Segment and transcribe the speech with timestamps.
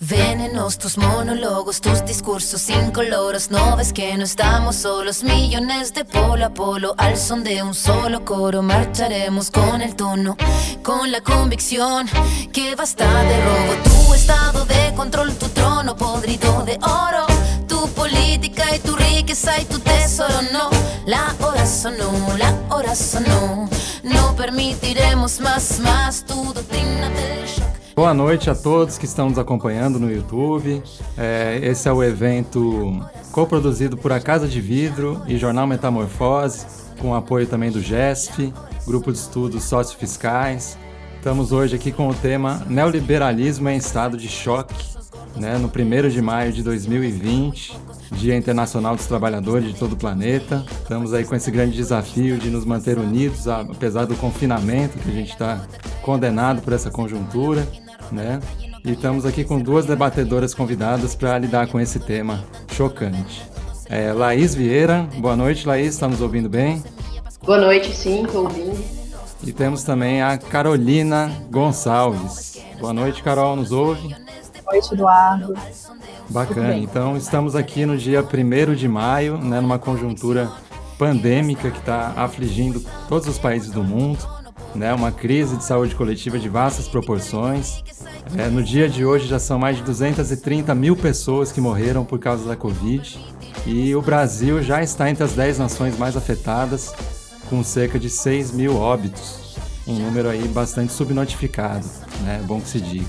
[0.00, 3.50] Venenos tus monólogos, tus discursos incoloros.
[3.50, 6.94] No ves que no estamos solos, millones de polo a polo.
[6.98, 10.36] Al son de un solo coro, marcharemos con el tono,
[10.84, 12.08] con la convicción
[12.52, 13.74] que basta de robo.
[13.82, 17.26] Tu estado de control, tu trono podrido de oro.
[17.66, 20.42] Tu política y tu riqueza y tu tesoro.
[20.52, 20.70] No,
[21.06, 23.68] la hora sonó, la hora sonó.
[24.04, 27.57] No permitiremos más, más tu doctrina del.
[27.98, 30.80] Boa noite a todos que estão nos acompanhando no YouTube.
[31.16, 36.64] É, esse é o evento coproduzido por A Casa de Vidro e Jornal Metamorfose,
[37.00, 38.54] com apoio também do GESF,
[38.86, 40.78] Grupo de Estudos Sociofiscais.
[41.16, 44.76] Estamos hoje aqui com o tema Neoliberalismo em Estado de Choque,
[45.34, 47.76] né, no 1 de maio de 2020,
[48.12, 50.64] Dia Internacional dos Trabalhadores de todo o planeta.
[50.82, 55.12] Estamos aí com esse grande desafio de nos manter unidos, apesar do confinamento que a
[55.12, 55.66] gente está
[56.00, 57.66] condenado por essa conjuntura
[58.10, 58.40] né?
[58.84, 63.44] E estamos aqui com duas debatedoras convidadas para lidar com esse tema chocante.
[63.86, 66.82] É, Laís Vieira, boa noite, Laís, está nos ouvindo bem?
[67.42, 68.78] Boa noite, sim, estou ouvindo.
[69.42, 72.62] E temos também a Carolina Gonçalves.
[72.80, 74.08] Boa noite, Carol, nos ouve?
[74.08, 75.54] Boa noite, Eduardo.
[76.28, 80.50] Bacana, então estamos aqui no dia 1 de maio, né, numa conjuntura
[80.98, 84.37] pandêmica que está afligindo todos os países do mundo
[84.74, 87.82] né, uma crise de saúde coletiva de vastas proporções.
[88.36, 92.18] É, no dia de hoje já são mais de 230 mil pessoas que morreram por
[92.18, 93.18] causa da Covid
[93.66, 96.92] e o Brasil já está entre as 10 nações mais afetadas,
[97.48, 101.86] com cerca de 6 mil óbitos, um número aí bastante subnotificado,
[102.22, 103.06] né, é bom que se diga.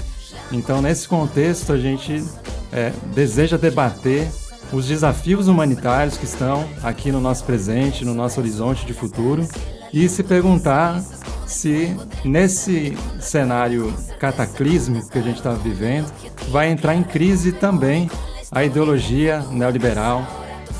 [0.51, 2.23] Então, nesse contexto, a gente
[2.71, 4.27] é, deseja debater
[4.71, 9.47] os desafios humanitários que estão aqui no nosso presente, no nosso horizonte de futuro,
[9.91, 11.03] e se perguntar
[11.49, 16.11] se nesse cenário cataclísmico que a gente está vivendo
[16.49, 18.09] vai entrar em crise também
[18.51, 20.25] a ideologia neoliberal,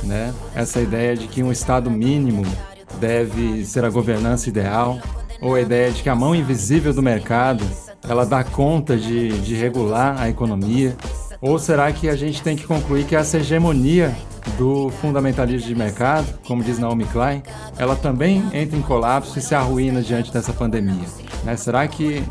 [0.03, 0.33] né?
[0.55, 2.43] Essa ideia de que um Estado mínimo
[2.99, 4.99] deve ser a governança ideal,
[5.41, 7.63] ou a ideia de que a mão invisível do mercado
[8.07, 10.95] ela dá conta de, de regular a economia,
[11.41, 14.15] ou será que a gente tem que concluir que essa hegemonia
[14.57, 17.43] do fundamentalismo de mercado, como diz Naomi Klein,
[17.77, 21.07] ela também entra em colapso e se arruína diante dessa pandemia.
[21.43, 21.55] Né?
[21.55, 22.23] Será que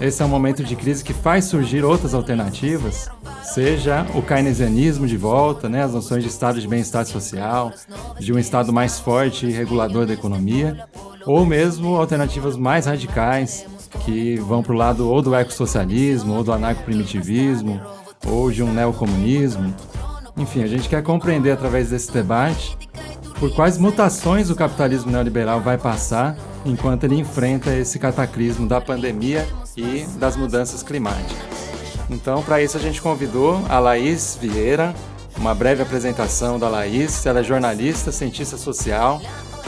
[0.00, 3.08] esse é um momento de crise que faz surgir outras alternativas?
[3.42, 5.82] Seja o keynesianismo de volta, né?
[5.82, 7.72] as noções de estado de bem-estar social,
[8.18, 10.86] de um estado mais forte e regulador da economia,
[11.26, 13.66] ou mesmo alternativas mais radicais
[14.04, 17.80] que vão para o lado ou do ecossocialismo, ou do anarcoprimitivismo,
[18.26, 19.74] ou de um neocomunismo,
[20.38, 22.76] enfim, a gente quer compreender através desse debate
[23.38, 29.46] por quais mutações o capitalismo neoliberal vai passar enquanto ele enfrenta esse cataclismo da pandemia
[29.76, 31.36] e das mudanças climáticas.
[32.10, 34.94] Então, para isso, a gente convidou a Laís Vieira,
[35.36, 37.24] uma breve apresentação da Laís.
[37.26, 39.20] Ela é jornalista, cientista social,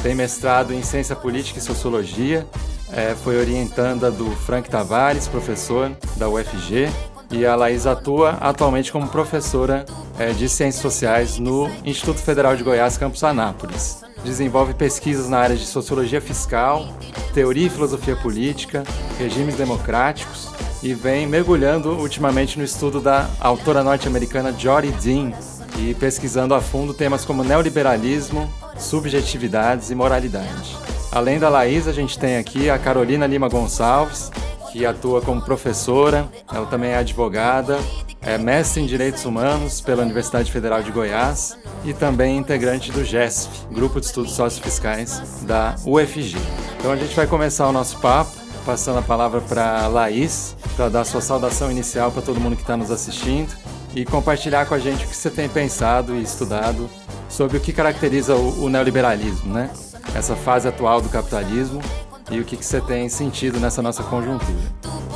[0.02, 2.46] tem mestrado em ciência política e sociologia,
[2.92, 6.88] é, foi orientanda do Frank Tavares, professor da UFG,
[7.30, 9.84] e a Laís atua atualmente como professora
[10.18, 14.02] é, de Ciências Sociais no Instituto Federal de Goiás, Campus Anápolis.
[14.24, 16.88] Desenvolve pesquisas na área de Sociologia Fiscal,
[17.32, 18.82] Teoria e Filosofia Política,
[19.18, 20.50] Regimes Democráticos
[20.82, 25.32] e vem mergulhando ultimamente no estudo da autora norte-americana Jory Dean
[25.78, 30.76] e pesquisando a fundo temas como neoliberalismo, subjetividades e moralidade.
[31.12, 34.30] Além da Laís, a gente tem aqui a Carolina Lima Gonçalves,
[34.72, 37.78] que atua como professora, ela também é advogada,
[38.22, 43.66] é mestre em Direitos Humanos pela Universidade Federal de Goiás e também integrante do GESF,
[43.70, 46.36] Grupo de Estudos Sociofiscais da UFG.
[46.78, 51.04] Então a gente vai começar o nosso papo passando a palavra para Laís, para dar
[51.04, 53.56] sua saudação inicial para todo mundo que está nos assistindo
[53.94, 56.88] e compartilhar com a gente o que você tem pensado e estudado
[57.28, 59.70] sobre o que caracteriza o, o neoliberalismo, né?
[60.14, 61.80] Essa fase atual do capitalismo
[62.30, 64.50] e o que, que você tem sentido nessa nossa conjuntura.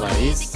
[0.00, 0.52] Laís.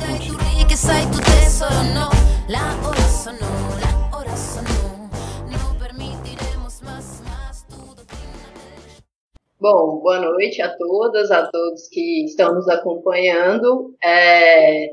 [9.60, 13.94] Bom, boa noite a todas, a todos que estão nos acompanhando.
[14.04, 14.88] É,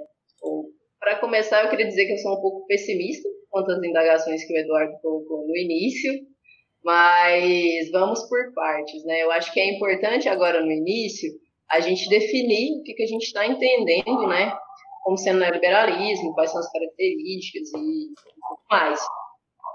[1.00, 4.54] Para começar, eu queria dizer que eu sou um pouco pessimista quanto às indagações que
[4.54, 6.14] o Eduardo colocou no início,
[6.84, 9.24] mas vamos por partes, né?
[9.24, 11.32] Eu acho que é importante agora no início
[11.72, 14.56] a gente definir o que, que a gente está entendendo, né,
[15.04, 18.14] como sendo neoliberalismo, quais são as características e
[18.48, 19.00] pouco mais.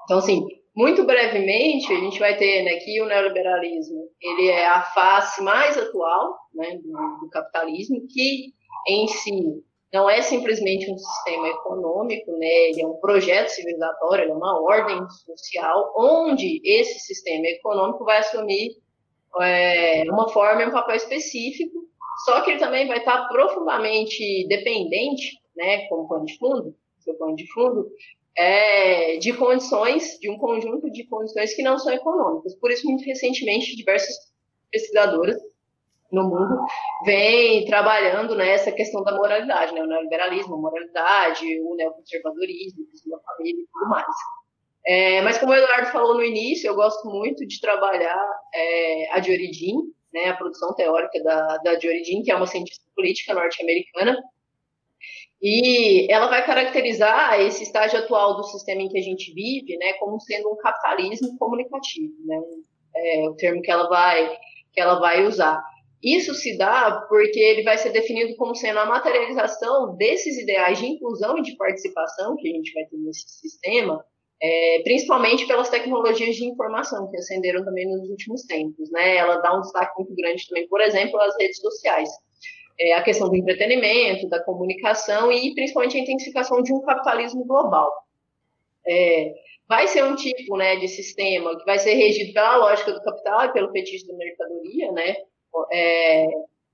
[0.04, 4.82] Então, assim, muito brevemente, a gente vai ter né, que o neoliberalismo ele é a
[4.82, 8.52] face mais atual né, do, do capitalismo, que
[8.88, 12.46] em si não é simplesmente um sistema econômico, né?
[12.46, 18.70] ele é um projeto civilizatório, é uma ordem social, onde esse sistema econômico vai assumir
[19.40, 21.78] é, uma forma e um papel específico,
[22.24, 27.52] só que ele também vai estar profundamente dependente, né, como pano de fundo, seu de
[27.52, 27.90] fundo,
[28.36, 32.54] é, de condições, de um conjunto de condições que não são econômicas.
[32.56, 34.14] Por isso, muito recentemente, diversas
[34.70, 35.36] pesquisadoras
[36.12, 36.56] no mundo
[37.04, 39.82] vêm trabalhando nessa questão da moralidade, né?
[39.82, 42.84] o neoliberalismo, a moralidade, o neoconservadorismo,
[43.14, 44.06] a família e tudo mais.
[44.86, 49.18] É, mas como o Eduardo falou no início, eu gosto muito de trabalhar é, a
[49.18, 49.76] Dioridin,
[50.12, 54.16] né, a produção teórica da, da Dioridin, que é uma cientista política norte-americana,
[55.42, 59.94] e ela vai caracterizar esse estágio atual do sistema em que a gente vive, né,
[59.94, 62.40] como sendo um capitalismo comunicativo, né,
[62.94, 64.36] é o termo que ela vai
[64.72, 65.60] que ela vai usar.
[66.02, 70.86] Isso se dá porque ele vai ser definido como sendo a materialização desses ideais de
[70.86, 74.04] inclusão e de participação que a gente vai ter nesse sistema,
[74.42, 78.90] é, principalmente pelas tecnologias de informação que ascenderam também nos últimos tempos.
[78.90, 79.16] Né?
[79.16, 82.08] Ela dá um destaque muito grande também, por exemplo, às redes sociais
[82.80, 87.92] é, a questão do entretenimento, da comunicação e principalmente a intensificação de um capitalismo global.
[88.86, 89.34] É,
[89.68, 93.44] vai ser um tipo né, de sistema que vai ser regido pela lógica do capital
[93.44, 95.14] e pelo fetiche da mercadoria, né?
[95.72, 96.26] É,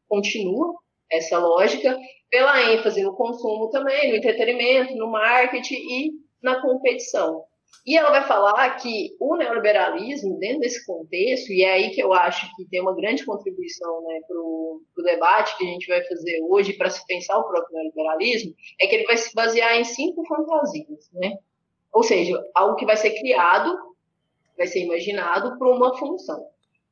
[0.08, 0.74] continua
[1.10, 1.98] essa lógica,
[2.30, 6.10] pela ênfase no consumo também, no entretenimento, no marketing e
[6.42, 7.44] na competição.
[7.84, 12.12] E ela vai falar que o neoliberalismo, dentro desse contexto, e é aí que eu
[12.12, 16.40] acho que tem uma grande contribuição né, para o debate que a gente vai fazer
[16.42, 20.26] hoje para se pensar o próprio neoliberalismo, é que ele vai se basear em cinco
[20.26, 21.10] fantasias.
[21.12, 21.36] Né?
[21.92, 23.76] Ou seja, algo que vai ser criado,
[24.56, 26.46] vai ser imaginado para uma função.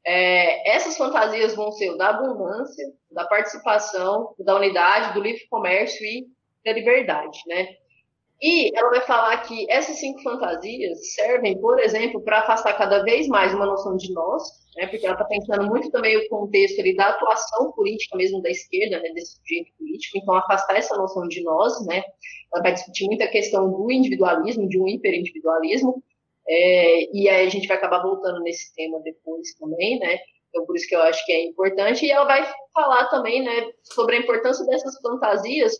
[0.06, 6.04] É, essas fantasias vão ser o da abundância, da participação, da unidade, do livre comércio
[6.04, 6.26] e
[6.64, 7.68] da liberdade, né?
[8.42, 13.28] E ela vai falar que essas cinco fantasias servem, por exemplo, para afastar cada vez
[13.28, 14.42] mais uma noção de nós,
[14.76, 18.50] né, porque ela está pensando muito também o contexto ali, da atuação política mesmo da
[18.50, 22.02] esquerda, né, desse sujeito político, então afastar essa noção de nós, né,
[22.52, 26.02] ela vai discutir muito a questão do individualismo, de um hiperindividualismo,
[26.46, 30.18] é, e aí a gente vai acabar voltando nesse tema depois também, né,
[30.50, 33.70] então por isso que eu acho que é importante, e ela vai falar também, né,
[33.84, 35.72] sobre a importância dessas fantasias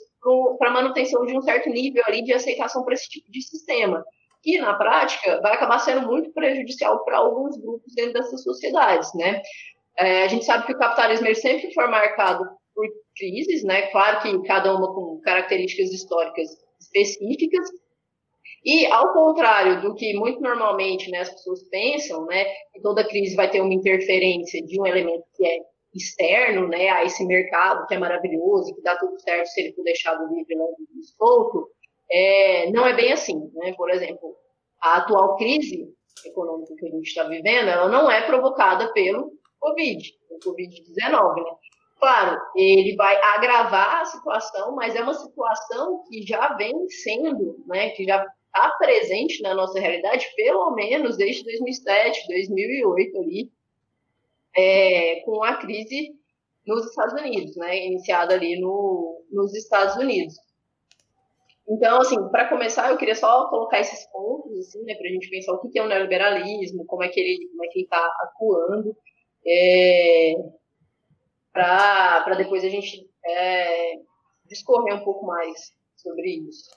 [0.58, 4.04] para manutenção de um certo nível ali de aceitação para esse tipo de sistema,
[4.42, 9.42] que na prática vai acabar sendo muito prejudicial para alguns grupos dentro dessas sociedades, né?
[9.98, 12.44] É, a gente sabe que o capitalismo ele sempre foi marcado
[12.74, 12.86] por
[13.16, 13.82] crises, né?
[13.88, 16.48] Claro que cada uma com características históricas
[16.80, 17.70] específicas,
[18.64, 23.36] e ao contrário do que muito normalmente né, as pessoas pensam, né, que toda crise
[23.36, 25.58] vai ter uma interferência de um elemento que é
[25.94, 29.84] externo, né, a esse mercado que é maravilhoso, que dá tudo certo se ele for
[29.84, 30.64] deixado livre, né,
[31.16, 31.70] solto,
[32.10, 33.72] é, não é bem assim, né?
[33.76, 34.36] Por exemplo,
[34.82, 35.88] a atual crise
[36.24, 41.50] econômica que a gente está vivendo, ela não é provocada pelo Covid, o Covid-19, né?
[41.98, 47.90] Claro, ele vai agravar a situação, mas é uma situação que já vem sendo, né,
[47.90, 53.50] que já está presente na nossa realidade, pelo menos desde 2007, 2008 ali,
[54.56, 56.12] é, com a crise
[56.66, 60.34] nos Estados Unidos, né, iniciada ali no, nos Estados Unidos.
[61.68, 65.30] Então, assim, para começar, eu queria só colocar esses pontos, assim, né, para a gente
[65.30, 68.96] pensar o que é o neoliberalismo, como é que ele como é que está atuando,
[69.46, 70.34] é,
[71.52, 73.94] para depois a gente é,
[74.46, 76.70] discorrer um pouco mais sobre isso.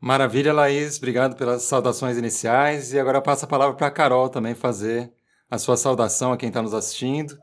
[0.00, 0.96] Maravilha, Laís.
[0.98, 2.92] Obrigado pelas saudações iniciais.
[2.92, 5.12] E agora passa a palavra para a Carol também fazer
[5.50, 7.38] a sua saudação a quem está nos assistindo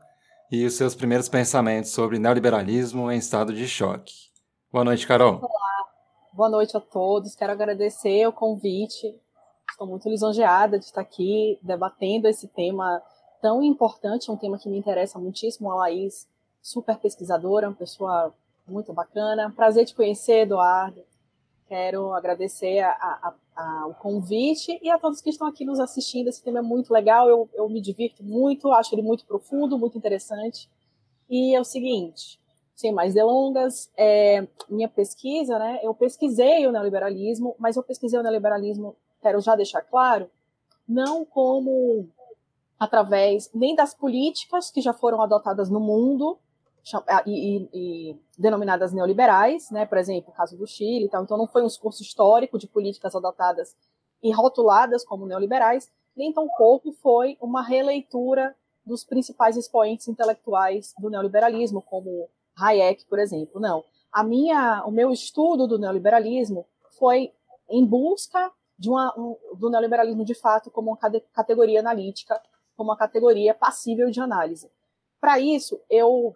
[0.50, 4.14] e os seus primeiros pensamentos sobre neoliberalismo em estado de choque.
[4.70, 5.40] Boa noite, Carol.
[5.42, 5.88] Olá,
[6.32, 7.34] boa noite a todos.
[7.34, 9.12] Quero agradecer o convite.
[9.68, 13.02] Estou muito lisonjeada de estar aqui debatendo esse tema
[13.42, 15.70] tão importante, um tema que me interessa muitíssimo.
[15.70, 16.28] A Laís,
[16.62, 18.32] super pesquisadora, uma pessoa
[18.68, 19.52] muito bacana.
[19.54, 21.02] Prazer te conhecer, Eduardo.
[21.68, 26.28] Quero agradecer a, a, a, o convite e a todos que estão aqui nos assistindo.
[26.28, 29.98] Esse tema é muito legal, eu, eu me divirto muito, acho ele muito profundo, muito
[29.98, 30.70] interessante.
[31.28, 32.38] E é o seguinte,
[32.74, 35.80] sem mais delongas, é, minha pesquisa, né?
[35.82, 40.30] Eu pesquisei o neoliberalismo, mas eu pesquisei o neoliberalismo, quero já deixar claro,
[40.88, 42.08] não como
[42.78, 46.38] através nem das políticas que já foram adotadas no mundo,
[47.26, 51.24] e, e, denominadas neoliberais, né, por exemplo, o caso do Chile, tal.
[51.24, 53.76] então não foi um discurso histórico de políticas adotadas
[54.22, 61.82] e rotuladas como neoliberais, nem tampouco foi uma releitura dos principais expoentes intelectuais do neoliberalismo,
[61.82, 63.60] como Hayek, por exemplo.
[63.60, 63.84] Não.
[64.12, 66.66] a minha, o meu estudo do neoliberalismo
[66.98, 67.32] foi
[67.68, 70.98] em busca de uma, um, do neoliberalismo de fato como uma
[71.32, 72.40] categoria analítica,
[72.76, 74.70] como uma categoria passível de análise.
[75.20, 76.34] Para isso, eu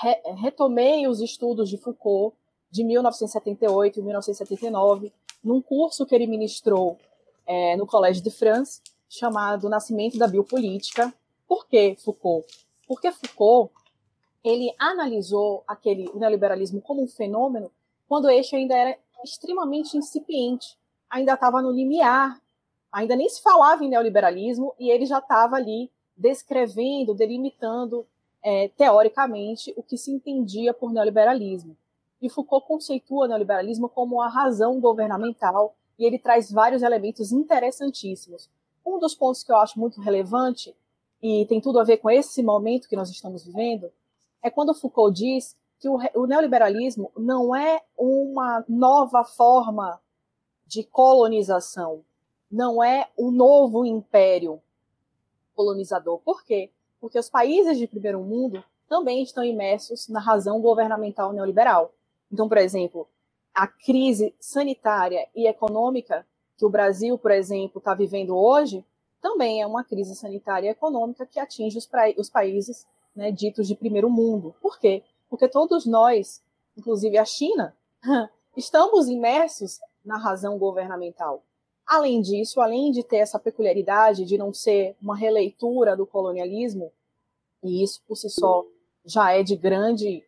[0.00, 2.36] re, retomei os estudos de Foucault
[2.70, 5.12] de 1978 e 1979,
[5.42, 6.98] num curso que ele ministrou
[7.46, 11.12] é, no Collège de France, chamado Nascimento da Biopolítica.
[11.46, 12.46] Por que Foucault?
[12.86, 13.72] Porque Foucault
[14.44, 17.70] ele analisou aquele neoliberalismo como um fenômeno
[18.08, 20.78] quando este ainda era extremamente incipiente,
[21.10, 22.40] ainda estava no limiar,
[22.90, 28.06] ainda nem se falava em neoliberalismo e ele já estava ali descrevendo, delimitando
[28.42, 31.76] é, teoricamente o que se entendia por neoliberalismo.
[32.20, 38.48] E Foucault conceitua o neoliberalismo como a razão governamental e ele traz vários elementos interessantíssimos.
[38.84, 40.74] Um dos pontos que eu acho muito relevante
[41.22, 43.90] e tem tudo a ver com esse momento que nós estamos vivendo
[44.42, 50.00] é quando Foucault diz que o, o neoliberalismo não é uma nova forma
[50.66, 52.04] de colonização,
[52.50, 54.60] não é um novo império
[55.54, 56.18] colonizador.
[56.18, 56.70] Por quê?
[57.00, 61.92] Porque os países de primeiro mundo também estão imersos na razão governamental neoliberal.
[62.32, 63.06] Então, por exemplo,
[63.54, 66.26] a crise sanitária e econômica
[66.56, 68.84] que o Brasil, por exemplo, está vivendo hoje,
[69.20, 73.74] também é uma crise sanitária e econômica que atinge os, os países né, ditos de
[73.74, 74.54] primeiro mundo.
[74.60, 75.02] Por quê?
[75.28, 76.42] Porque todos nós,
[76.76, 77.76] inclusive a China,
[78.56, 81.42] estamos imersos na razão governamental.
[81.88, 86.92] Além disso, além de ter essa peculiaridade de não ser uma releitura do colonialismo,
[87.64, 88.66] e isso por si só
[89.06, 90.22] já é de grande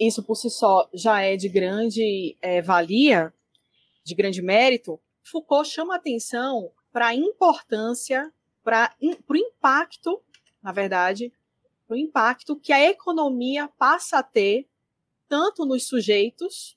[0.00, 3.32] isso por si só já é de grande é, valia,
[4.02, 8.32] de grande mérito, Foucault chama atenção para a importância,
[8.64, 10.20] para o impacto,
[10.60, 11.32] na verdade,
[11.88, 14.68] o impacto que a economia passa a ter
[15.28, 16.76] tanto nos sujeitos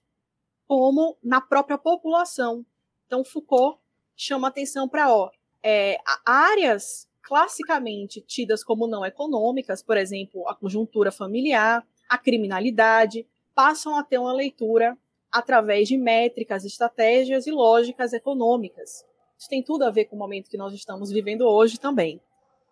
[0.68, 2.64] como na própria população.
[3.08, 3.80] Então, Foucault
[4.16, 5.08] chama atenção para
[5.64, 13.98] é, áreas classicamente tidas como não econômicas, por exemplo, a conjuntura familiar, a criminalidade, passam
[13.98, 14.98] a ter uma leitura
[15.32, 19.04] através de métricas, estratégias e lógicas econômicas.
[19.38, 22.22] Isso tem tudo a ver com o momento que nós estamos vivendo hoje também.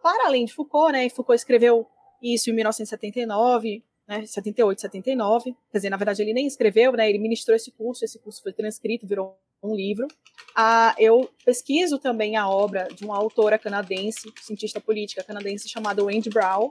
[0.01, 1.87] Para além de Foucault, né, Foucault escreveu
[2.21, 5.55] isso em 1979, né, 78, 79.
[5.71, 8.53] Quer dizer, na verdade, ele nem escreveu, né, ele ministrou esse curso, esse curso foi
[8.53, 10.07] transcrito, virou um livro.
[10.55, 16.29] Ah, eu pesquiso também a obra de uma autora canadense, cientista política canadense, chamada Wendy
[16.29, 16.69] Brown.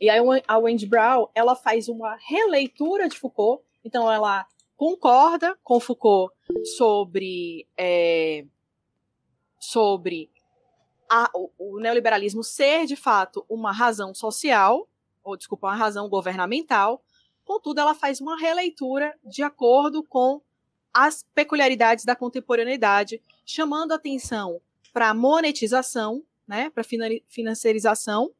[0.00, 5.78] E aí a Wendy Brown, ela faz uma releitura de Foucault, então ela concorda com
[5.78, 6.34] Foucault
[6.76, 8.44] sobre, é,
[9.58, 10.30] sobre
[11.08, 14.88] a, o, o neoliberalismo ser, de fato, uma razão social,
[15.22, 17.04] ou desculpa, uma razão governamental,
[17.44, 20.40] contudo, ela faz uma releitura de acordo com
[20.92, 24.60] as peculiaridades da contemporaneidade, chamando atenção
[24.92, 26.84] para a monetização, né, para
[27.28, 28.32] financiarização,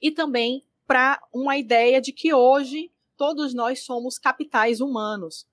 [0.00, 5.46] e também para uma ideia de que hoje todos nós somos capitais humanos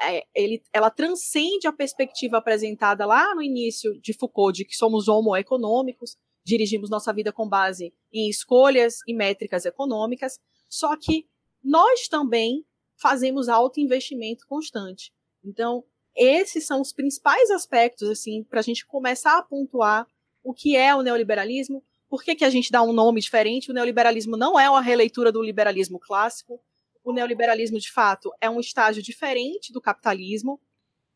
[0.00, 5.08] é, ele, ela transcende a perspectiva apresentada lá no início de Foucault, de que somos
[5.08, 11.28] homo econômicos, dirigimos nossa vida com base em escolhas e métricas econômicas, só que
[11.62, 12.64] nós também
[12.96, 15.12] fazemos alto investimento constante.
[15.44, 15.84] Então,
[16.16, 20.06] esses são os principais aspectos, assim, para a gente começar a pontuar
[20.42, 23.70] o que é o neoliberalismo, por que, que a gente dá um nome diferente.
[23.70, 26.60] O neoliberalismo não é uma releitura do liberalismo clássico,
[27.04, 30.60] o neoliberalismo, de fato, é um estágio diferente do capitalismo,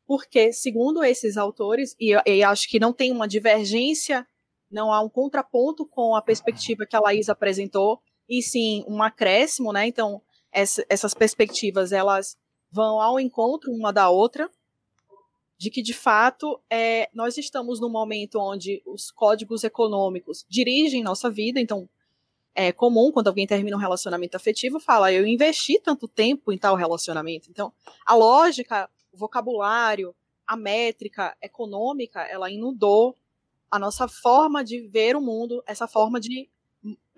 [0.07, 4.26] porque, segundo esses autores, e, e acho que não tem uma divergência,
[4.71, 9.73] não há um contraponto com a perspectiva que a Laís apresentou, e sim um acréscimo,
[9.73, 9.87] né?
[9.87, 12.37] Então, essa, essas perspectivas, elas
[12.75, 14.50] vão ao encontro uma da outra,
[15.57, 21.31] de que, de fato, é, nós estamos num momento onde os códigos econômicos dirigem nossa
[21.31, 21.88] vida, então,
[22.52, 26.75] é comum quando alguém termina um relacionamento afetivo fala eu investi tanto tempo em tal
[26.75, 27.49] relacionamento.
[27.49, 27.73] Então,
[28.04, 30.14] a lógica, o vocabulário,
[30.45, 33.16] a métrica econômica, ela inundou
[33.71, 36.49] a nossa forma de ver o mundo, essa forma de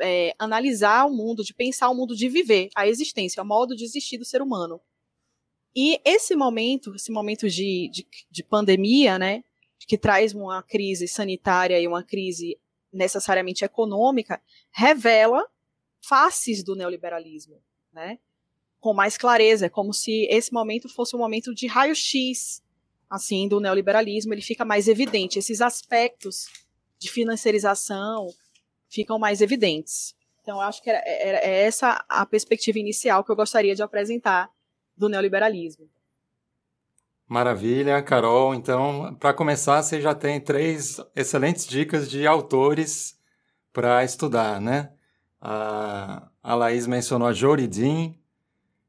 [0.01, 3.85] é, analisar o mundo, de pensar o mundo, de viver a existência, o modo de
[3.85, 4.81] existir do ser humano.
[5.76, 9.45] E esse momento, esse momento de, de, de pandemia, né,
[9.87, 12.59] que traz uma crise sanitária e uma crise
[12.90, 14.40] necessariamente econômica,
[14.71, 15.47] revela
[16.00, 18.18] faces do neoliberalismo, né?
[18.80, 22.62] Com mais clareza, é como se esse momento fosse um momento de raio-x,
[23.11, 26.47] assim, do neoliberalismo, ele fica mais evidente, esses aspectos
[26.99, 28.28] de financiarização
[28.88, 30.14] ficam mais evidentes.
[30.42, 34.50] Então, acho que é essa a perspectiva inicial que eu gostaria de apresentar
[34.97, 35.88] do neoliberalismo.
[37.29, 38.55] Maravilha, Carol.
[38.55, 43.19] Então, para começar, você já tem três excelentes dicas de autores
[43.73, 44.93] para estudar, né?
[45.41, 48.19] A, a Laís mencionou a Joridin,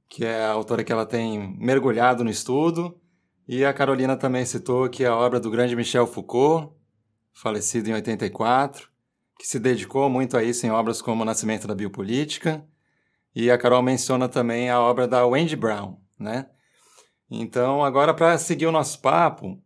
[0.07, 2.99] que é a autora que ela tem mergulhado no estudo,
[3.47, 6.73] e a Carolina também citou que é a obra do grande Michel Foucault,
[7.33, 8.89] falecido em 84,
[9.37, 12.65] que se dedicou muito a isso em obras como O Nascimento da Biopolítica,
[13.35, 16.47] e a Carol menciona também a obra da Wendy Brown, né?
[17.29, 19.61] Então, agora para seguir o nosso papo,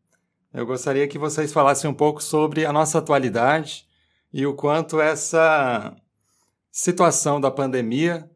[0.53, 3.85] eu gostaria que vocês falassem um pouco sobre a nossa atualidade
[4.33, 5.95] e o quanto essa
[6.71, 8.29] situação da pandemia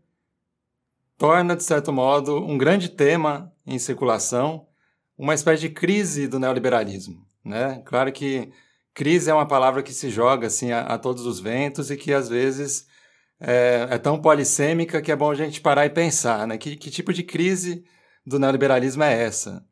[1.18, 4.68] torna, de certo modo, um grande tema em circulação,
[5.18, 7.26] uma espécie de crise do neoliberalismo.
[7.44, 7.82] Né?
[7.86, 8.52] Claro que
[8.94, 12.14] crise é uma palavra que se joga assim a, a todos os ventos e que
[12.14, 12.88] às vezes
[13.40, 16.58] é, é, tão polissêmica que é bom a gente parar e pensar, né?
[16.58, 17.84] Que, que tipo de crise
[18.26, 19.66] do neoliberalismo é essa?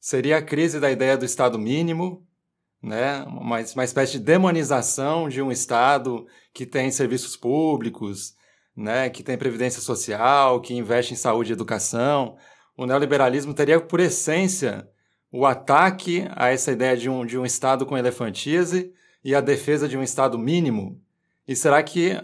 [0.00, 2.26] Seria a crise da ideia do Estado mínimo,
[2.82, 3.22] né?
[3.24, 8.34] uma, uma espécie de demonização de um Estado que tem serviços públicos,
[8.74, 9.10] né?
[9.10, 12.36] que tem previdência social, que investe em saúde e educação.
[12.76, 14.88] O neoliberalismo teria, por essência,
[15.30, 19.86] o ataque a essa ideia de um, de um Estado com elefantíase e a defesa
[19.86, 20.98] de um Estado mínimo?
[21.46, 22.18] E será que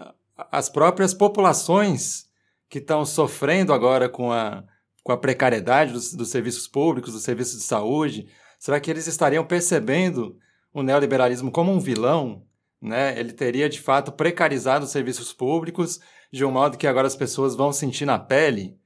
[0.51, 2.25] as próprias populações
[2.69, 4.63] que estão sofrendo agora com a,
[5.03, 8.27] com a precariedade dos, dos serviços públicos, dos serviços de saúde,
[8.59, 10.37] será que eles estariam percebendo
[10.73, 12.45] o neoliberalismo como um vilão?
[12.81, 13.17] Né?
[13.19, 15.99] Ele teria de fato precarizado os serviços públicos
[16.31, 18.77] de um modo que agora as pessoas vão sentir na pele?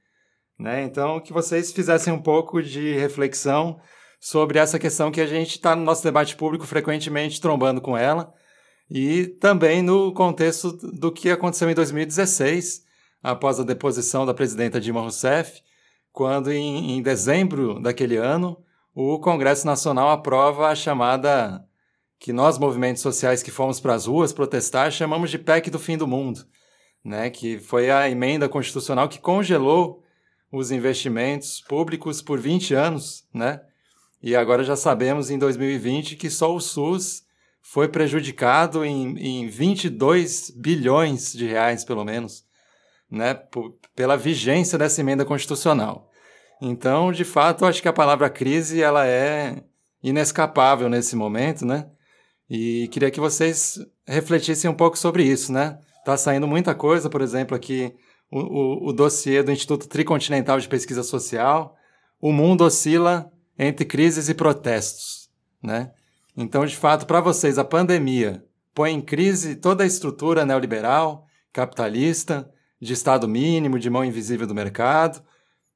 [0.58, 0.84] Né?
[0.84, 3.80] Então, que vocês fizessem um pouco de reflexão
[4.20, 8.32] sobre essa questão que a gente está no nosso debate público frequentemente trombando com ela,
[8.94, 12.84] e também no contexto do que aconteceu em 2016,
[13.24, 15.62] após a deposição da presidenta Dilma Rousseff,
[16.12, 18.62] quando em, em dezembro daquele ano
[18.94, 21.66] o Congresso Nacional aprova a chamada
[22.20, 25.98] que nós movimentos sociais que fomos para as ruas protestar chamamos de PEC do fim
[25.98, 26.46] do mundo,
[27.02, 27.30] né?
[27.30, 30.04] Que foi a emenda constitucional que congelou
[30.52, 33.62] os investimentos públicos por 20 anos, né?
[34.22, 37.24] E agora já sabemos em 2020 que só o SUS
[37.62, 42.44] foi prejudicado em, em 22 bilhões de reais, pelo menos,
[43.10, 43.40] né,
[43.96, 46.10] pela vigência dessa emenda constitucional.
[46.62, 49.64] Então, de fato, acho que a palavra crise ela é
[50.04, 51.88] inescapável nesse momento, né?
[52.50, 55.80] E queria que vocês refletissem um pouco sobre isso, né?
[56.04, 57.96] Tá saindo muita coisa, por exemplo, aqui
[58.30, 61.76] o, o, o dossiê do Instituto Tricontinental de Pesquisa Social.
[62.20, 65.30] O mundo oscila entre crises e protestos,
[65.64, 65.92] né?
[66.42, 72.52] Então, de fato, para vocês, a pandemia põe em crise toda a estrutura neoliberal, capitalista,
[72.80, 75.24] de Estado mínimo, de mão invisível do mercado?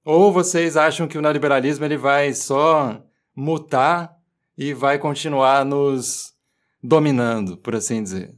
[0.03, 2.99] Ou vocês acham que o neoliberalismo ele vai só
[3.35, 4.17] mutar
[4.57, 6.33] e vai continuar nos
[6.81, 8.33] dominando, por assim dizer?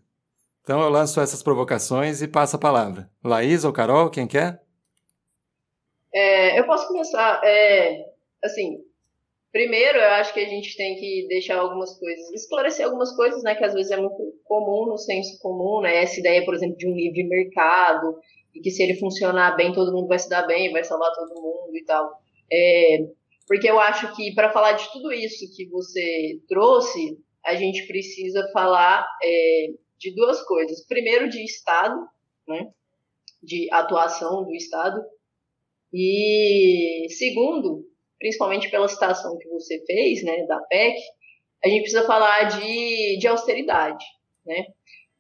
[0.64, 3.10] Então eu lanço essas provocações e passo a palavra.
[3.24, 4.62] Laís ou Carol, quem quer?
[6.14, 7.40] É, eu posso começar.
[7.42, 8.06] É,
[8.44, 8.80] assim,
[9.52, 13.56] Primeiro, eu acho que a gente tem que deixar algumas coisas, esclarecer algumas coisas, né,
[13.56, 16.88] que às vezes é muito comum no senso comum, né, essa ideia, por exemplo, de
[16.88, 18.20] um livre mercado,
[18.54, 21.42] e que se ele funcionar bem, todo mundo vai se dar bem, vai salvar todo
[21.42, 22.12] mundo e tal.
[22.52, 23.08] É,
[23.48, 28.50] porque eu acho que para falar de tudo isso que você trouxe, a gente precisa
[28.52, 30.86] falar é, de duas coisas.
[30.86, 31.96] Primeiro, de Estado,
[32.48, 32.70] né,
[33.42, 35.02] de atuação do Estado,
[35.94, 37.86] e segundo,
[38.20, 41.00] principalmente pela citação que você fez, né, da PEC,
[41.64, 44.06] a gente precisa falar de, de austeridade,
[44.46, 44.66] né?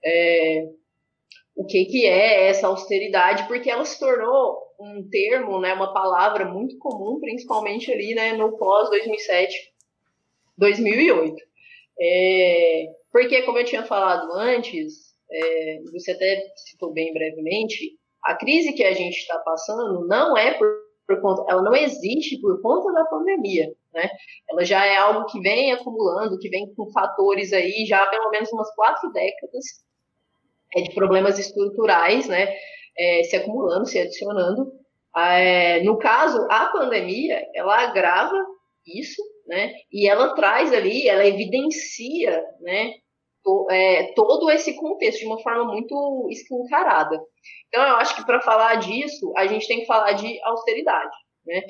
[0.05, 0.67] É,
[1.55, 6.45] o que, que é essa austeridade, porque ela se tornou um termo, né, uma palavra
[6.45, 9.49] muito comum, principalmente ali né, no pós-2007,
[10.55, 11.35] 2008.
[11.99, 18.73] É, porque, como eu tinha falado antes, é, você até citou bem brevemente, a crise
[18.73, 22.91] que a gente está passando não é por por conta, ela não existe por conta
[22.91, 24.09] da pandemia, né?
[24.49, 28.29] Ela já é algo que vem acumulando, que vem com fatores aí já há pelo
[28.29, 29.65] menos umas quatro décadas
[30.75, 32.53] é, de problemas estruturais, né?
[32.99, 34.73] É, se acumulando, se adicionando.
[35.15, 38.37] É, no caso, a pandemia, ela agrava
[38.85, 39.73] isso, né?
[39.91, 42.93] E ela traz ali, ela evidencia, né?
[43.43, 47.17] To, é, todo esse contexto de uma forma muito escancarada.
[47.67, 51.61] Então, eu acho que para falar disso, a gente tem que falar de austeridade, né?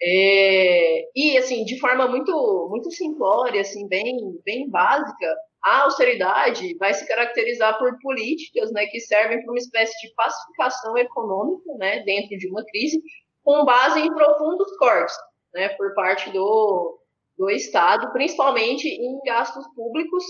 [0.00, 2.32] É, e, assim, de forma muito,
[2.70, 5.34] muito simplória, assim, bem, bem básica,
[5.64, 10.96] a austeridade vai se caracterizar por políticas né, que servem para uma espécie de pacificação
[10.96, 13.02] econômica né, dentro de uma crise,
[13.44, 15.16] com base em profundos cortes.
[15.54, 16.98] né, por parte do,
[17.36, 20.24] do Estado, principalmente em gastos públicos,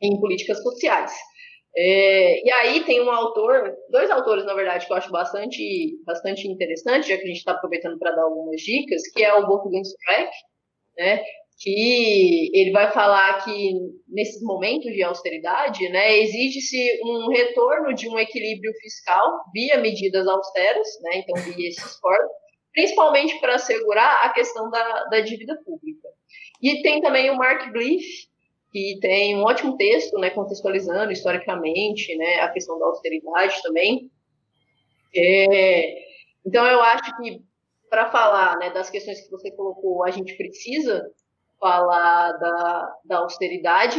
[0.00, 1.12] em políticas sociais.
[1.78, 6.48] É, e aí tem um autor, dois autores, na verdade, que eu acho bastante, bastante
[6.48, 9.82] interessante, já que a gente está aproveitando para dar algumas dicas, que é o Wolfgang
[9.82, 10.30] Streck,
[10.96, 11.22] né,
[11.58, 13.72] que ele vai falar que
[14.08, 20.88] nesses momentos de austeridade, né, exige-se um retorno de um equilíbrio fiscal via medidas austeras,
[21.02, 22.34] né, então via esse esforço,
[22.72, 26.08] principalmente para assegurar a questão da, da dívida pública.
[26.62, 28.06] E tem também o Mark Bliff,
[28.76, 34.10] que tem um ótimo texto, né, contextualizando historicamente, né, a questão da austeridade também.
[35.16, 36.04] É,
[36.44, 37.40] então eu acho que
[37.88, 41.10] para falar, né, das questões que você colocou, a gente precisa
[41.58, 43.98] falar da, da austeridade,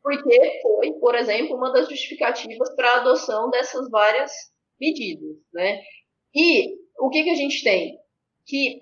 [0.00, 4.30] porque foi, por exemplo, uma das justificativas para a adoção dessas várias
[4.80, 5.82] medidas, né?
[6.32, 7.98] E o que, que a gente tem?
[8.46, 8.80] Que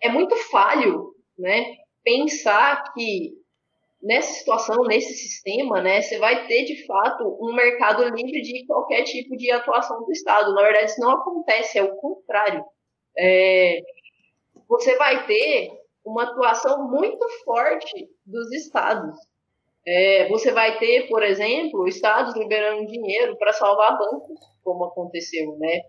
[0.00, 1.66] é muito falho, né,
[2.02, 3.43] pensar que
[4.04, 9.02] nessa situação, nesse sistema, né, você vai ter de fato um mercado livre de qualquer
[9.04, 10.54] tipo de atuação do Estado.
[10.54, 12.62] Na verdade, isso não acontece, é o contrário.
[13.18, 13.80] É,
[14.68, 15.70] você vai ter
[16.04, 19.16] uma atuação muito forte dos Estados.
[19.86, 25.80] É, você vai ter, por exemplo, estados liberando dinheiro para salvar bancos, como aconteceu, né,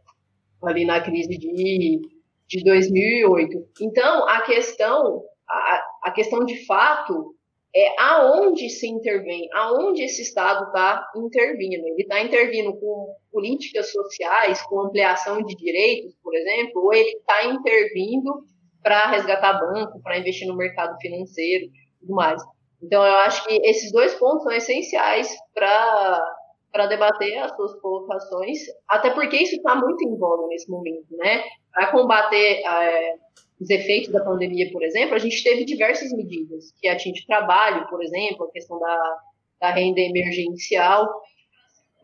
[0.64, 2.02] ali na crise de,
[2.48, 3.68] de 2008.
[3.82, 7.35] Então, a questão, a, a questão de fato
[7.76, 11.86] é aonde se intervém, aonde esse Estado está intervindo.
[11.86, 17.46] Ele está intervindo com políticas sociais, com ampliação de direitos, por exemplo, ou ele está
[17.46, 18.46] intervindo
[18.82, 22.42] para resgatar banco, para investir no mercado financeiro e tudo mais.
[22.82, 29.10] Então, eu acho que esses dois pontos são essenciais para debater as suas colocações, até
[29.10, 31.44] porque isso está muito em voga nesse momento, né?
[31.74, 33.16] Para combater é,
[33.60, 37.88] os efeitos da pandemia, por exemplo, a gente teve diversas medidas que atingem o trabalho,
[37.88, 39.18] por exemplo, a questão da,
[39.62, 41.10] da renda emergencial,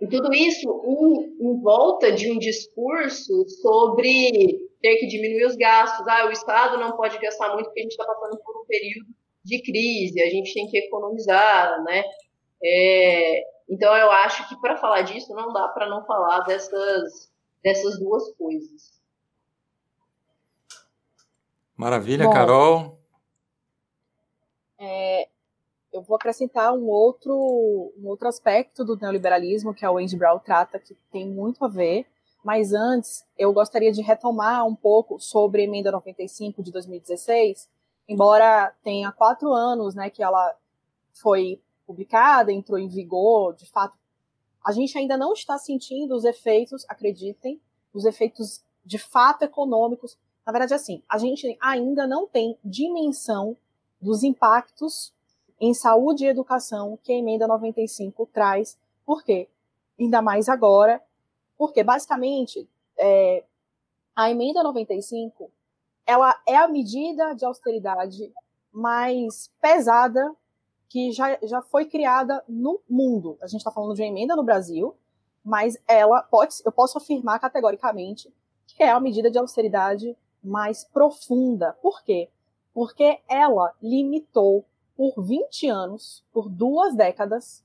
[0.01, 6.07] e tudo isso em, em, volta de um discurso sobre ter que diminuir os gastos.
[6.07, 9.05] Ah, o Estado não pode gastar muito porque a gente está passando por um período
[9.43, 12.03] de crise, a gente tem que economizar, né?
[12.63, 17.31] É, então, eu acho que para falar disso não dá para não falar dessas,
[17.63, 19.00] dessas duas coisas.
[21.81, 22.99] Maravilha, Bom, Carol.
[24.77, 25.27] É,
[25.91, 27.33] eu vou acrescentar um outro,
[27.97, 32.05] um outro aspecto do neoliberalismo que a Wendy Brown trata, que tem muito a ver,
[32.43, 37.67] mas antes eu gostaria de retomar um pouco sobre a emenda 95 de 2016,
[38.07, 40.55] embora tenha quatro anos né, que ela
[41.11, 43.97] foi publicada, entrou em vigor, de fato,
[44.63, 47.59] a gente ainda não está sentindo os efeitos, acreditem,
[47.91, 53.55] os efeitos de fato econômicos na verdade, assim, a gente ainda não tem dimensão
[54.01, 55.13] dos impactos
[55.59, 58.77] em saúde e educação que a emenda 95 traz.
[59.05, 59.47] Por quê?
[59.99, 61.01] Ainda mais agora,
[61.57, 63.43] porque basicamente é,
[64.15, 65.51] a emenda 95
[66.05, 68.33] ela é a medida de austeridade
[68.71, 70.35] mais pesada
[70.89, 73.37] que já, já foi criada no mundo.
[73.41, 74.95] A gente está falando de uma emenda no Brasil,
[75.43, 78.33] mas ela pode, eu posso afirmar categoricamente
[78.67, 81.73] que é a medida de austeridade mais profunda.
[81.81, 82.29] Por quê?
[82.73, 87.63] Porque ela limitou por 20 anos, por duas décadas,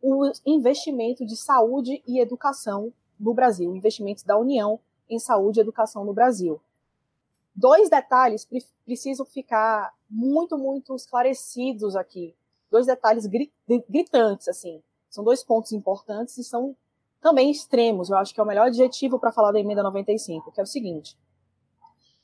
[0.00, 4.78] o investimento de saúde e educação no Brasil, investimentos da União
[5.10, 6.60] em saúde e educação no Brasil.
[7.54, 12.34] Dois detalhes pre precisam ficar muito, muito esclarecidos aqui.
[12.70, 13.26] Dois detalhes
[13.88, 14.82] gritantes, assim.
[15.10, 16.76] São dois pontos importantes e são
[17.20, 18.08] também extremos.
[18.08, 20.66] Eu acho que é o melhor adjetivo para falar da emenda 95, que é o
[20.66, 21.18] seguinte: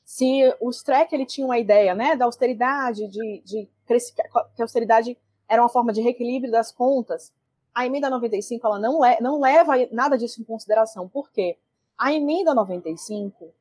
[0.05, 5.17] se o Streck ele tinha uma ideia né, da austeridade, de, de que a austeridade
[5.49, 7.33] era uma forma de reequilíbrio das contas,
[7.73, 11.09] a emenda 95 ela não, é, não leva nada disso em consideração.
[11.09, 11.57] Por quê?
[11.97, 13.51] A emenda 95,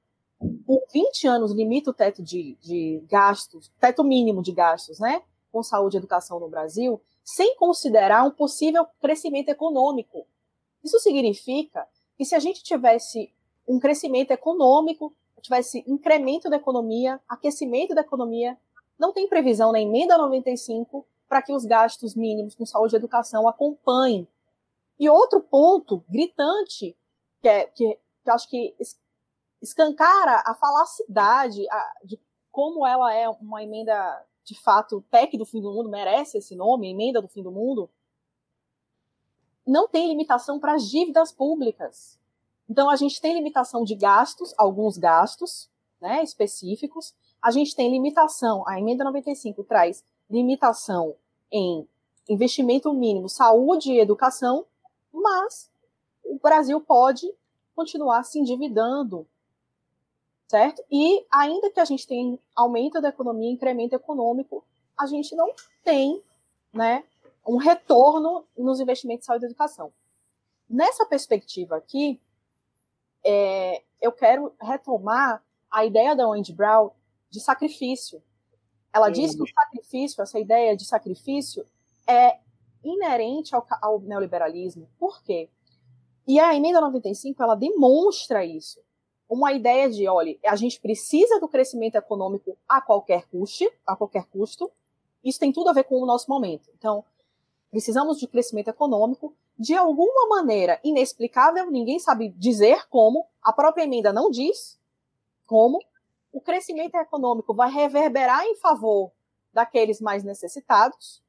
[0.66, 5.62] por 20 anos, limita o teto de, de gastos, teto mínimo de gastos, né, com
[5.62, 10.26] saúde e educação no Brasil, sem considerar um possível crescimento econômico.
[10.82, 13.32] Isso significa que se a gente tivesse
[13.66, 18.58] um crescimento econômico tivesse incremento da economia, aquecimento da economia,
[18.98, 23.46] não tem previsão na emenda 95 para que os gastos mínimos com saúde e educação
[23.46, 24.26] acompanhem.
[24.98, 26.96] E outro ponto gritante,
[27.42, 28.74] que, é, que, que acho que
[29.60, 32.18] escancara a falacidade a, de
[32.50, 36.90] como ela é uma emenda, de fato, PEC do fim do mundo, merece esse nome,
[36.90, 37.90] emenda do fim do mundo,
[39.66, 41.32] não tem limitação para as dívidas
[42.68, 45.68] então, a gente tem limitação de gastos, alguns gastos
[46.00, 47.14] né, específicos.
[47.42, 51.14] a gente tem limitação, a emenda 95 traz limitação
[51.52, 51.86] em
[52.28, 54.64] investimento mínimo, saúde e educação,
[55.12, 55.70] mas
[56.24, 57.30] o Brasil pode
[57.76, 59.26] continuar se endividando,
[60.48, 60.82] certo?
[60.90, 64.64] E ainda que a gente tenha aumento da economia, incremento econômico,
[64.98, 66.22] a gente não tem,
[66.72, 67.04] né,
[67.46, 69.92] um retorno nos investimentos de saúde e educação.
[70.68, 72.18] Nessa perspectiva aqui,
[73.24, 76.90] é, eu quero retomar a ideia da Wendy Brown
[77.30, 78.22] de sacrifício.
[78.92, 79.22] Ela Sim.
[79.22, 81.66] diz que o sacrifício, essa ideia de sacrifício,
[82.06, 82.38] é
[82.84, 84.88] inerente ao, ao neoliberalismo.
[84.98, 85.48] Por quê?
[86.26, 88.80] E a emenda 95 ela demonstra isso.
[89.28, 94.26] Uma ideia de, olha, a gente precisa do crescimento econômico a qualquer custo, a qualquer
[94.26, 94.70] custo.
[95.24, 96.70] Isso tem tudo a ver com o nosso momento.
[96.78, 97.04] Então,
[97.70, 104.12] precisamos de crescimento econômico de alguma maneira inexplicável, ninguém sabe dizer como, a própria emenda
[104.12, 104.78] não diz
[105.46, 105.78] como,
[106.32, 109.12] o crescimento econômico vai reverberar em favor
[109.52, 111.22] daqueles mais necessitados,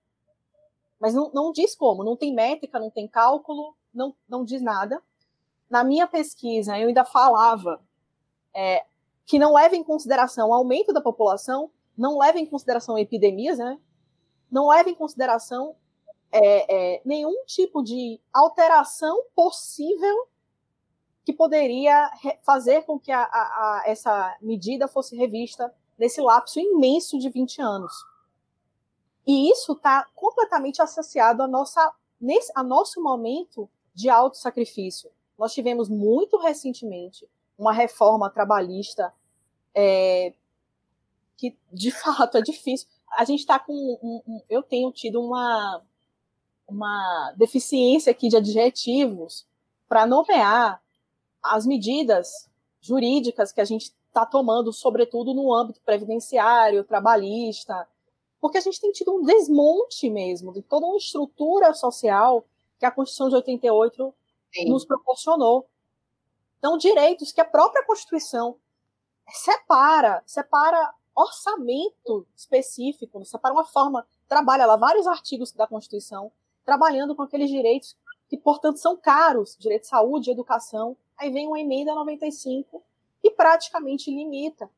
[0.99, 5.01] mas não, não diz como, não tem métrica, não tem cálculo, não, não diz nada.
[5.69, 7.81] Na minha pesquisa, eu ainda falava
[8.53, 8.83] é,
[9.25, 13.79] que não leva em consideração o aumento da população, não leva em consideração epidemias, né?
[14.49, 15.75] não leva em consideração
[16.38, 20.28] é, é, nenhum tipo de alteração possível
[21.24, 22.12] que poderia
[22.43, 27.62] fazer com que a, a, a, essa medida fosse revista nesse lapso imenso de 20
[27.62, 27.93] anos.
[29.26, 35.10] E isso está completamente associado a, nossa, nesse, a nosso momento de alto sacrifício.
[35.38, 39.13] Nós tivemos muito recentemente uma reforma trabalhista
[39.74, 40.34] é,
[41.38, 42.88] que, de fato, é difícil.
[43.17, 43.74] A gente está com.
[43.74, 45.82] Um, um, eu tenho tido uma,
[46.67, 49.45] uma deficiência aqui de adjetivos
[49.88, 50.82] para nomear
[51.41, 52.49] as medidas
[52.82, 57.88] jurídicas que a gente está tomando, sobretudo no âmbito previdenciário, trabalhista,
[58.39, 62.45] porque a gente tem tido um desmonte mesmo de toda uma estrutura social
[62.80, 64.13] que a Constituição de 88
[64.54, 64.69] Sim.
[64.69, 65.67] nos proporcionou.
[66.60, 68.58] Então, direitos que a própria Constituição
[69.30, 76.32] separa, separa orçamento específico, separa uma forma, trabalha lá vários artigos da Constituição,
[76.65, 77.95] trabalhando com aqueles direitos
[78.28, 82.84] que, portanto, são caros, direito de saúde, educação, Aí vem uma emenda 95
[83.23, 84.69] e praticamente limita.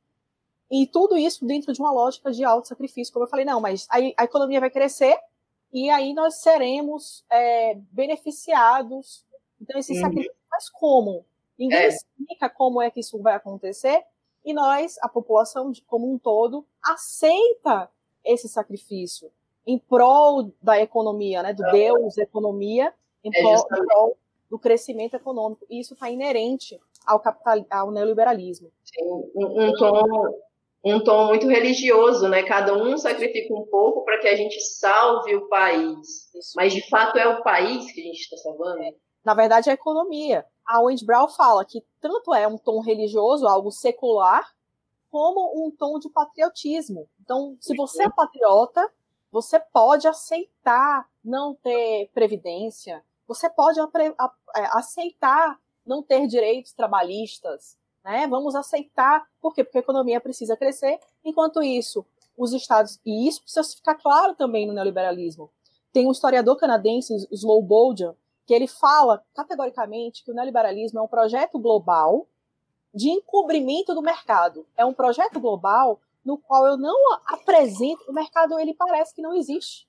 [0.69, 3.13] E tudo isso dentro de uma lógica de alto sacrifício.
[3.13, 5.17] Como eu falei, não, mas aí a economia vai crescer
[5.71, 9.26] e aí nós seremos é, beneficiados.
[9.60, 10.02] Então, esse uhum.
[10.02, 11.26] sacrifício, mas como?
[11.58, 11.88] Ninguém é.
[11.88, 14.04] explica como é que isso vai acontecer
[14.45, 17.89] e nós, a população como um todo, aceita
[18.23, 19.32] esse sacrifício
[19.67, 24.17] em prol da economia, né, do Deus economia, em é prol, em prol
[24.49, 25.65] do crescimento econômico.
[25.69, 28.71] E isso está inerente ao, capital, ao neoliberalismo.
[28.86, 29.03] Sim,
[29.36, 30.39] um, um, tom,
[30.86, 32.43] um tom muito religioso, né?
[32.43, 36.34] Cada um sacrifica um pouco para que a gente salve o país.
[36.34, 36.53] Isso.
[36.56, 38.95] Mas, de fato, é o país que a gente está salvando?
[39.25, 40.45] Na verdade, é a economia.
[40.65, 44.47] A Wendy Brown fala que tanto é um tom religioso, algo secular,
[45.10, 47.10] como um tom de patriotismo.
[47.21, 48.89] Então, se você é patriota,
[49.38, 54.15] você pode aceitar não ter previdência, você pode é,
[54.71, 58.26] aceitar não ter direitos trabalhistas, né?
[58.26, 59.63] Vamos aceitar, por quê?
[59.63, 62.04] Porque a economia precisa crescer, enquanto isso,
[62.36, 65.52] os estados, e isso precisa ficar claro também no neoliberalismo.
[65.93, 68.13] Tem um historiador canadense, Slow Bolden,
[68.47, 72.26] que ele fala categoricamente que o neoliberalismo é um projeto global
[72.91, 74.65] de encobrimento do mercado.
[74.76, 79.33] É um projeto global no qual eu não apresento, o mercado ele parece que não
[79.33, 79.87] existe.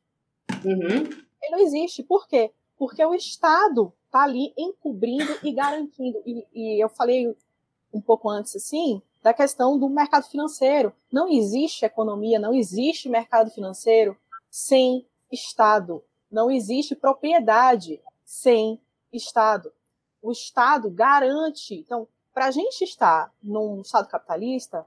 [0.65, 1.05] Uhum.
[1.43, 2.03] Ele não existe.
[2.03, 2.53] Por quê?
[2.79, 6.23] porque o Estado está ali encobrindo e garantindo.
[6.25, 7.37] E, e, eu falei
[7.93, 10.95] um pouco antes assim da questão do mercado financeiro.
[11.13, 14.17] Não existe economia, não existe mercado financeiro
[14.49, 16.03] sem Estado.
[16.31, 18.81] Não existe propriedade sem
[19.13, 19.73] Estado.
[20.23, 21.75] O Estado garante.
[21.75, 24.87] Então, para a gente estar num Estado capitalista,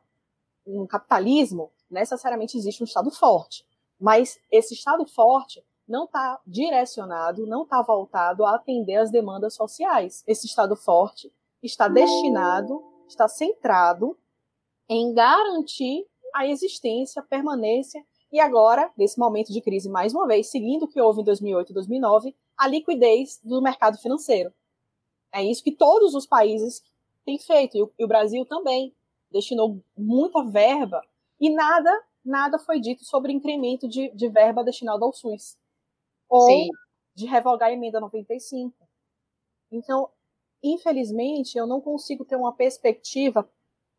[0.65, 3.65] um capitalismo, necessariamente existe um Estado forte.
[3.99, 10.23] Mas esse Estado forte não está direcionado, não está voltado a atender as demandas sociais.
[10.25, 14.17] Esse Estado forte está destinado, está centrado
[14.87, 20.49] em garantir a existência, a permanência e agora, nesse momento de crise, mais uma vez,
[20.49, 24.53] seguindo o que houve em 2008 e 2009, a liquidez do mercado financeiro.
[25.33, 26.81] É isso que todos os países
[27.25, 28.95] têm feito, e o Brasil também
[29.31, 31.01] destinou muita verba,
[31.39, 35.57] e nada, nada foi dito sobre incremento de, de verba destinada ao SUS
[36.29, 36.69] ou Sim.
[37.15, 38.73] de revogar a emenda 95.
[39.71, 40.09] Então,
[40.63, 43.49] infelizmente, eu não consigo ter uma perspectiva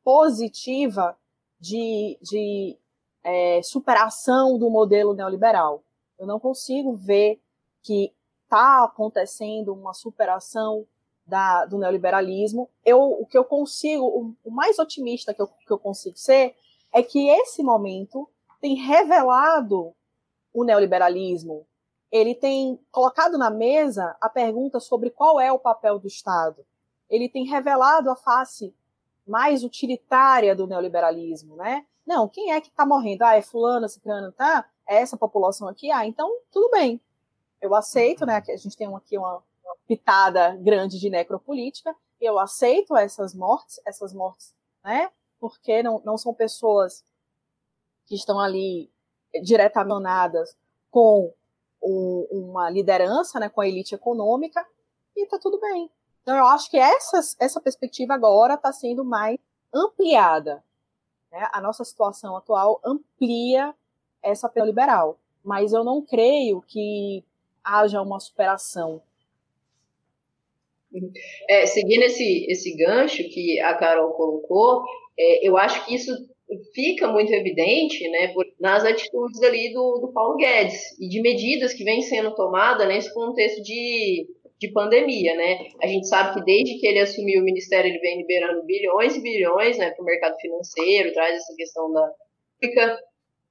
[0.05, 1.19] positiva
[1.59, 2.79] de, de
[3.23, 5.83] é, superação do modelo neoliberal.
[6.19, 7.41] Eu não consigo ver
[7.83, 8.13] que
[8.45, 10.87] está acontecendo uma superação
[11.27, 12.69] da, do neoliberalismo.
[12.85, 16.55] Eu, o que eu consigo, o, o mais otimista que eu, que eu consigo ser,
[16.93, 18.29] é que esse momento
[18.61, 19.95] tem revelado
[20.53, 21.67] o neoliberalismo.
[22.11, 26.65] Ele tem colocado na mesa a pergunta sobre qual é o papel do Estado.
[27.09, 28.75] Ele tem revelado a face
[29.27, 31.87] mais utilitária do neoliberalismo, né?
[32.07, 33.23] Não, quem é que está morrendo?
[33.23, 34.69] Ah, é fulano, ciclano, tá?
[34.87, 35.91] É essa população aqui?
[35.91, 37.01] Ah, então tudo bem.
[37.61, 38.43] Eu aceito, né?
[38.47, 39.43] A gente tem aqui uma,
[39.87, 41.95] pitada grande de necropolítica.
[42.21, 45.11] Eu aceito essas mortes, essas mortes, né?
[45.41, 47.05] Porque não, não são pessoas
[48.07, 48.91] que estão ali
[49.43, 50.53] diretamente
[50.91, 51.33] com
[51.83, 54.65] um, uma liderança, né, com a elite econômica,
[55.17, 55.91] e tá tudo bem.
[56.23, 59.39] Então eu acho que essa, essa perspectiva agora está sendo mais
[59.75, 60.63] ampliada.
[61.31, 61.49] Né?
[61.53, 63.75] A nossa situação atual amplia
[64.23, 67.25] essa pela liberal, mas eu não creio que
[67.65, 69.03] haja uma superação.
[71.49, 74.83] É, seguindo esse, esse gancho que a Carol colocou,
[75.19, 76.13] é, eu acho que isso
[76.75, 81.73] fica muito evidente né, por, nas atitudes ali do, do Paulo Guedes e de medidas
[81.73, 84.27] que vêm sendo tomadas nesse contexto de,
[84.59, 85.35] de pandemia.
[85.35, 85.69] Né?
[85.83, 89.23] A gente sabe que desde que ele assumiu o ministério, ele vem liberando bilhões e
[89.23, 92.11] bilhões né, para o mercado financeiro, traz essa questão da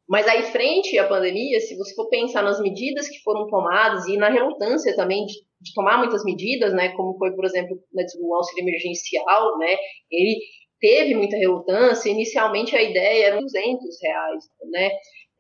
[0.10, 4.18] mas aí, frente à pandemia, se você for pensar nas medidas que foram tomadas e
[4.18, 7.78] na relutância também de, de tomar muitas medidas, né, como foi, por exemplo,
[8.20, 9.76] o auxílio emergencial, né,
[10.12, 10.40] ele
[10.82, 12.10] teve muita relutância.
[12.10, 14.90] Inicialmente a ideia era 200 reais, né?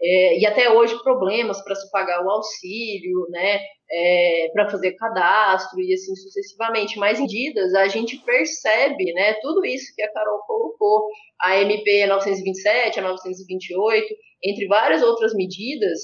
[0.04, 3.60] É, e até hoje problemas para se pagar o auxílio, né?
[3.94, 6.98] É, para fazer cadastro e assim sucessivamente.
[6.98, 9.34] Mas em medidas a gente percebe, né?
[9.42, 11.08] Tudo isso que a Carol colocou,
[11.42, 14.08] a MP 927, a 928,
[14.44, 16.00] entre várias outras medidas,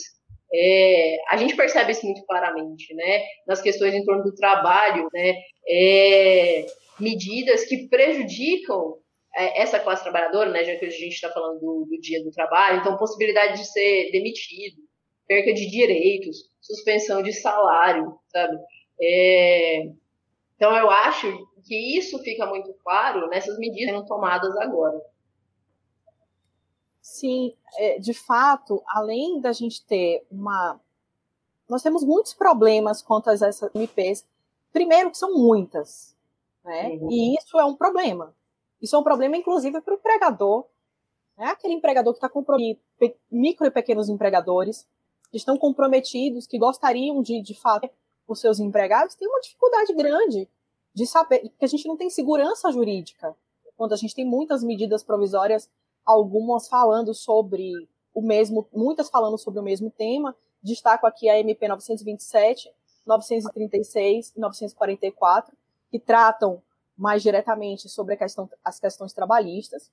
[0.54, 3.24] é, a gente percebe isso muito claramente, né?
[3.48, 5.36] Nas questões em torno do trabalho, né?
[5.70, 6.66] É,
[7.00, 8.96] medidas que prejudicam
[9.36, 12.32] é, essa classe trabalhadora, né, já que a gente está falando do, do, dia do
[12.32, 14.82] trabalho, então possibilidade de ser demitido,
[15.28, 18.58] perca de direitos, suspensão de salário, sabe?
[19.00, 19.84] É,
[20.56, 21.28] então eu acho
[21.68, 25.00] que isso fica muito claro nessas medidas sendo tomadas agora.
[27.08, 30.80] Sim, é, de fato, além da gente ter uma.
[31.68, 34.26] Nós temos muitos problemas quanto a essas MPs.
[34.74, 36.14] Primeiro, que são muitas,
[36.66, 36.90] né?
[36.90, 37.10] Uhum.
[37.10, 38.36] E isso é um problema.
[38.82, 40.66] Isso é um problema, inclusive, para o empregador.
[41.38, 41.46] Né?
[41.46, 42.82] Aquele empregador que está comprometido,
[43.32, 44.86] micro e pequenos empregadores,
[45.32, 47.90] que estão comprometidos, que gostariam de, de fato,
[48.28, 50.50] os seus empregados, tem uma dificuldade grande
[50.94, 53.36] de saber, porque a gente não tem segurança jurídica.
[53.78, 55.70] Quando a gente tem muitas medidas provisórias,
[56.08, 57.74] algumas falando sobre
[58.14, 60.34] o mesmo, muitas falando sobre o mesmo tema.
[60.64, 62.72] Destaco aqui a MP 927,
[63.06, 65.56] 936 e 944,
[65.92, 66.64] que tratam
[66.98, 69.92] mais diretamente sobre questão, as questões trabalhistas.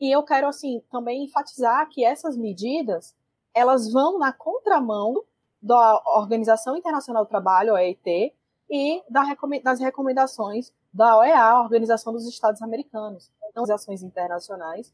[0.00, 3.14] E eu quero, assim, também enfatizar que essas medidas,
[3.52, 5.22] elas vão na contramão
[5.60, 8.34] da Organização Internacional do Trabalho, OIT,
[8.72, 14.90] e das recomendações da OEA, Organização dos Estados Americanos, então, organizações internacionais.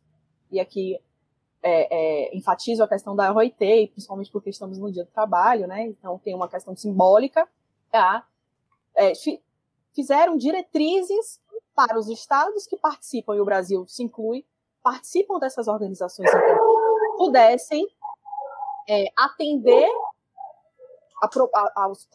[0.50, 0.98] E aqui
[1.62, 5.86] é, é, enfatizo a questão da OIT, principalmente porque estamos no Dia do Trabalho, né?
[5.86, 7.48] Então tem uma questão simbólica,
[7.88, 8.26] tá?
[8.96, 9.12] É,
[9.94, 11.40] fizeram diretrizes
[11.72, 14.44] para os estados que participam, e o Brasil se inclui,
[14.82, 16.28] participam dessas organizações
[17.16, 17.86] pudessem
[18.88, 19.88] é, atender
[21.22, 22.09] a, a, aos,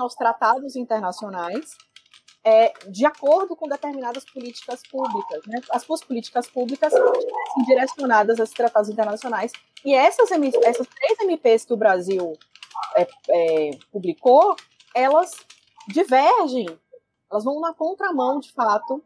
[0.00, 1.76] aos tratados internacionais
[2.44, 5.44] é, de acordo com determinadas políticas públicas.
[5.46, 5.60] Né?
[5.70, 7.12] As suas políticas públicas são
[7.66, 9.52] direcionadas a esses tratados internacionais.
[9.84, 12.38] E essas, essas três MPs que o Brasil
[12.94, 14.54] é, é, publicou,
[14.94, 15.32] elas
[15.88, 16.66] divergem
[17.30, 19.02] elas vão na contramão, de fato,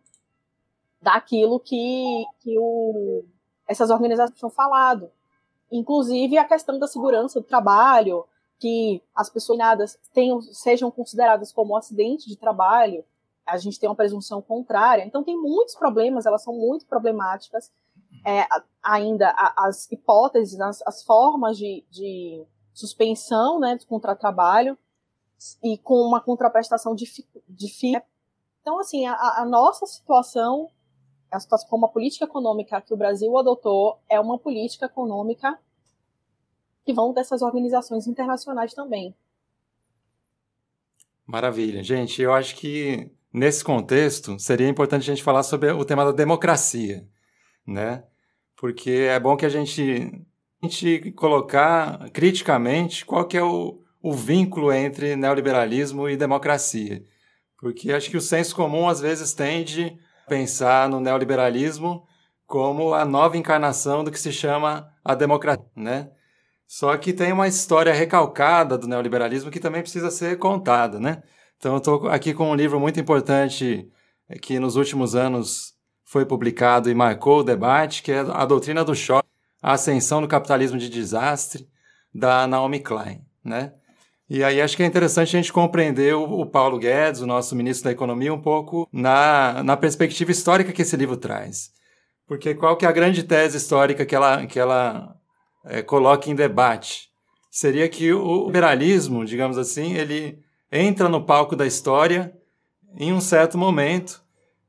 [1.01, 3.24] daquilo que, que o,
[3.66, 5.11] essas organizações tinham falado.
[5.72, 8.27] Inclusive a questão da segurança do trabalho,
[8.61, 13.05] que as pessoas tenham, sejam consideradas como um acidente de trabalho,
[13.45, 15.05] a gente tem uma presunção contrária.
[15.05, 17.73] Então tem muitos problemas, elas são muito problemáticas.
[18.25, 18.47] É,
[18.83, 24.77] ainda as hipóteses, as, as formas de, de suspensão né, do contratrabalho
[25.63, 27.07] e com uma contraprestação de
[28.63, 30.69] então, assim, a, a nossa situação,
[31.31, 35.59] a situação como a política econômica que o Brasil adotou é uma política econômica
[36.85, 39.14] que vão dessas organizações internacionais também.
[41.26, 41.83] Maravilha.
[41.83, 46.12] Gente, eu acho que nesse contexto seria importante a gente falar sobre o tema da
[46.12, 47.07] democracia,
[47.66, 48.05] né?
[48.61, 49.83] porque é bom que a gente,
[50.62, 57.03] a gente colocar criticamente qual que é o, o vínculo entre neoliberalismo e democracia.
[57.59, 62.05] Porque acho que o senso comum às vezes tende a pensar no neoliberalismo
[62.47, 66.11] como a nova encarnação do que se chama a democracia, né?
[66.73, 71.21] Só que tem uma história recalcada do neoliberalismo que também precisa ser contada, né?
[71.59, 73.91] Então eu estou aqui com um livro muito importante
[74.29, 78.85] eh, que nos últimos anos foi publicado e marcou o debate, que é A Doutrina
[78.85, 79.29] do Choque,
[79.61, 81.68] a Ascensão do Capitalismo de Desastre,
[82.14, 83.73] da Naomi Klein, né?
[84.29, 87.87] E aí acho que é interessante a gente compreender o, Paulo Guedes, o nosso ministro
[87.87, 91.73] da Economia, um pouco na, na perspectiva histórica que esse livro traz.
[92.29, 95.20] Porque qual que é a grande tese histórica que ela, que ela
[95.65, 97.11] é, coloque em debate.
[97.51, 100.39] Seria que o liberalismo, digamos assim, ele
[100.71, 102.33] entra no palco da história
[102.97, 104.23] em um certo momento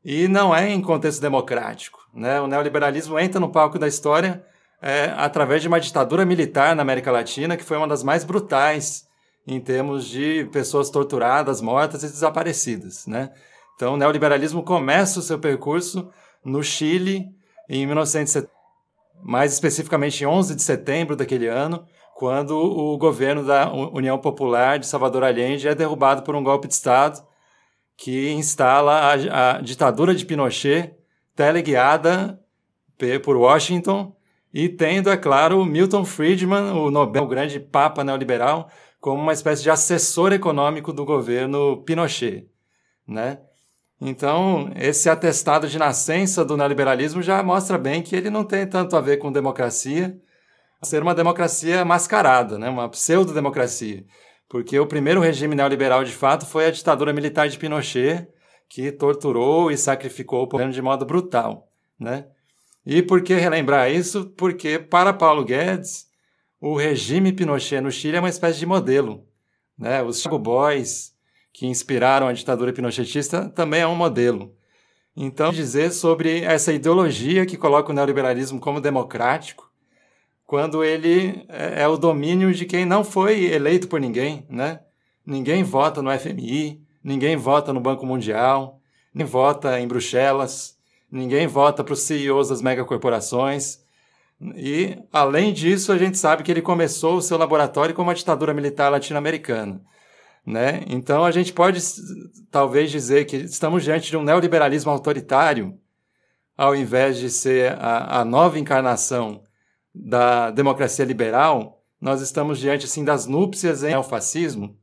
[0.04, 2.00] e não é em contexto democrático.
[2.14, 2.42] Né?
[2.42, 4.44] O neoliberalismo entra no palco da história
[4.82, 9.08] é, através de uma ditadura militar na América Latina, que foi uma das mais brutais
[9.46, 13.06] em termos de pessoas torturadas, mortas e desaparecidas.
[13.06, 13.32] Né?
[13.76, 16.12] Então, o neoliberalismo começa o seu percurso
[16.44, 17.30] no Chile
[17.70, 18.61] em 1970
[19.24, 24.86] mais especificamente em 11 de setembro daquele ano, quando o governo da União Popular de
[24.86, 27.22] Salvador Allende é derrubado por um golpe de Estado
[27.98, 30.96] que instala a, a ditadura de Pinochet,
[31.36, 32.40] teleguiada
[33.24, 34.16] por Washington,
[34.54, 38.70] e tendo, é claro, Milton Friedman, o Nobel, o grande papa neoliberal,
[39.00, 42.48] como uma espécie de assessor econômico do governo Pinochet,
[43.08, 43.40] né?
[44.04, 48.98] Então, esse atestado de nascença do neoliberalismo já mostra bem que ele não tem tanto
[48.98, 50.20] a ver com democracia,
[50.82, 52.68] ser uma democracia mascarada, né?
[52.68, 54.04] uma pseudo-democracia.
[54.50, 58.28] Porque o primeiro regime neoliberal, de fato, foi a ditadura militar de Pinochet,
[58.68, 61.70] que torturou e sacrificou o povo de modo brutal.
[62.00, 62.26] Né?
[62.84, 64.34] E por que relembrar isso?
[64.36, 66.08] Porque, para Paulo Guedes,
[66.60, 69.28] o regime Pinochet no Chile é uma espécie de modelo.
[69.78, 70.02] Né?
[70.02, 71.14] Os Chicago Boys,
[71.54, 74.56] que inspiraram a ditadura pinochetista, também é um modelo.
[75.16, 79.70] Então, dizer sobre essa ideologia que coloca o neoliberalismo como democrático,
[80.46, 84.80] quando ele é, é o domínio de quem não foi eleito por ninguém, né?
[85.26, 88.80] Ninguém vota no FMI, ninguém vota no Banco Mundial,
[89.14, 90.78] ninguém vota em Bruxelas,
[91.12, 93.80] ninguém vota para os CEOs das megacorporações.
[94.56, 98.54] E, além disso, a gente sabe que ele começou o seu laboratório com uma ditadura
[98.54, 99.82] militar latino-americana.
[100.46, 100.84] Né?
[100.88, 101.80] Então a gente pode
[102.50, 105.78] talvez dizer que estamos diante de um neoliberalismo autoritário,
[106.58, 109.44] ao invés de ser a, a nova encarnação
[109.94, 114.76] da democracia liberal, nós estamos diante assim das núpcias em fascismo.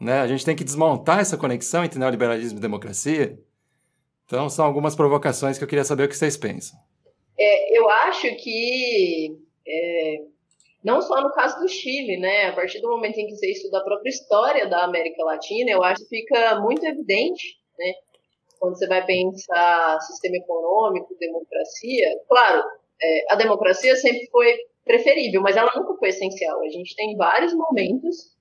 [0.00, 0.20] Né?
[0.20, 3.38] A gente tem que desmontar essa conexão entre neoliberalismo e democracia.
[4.26, 6.78] Então são algumas provocações que eu queria saber o que vocês pensam.
[7.38, 9.36] É, eu acho que
[9.66, 10.33] é
[10.84, 12.48] não só no caso do Chile, né?
[12.48, 15.82] A partir do momento em que você estuda a própria história da América Latina, eu
[15.82, 17.92] acho que fica muito evidente, né?
[18.60, 22.62] Quando você vai pensar sistema econômico, democracia, claro,
[23.02, 26.60] é, a democracia sempre foi preferível, mas ela nunca foi essencial.
[26.60, 28.34] A gente tem vários momentos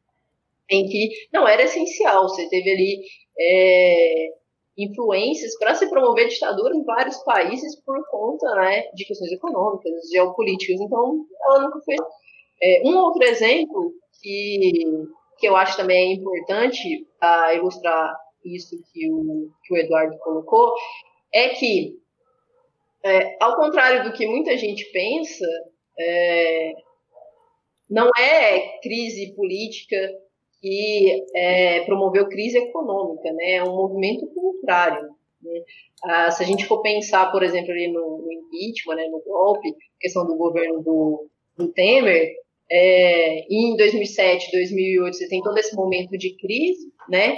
[0.69, 2.23] em que não era essencial.
[2.27, 3.01] Você teve ali
[3.39, 4.27] é,
[4.77, 10.81] influências para se promover ditadura em vários países por conta né, de questões econômicas, geopolíticas.
[10.81, 11.95] Então, ela nunca foi
[12.63, 13.91] é, um outro exemplo
[14.21, 14.85] que,
[15.37, 20.73] que eu acho também importante para ilustrar isso que o, que o Eduardo colocou
[21.33, 21.97] é que,
[23.03, 25.45] é, ao contrário do que muita gente pensa,
[25.99, 26.73] é,
[27.89, 29.97] não é crise política
[30.61, 33.55] que é, promoveu crise econômica, né?
[33.55, 35.09] É um movimento contrário.
[35.41, 35.61] Né?
[36.05, 39.75] Ah, se a gente for pensar, por exemplo, ali no, no impeachment, né, no golpe,
[39.99, 42.33] questão do governo do, do Temer,
[42.71, 47.37] é, em 2007, 2008, você tem todo esse momento de crise, né?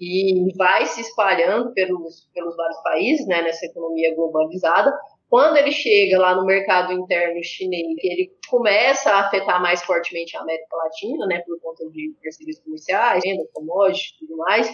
[0.00, 3.42] E vai se espalhando pelos, pelos vários países, né?
[3.42, 4.92] Nessa economia globalizada.
[5.30, 10.40] Quando ele chega lá no mercado interno chinês, ele começa a afetar mais fortemente a
[10.40, 11.42] América Latina, né?
[11.46, 14.72] Por conta de parcerias comerciais, renda, commodities e tudo mais.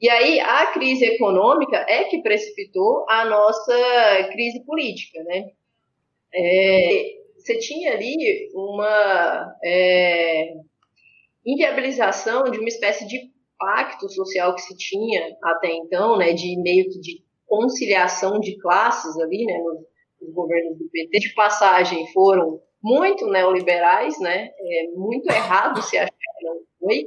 [0.00, 5.50] E aí a crise econômica é que precipitou a nossa crise política, né?
[6.32, 10.52] É, você tinha ali uma é,
[11.44, 13.18] inviabilização de uma espécie de
[13.58, 19.18] pacto social que se tinha até então, né, de meio que de conciliação de classes
[19.18, 19.80] ali, né, nos,
[20.22, 26.08] nos governos do PT, de passagem foram muito neoliberais, né, é muito errado se achar
[26.10, 27.06] que não foi,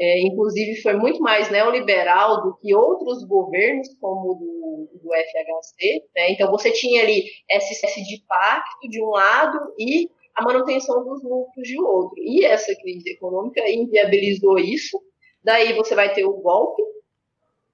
[0.00, 6.04] é, inclusive foi muito mais neoliberal do que outros governos, como o do, do FHC.
[6.14, 6.30] Né?
[6.30, 11.22] Então, você tinha ali essa espécie de pacto de um lado e a manutenção dos
[11.24, 12.14] lucros de outro.
[12.16, 15.02] E essa crise econômica inviabilizou isso.
[15.42, 16.82] Daí você vai ter o golpe,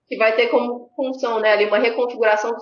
[0.08, 2.56] que vai ter como função né, ali uma reconfiguração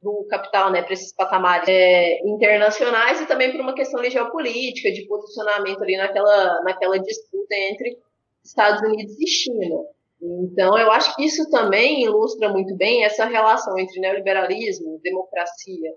[0.00, 5.06] do, capital né, para esses patamares é, internacionais e também por uma questão geopolítica, de
[5.06, 7.98] posicionamento ali naquela, naquela disputa entre
[8.44, 9.84] Estados Unidos e China.
[10.20, 15.94] Então, eu acho que isso também ilustra muito bem essa relação entre neoliberalismo e democracia.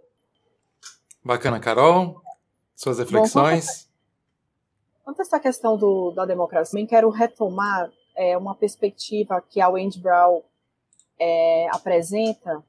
[1.23, 2.21] Bacana, Carol.
[2.75, 3.65] Suas reflexões?
[3.65, 9.59] Bom, quanto a essa questão do, da democracia, também quero retomar é, uma perspectiva que
[9.59, 10.41] a Wendy Brown
[11.19, 12.63] é, apresenta,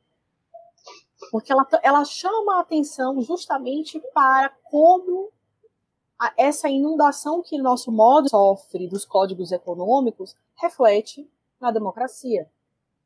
[1.30, 5.30] porque ela, ela chama a atenção justamente para como
[6.36, 11.28] essa inundação que nosso modo sofre dos códigos econômicos reflete
[11.60, 12.48] na democracia.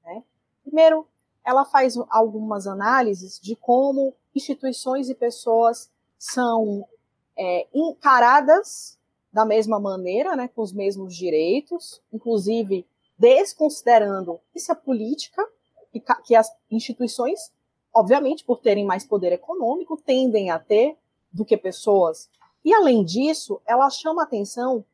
[0.05, 0.23] Né?
[0.63, 1.07] Primeiro,
[1.45, 6.87] ela faz algumas análises de como instituições e pessoas são
[7.37, 8.99] é, encaradas
[9.33, 12.87] da mesma maneira, né, com os mesmos direitos, inclusive
[13.19, 15.47] desconsiderando isso é política,
[15.93, 17.53] que, que as instituições,
[17.95, 20.97] obviamente, por terem mais poder econômico, tendem a ter
[21.33, 22.29] do que pessoas.
[22.69, 24.85] E, além disso, ela chama atenção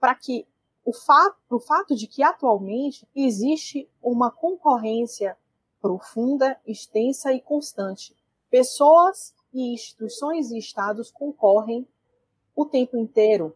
[0.00, 0.46] para que
[0.82, 5.36] o fato, o fato de que atualmente existe uma concorrência
[5.82, 8.16] profunda, extensa e constante.
[8.48, 11.86] Pessoas e instituições e estados concorrem
[12.56, 13.54] o tempo inteiro.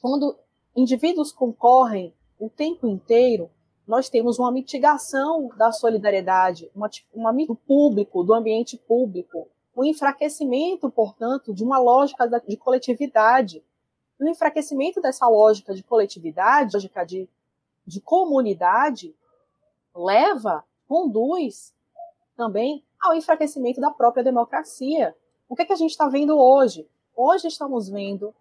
[0.00, 0.38] Quando
[0.76, 3.50] indivíduos concorrem o tempo inteiro,
[3.84, 10.90] nós temos uma mitigação da solidariedade, uma, uma do público, do ambiente público, um enfraquecimento,
[10.90, 13.64] portanto, de uma lógica de coletividade.
[14.18, 17.28] O enfraquecimento dessa lógica de coletividade, lógica de,
[17.86, 19.14] de comunidade,
[19.94, 21.74] leva, conduz
[22.36, 25.14] também ao enfraquecimento da própria democracia.
[25.48, 26.88] O que, é que a gente está vendo hoje?
[27.16, 28.34] Hoje estamos vendo,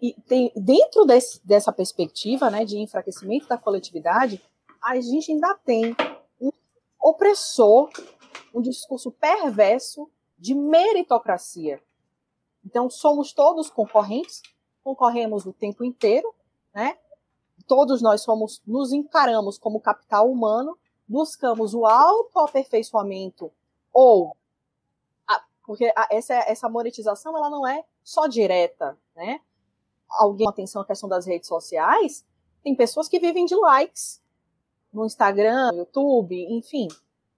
[0.00, 4.42] e tem, dentro desse, dessa perspectiva né, de enfraquecimento da coletividade,
[4.82, 5.96] a gente ainda tem
[6.40, 6.50] um
[7.00, 7.90] opressor,
[8.54, 11.82] um discurso perverso de meritocracia.
[12.64, 14.42] Então, somos todos concorrentes,
[14.82, 16.34] concorremos o tempo inteiro,
[16.74, 16.98] né?
[17.66, 20.78] Todos nós somos, nos encaramos como capital humano,
[21.08, 23.50] buscamos o autoaperfeiçoamento
[23.92, 24.36] ou
[25.26, 29.40] a, porque a, essa, essa monetização ela não é só direta, né?
[30.08, 32.24] Alguém atenção à questão das redes sociais,
[32.62, 34.20] tem pessoas que vivem de likes
[34.92, 36.88] no Instagram, no YouTube, enfim.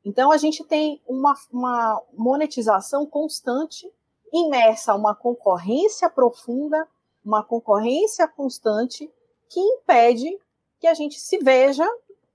[0.05, 3.91] Então a gente tem uma, uma monetização constante,
[4.33, 6.87] imersa a uma concorrência profunda,
[7.25, 9.11] uma concorrência constante
[9.49, 10.39] que impede
[10.79, 11.87] que a gente se veja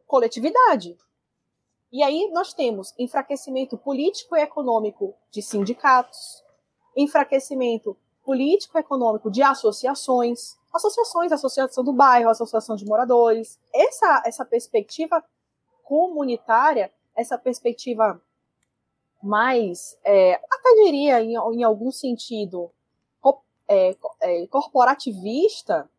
[0.06, 0.98] coletividade,
[1.94, 6.44] e aí nós temos enfraquecimento político e econômico de sindicatos,
[6.98, 13.60] enfraquecimento político e econômico de associações, associações, associação do bairro, associação de moradores.
[13.72, 15.24] Essa, essa perspectiva
[15.84, 18.22] comunitária, essa perspectiva
[19.22, 22.72] mais, é, até diria, em, em algum sentido,
[23.68, 25.90] é, é, corporativista,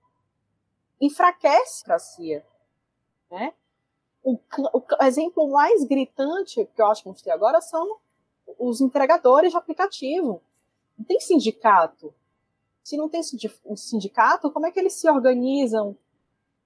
[1.00, 2.46] enfraquece a democracia.
[3.30, 3.52] Né?
[4.24, 4.38] o,
[4.72, 7.98] o, exemplo mais gritante que eu acho que gente tem agora são
[8.58, 10.42] os entregadores de aplicativo.
[10.98, 12.12] Não tem sindicato.
[12.82, 15.96] Se não tem sindicato, como é que eles se organizam?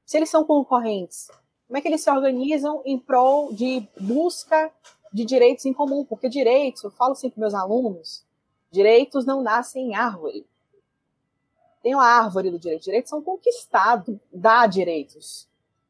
[0.05, 1.29] Se eles são concorrentes,
[1.69, 4.73] como é que eles se organizam em prol de busca
[5.13, 6.05] de direitos em comum?
[6.05, 8.25] Porque direitos, eu falo sempre para meus alunos,
[8.73, 10.45] direitos não nascem em árvore.
[11.81, 12.83] Tem a árvore do direito.
[12.83, 15.49] Direitos são conquistados, dá direitos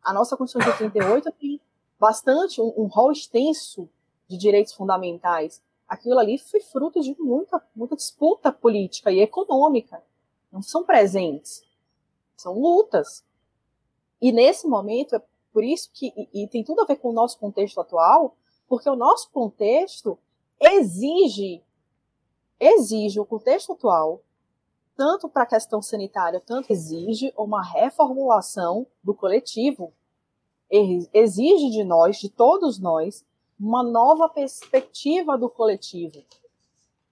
[0.08, 1.60] a nossa Constituição de 88 tem
[2.00, 3.88] bastante, um, um rol extenso
[4.26, 5.62] de direitos fundamentais.
[5.86, 10.02] Aquilo ali foi fruto de muita, muita disputa política e econômica.
[10.50, 11.62] Não são presentes,
[12.36, 13.22] são lutas.
[14.18, 15.20] E nesse momento,
[15.52, 18.36] por isso que, e, e tem tudo a ver com o nosso contexto atual,
[18.68, 20.18] porque o nosso contexto
[20.60, 21.62] exige,
[22.60, 24.22] exige o contexto atual,
[24.96, 29.92] tanto para a questão sanitária, tanto exige uma reformulação do coletivo,
[30.68, 33.24] exige de nós, de todos nós,
[33.58, 36.24] uma nova perspectiva do coletivo.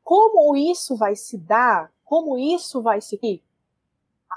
[0.02, 1.92] Como isso vai se dar?
[2.04, 3.42] Como isso vai se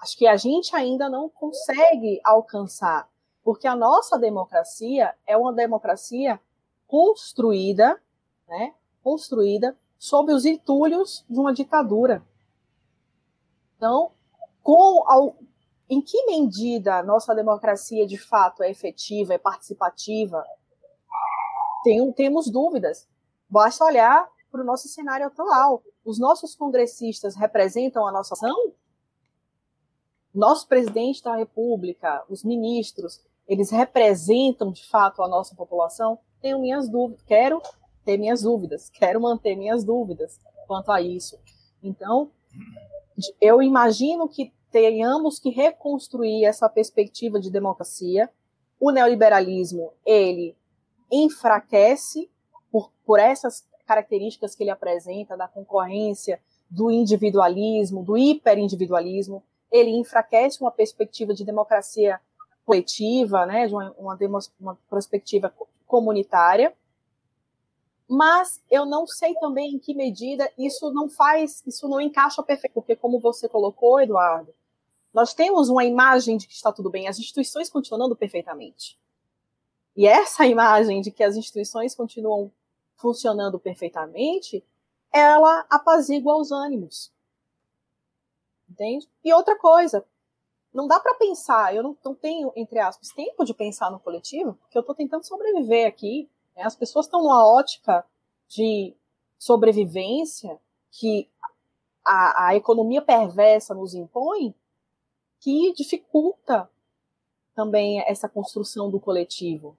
[0.02, 3.10] Acho que a gente ainda não consegue alcançar,
[3.50, 6.40] porque a nossa democracia é uma democracia
[6.86, 8.00] construída,
[8.48, 8.76] né?
[9.02, 12.24] Construída sob os entulhos de uma ditadura.
[13.76, 14.12] Então,
[14.62, 15.34] com
[15.90, 20.46] em que medida a nossa democracia de fato é efetiva, é participativa,
[21.84, 23.10] tem, temos dúvidas.
[23.50, 25.82] Basta olhar para o nosso cenário atual.
[26.06, 28.74] Os nossos congressistas representam a nossa ação?
[30.32, 36.20] Nosso presidente da República, os ministros, eles representam de fato a nossa população?
[36.40, 37.62] Tenho minhas dúvidas, quero
[38.06, 41.38] ter minhas dúvidas, quero manter minhas dúvidas quanto a isso.
[41.82, 42.32] Então,
[43.42, 48.30] eu imagino que tenhamos que reconstruir essa perspectiva de democracia.
[48.80, 50.56] O neoliberalismo, ele
[51.12, 52.30] enfraquece
[52.72, 56.40] por, por essas características que ele apresenta, da concorrência,
[56.70, 62.22] do individualismo, do hiperindividualismo, ele enfraquece uma perspectiva de democracia
[62.66, 65.54] coletiva, né, de uma, uma, uma perspectiva
[65.88, 66.76] comunitária,
[68.08, 72.74] mas eu não sei também em que medida isso não faz, isso não encaixa perfeito,
[72.74, 74.54] porque como você colocou, Eduardo,
[75.14, 79.00] nós temos uma imagem de que está tudo bem, as instituições continuando perfeitamente.
[79.96, 82.52] E essa imagem de que as instituições continuam
[82.96, 84.64] funcionando perfeitamente,
[85.12, 87.12] ela apazigua os ânimos.
[88.70, 89.08] Entende?
[89.24, 90.06] E outra coisa,
[90.74, 94.54] não dá para pensar, eu não, não, tenho, entre aspas, tempo de pensar no coletivo,
[94.54, 96.30] porque eu estou tentando sobreviver aqui.
[96.56, 96.64] Né?
[96.64, 98.06] As pessoas estão numa ótica
[98.48, 98.96] de
[99.38, 100.60] sobrevivência
[100.92, 101.30] que
[102.06, 104.54] a, a economia perversa nos impõe,
[105.40, 106.70] que dificulta
[107.56, 109.78] também essa construção do coletivo.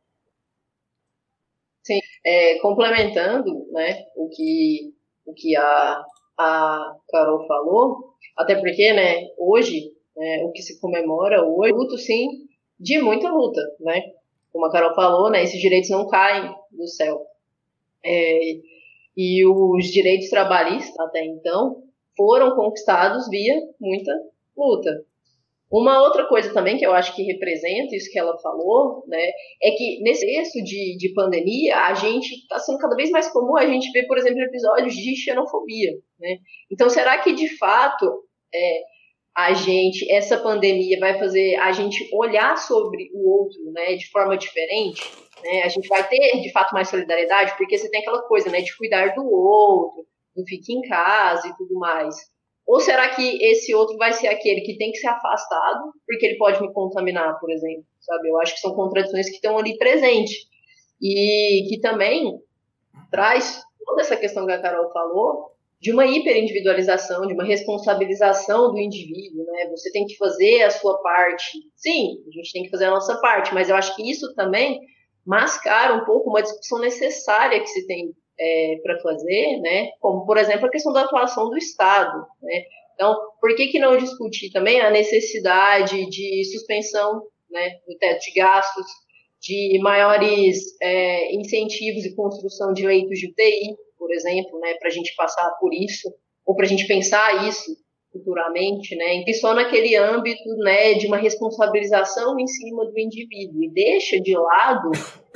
[1.83, 6.05] Sim, é, complementando né, o que, o que a,
[6.39, 12.29] a Carol falou, até porque né, hoje, né, o que se comemora hoje, luto sim
[12.79, 14.03] de muita luta, né?
[14.53, 17.23] Como a Carol falou, né, esses direitos não caem do céu.
[18.05, 18.39] É,
[19.17, 24.13] e os direitos trabalhistas, até então, foram conquistados via muita
[24.55, 24.91] luta.
[25.73, 29.25] Uma outra coisa também que eu acho que representa isso que ela falou, né,
[29.63, 33.57] é que nesse texto de, de pandemia, a gente está sendo cada vez mais comum
[33.57, 36.37] a gente ver, por exemplo, episódios de xenofobia, né?
[36.71, 38.83] Então, será que de fato é,
[39.37, 44.37] a gente, essa pandemia vai fazer a gente olhar sobre o outro, né, de forma
[44.37, 45.03] diferente?
[45.43, 45.63] Né?
[45.63, 48.77] A gente vai ter, de fato, mais solidariedade, porque você tem aquela coisa, né, de
[48.77, 50.05] cuidar do outro,
[50.35, 52.15] do fique em casa e tudo mais.
[52.67, 56.39] Ou será que esse outro vai ser aquele que tem que ser afastado, porque ele
[56.39, 57.85] pode me contaminar, por exemplo?
[58.01, 58.29] Sabe?
[58.29, 60.37] Eu acho que são contradições que estão ali presentes.
[61.03, 62.39] E que também
[63.11, 65.51] traz toda essa questão que a Carol falou,
[65.81, 69.69] de uma hiperindividualização, de uma responsabilização do indivíduo, né?
[69.71, 71.59] Você tem que fazer a sua parte.
[71.75, 74.79] Sim, a gente tem que fazer a nossa parte, mas eu acho que isso também
[75.25, 79.91] mascara um pouco uma discussão necessária que se tem é, para fazer, né?
[80.01, 82.63] Como, por exemplo, a questão da atuação do Estado, né?
[82.95, 88.33] Então, por que, que não discutir também a necessidade de suspensão né, do teto de
[88.33, 88.87] gastos,
[89.41, 94.91] de maiores é, incentivos e construção de leitos de UTI, por exemplo, né, para a
[94.91, 96.13] gente passar por isso,
[96.47, 97.77] ou para a gente pensar isso
[98.11, 103.71] futuramente, né, e só naquele âmbito né, de uma responsabilização em cima do indivíduo, e
[103.71, 104.91] deixa de lado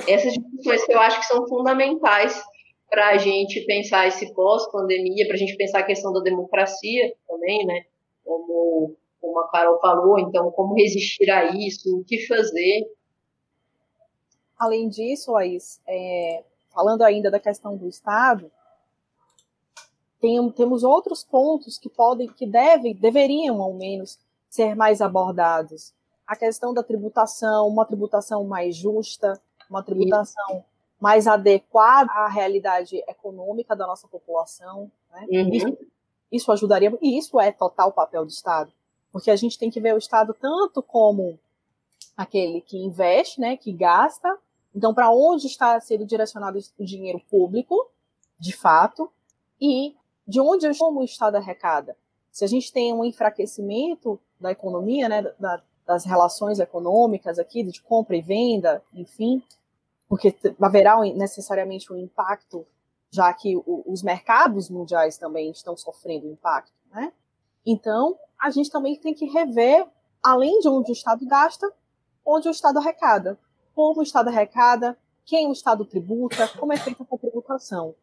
[0.07, 2.43] essas discussões que eu acho que são fundamentais
[2.89, 7.65] para a gente pensar esse pós-pandemia, para a gente pensar a questão da democracia também,
[7.65, 7.83] né?
[8.23, 12.89] Como, como a Carol falou, então, como resistir a isso, o que fazer.
[14.57, 16.43] Além disso, Laís, é,
[16.75, 18.51] falando ainda da questão do Estado,
[20.19, 24.19] tem, temos outros pontos que podem, que devem, deveriam ao menos
[24.49, 25.93] ser mais abordados.
[26.27, 30.65] A questão da tributação, uma tributação mais justa, uma tributação
[30.99, 34.91] mais adequada à realidade econômica da nossa população.
[35.11, 35.27] Né?
[35.29, 35.53] Uhum.
[35.53, 35.77] Isso,
[36.31, 38.71] isso ajudaria, e isso é total papel do Estado,
[39.11, 41.39] porque a gente tem que ver o Estado tanto como
[42.17, 44.37] aquele que investe, né, que gasta.
[44.75, 47.89] Então, para onde está sendo direcionado o dinheiro público,
[48.37, 49.09] de fato,
[49.59, 49.95] e
[50.27, 51.95] de onde como o Estado arrecada.
[52.29, 57.81] Se a gente tem um enfraquecimento da economia, né, da, das relações econômicas aqui, de
[57.81, 59.41] compra e venda, enfim,
[60.09, 62.65] porque haverá necessariamente um impacto,
[63.09, 67.13] já que os mercados mundiais também estão sofrendo impacto, né?
[67.65, 69.87] Então, a gente também tem que rever,
[70.21, 71.71] além de onde o Estado gasta,
[72.25, 73.39] onde o Estado arrecada.
[73.75, 77.93] Como o Estado arrecada, quem o Estado tributa, como é feita a tributação.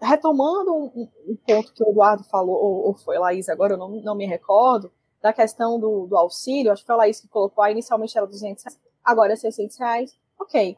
[0.00, 3.88] Retomando um, um, ponto que o Eduardo falou, ou, ou foi Laís, agora eu não,
[3.88, 7.64] não me recordo, da questão do, do auxílio, acho que foi a Laís que colocou,
[7.66, 10.76] inicialmente era 200 reais, agora é 600 reais, ok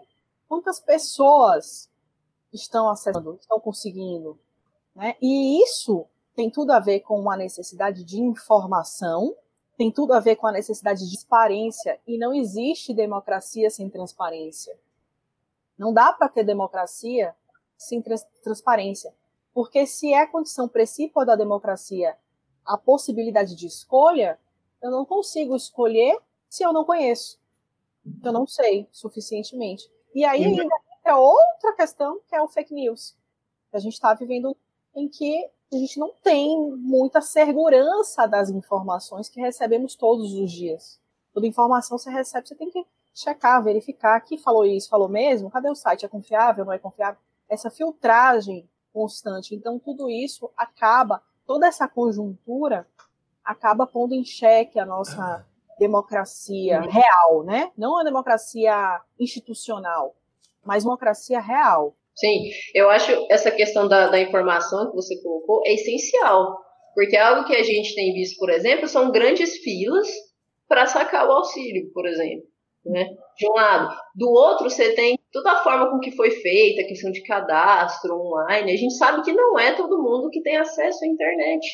[0.54, 1.90] quantas pessoas
[2.52, 4.38] estão acessando, estão conseguindo.
[4.94, 5.16] Né?
[5.20, 9.34] E isso tem tudo a ver com uma necessidade de informação,
[9.76, 14.78] tem tudo a ver com a necessidade de transparência e não existe democracia sem transparência.
[15.76, 17.34] Não dá para ter democracia
[17.76, 19.12] sem trans transparência,
[19.52, 22.16] porque se é condição principal da democracia
[22.64, 24.38] a possibilidade de escolha,
[24.80, 26.18] eu não consigo escolher
[26.48, 27.38] se eu não conheço.
[28.22, 29.90] Eu não sei suficientemente.
[30.14, 30.64] E aí ainda
[31.04, 33.16] é outra questão que é o fake news.
[33.72, 34.56] A gente está vivendo
[34.94, 41.00] em que a gente não tem muita segurança das informações que recebemos todos os dias.
[41.32, 45.70] Toda informação você recebe, você tem que checar, verificar que falou isso, falou mesmo, cadê
[45.70, 46.04] o site?
[46.04, 47.20] É confiável, não é confiável?
[47.48, 49.54] Essa filtragem constante.
[49.54, 52.86] Então, tudo isso acaba, toda essa conjuntura
[53.44, 55.44] acaba pondo em xeque a nossa
[55.78, 57.72] democracia real, né?
[57.76, 60.14] Não a democracia institucional,
[60.64, 61.94] mas democracia real.
[62.16, 66.56] Sim, eu acho essa questão da, da informação que você colocou é essencial,
[66.94, 70.08] porque algo que a gente tem visto, por exemplo, são grandes filas
[70.68, 72.46] para sacar o auxílio, por exemplo.
[72.86, 73.08] Né?
[73.36, 73.96] De um lado.
[74.14, 78.14] Do outro, você tem toda a forma com que foi feita, a questão de cadastro
[78.14, 78.72] online.
[78.72, 81.66] A gente sabe que não é todo mundo que tem acesso à internet.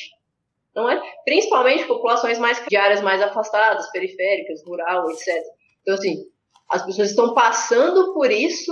[0.73, 1.01] Não é?
[1.25, 5.35] Principalmente populações mais de áreas mais afastadas, periféricas, rural, etc.
[5.81, 6.15] Então, assim,
[6.69, 8.71] as pessoas estão passando por isso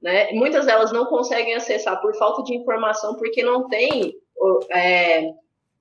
[0.00, 0.32] né?
[0.32, 4.14] Muitas delas não conseguem acessar por falta de informação, porque não tem
[4.70, 5.30] é,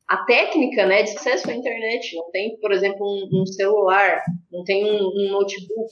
[0.07, 2.15] a técnica né, de acesso à internet.
[2.15, 5.91] Não tem, por exemplo, um, um celular, não tem um, um notebook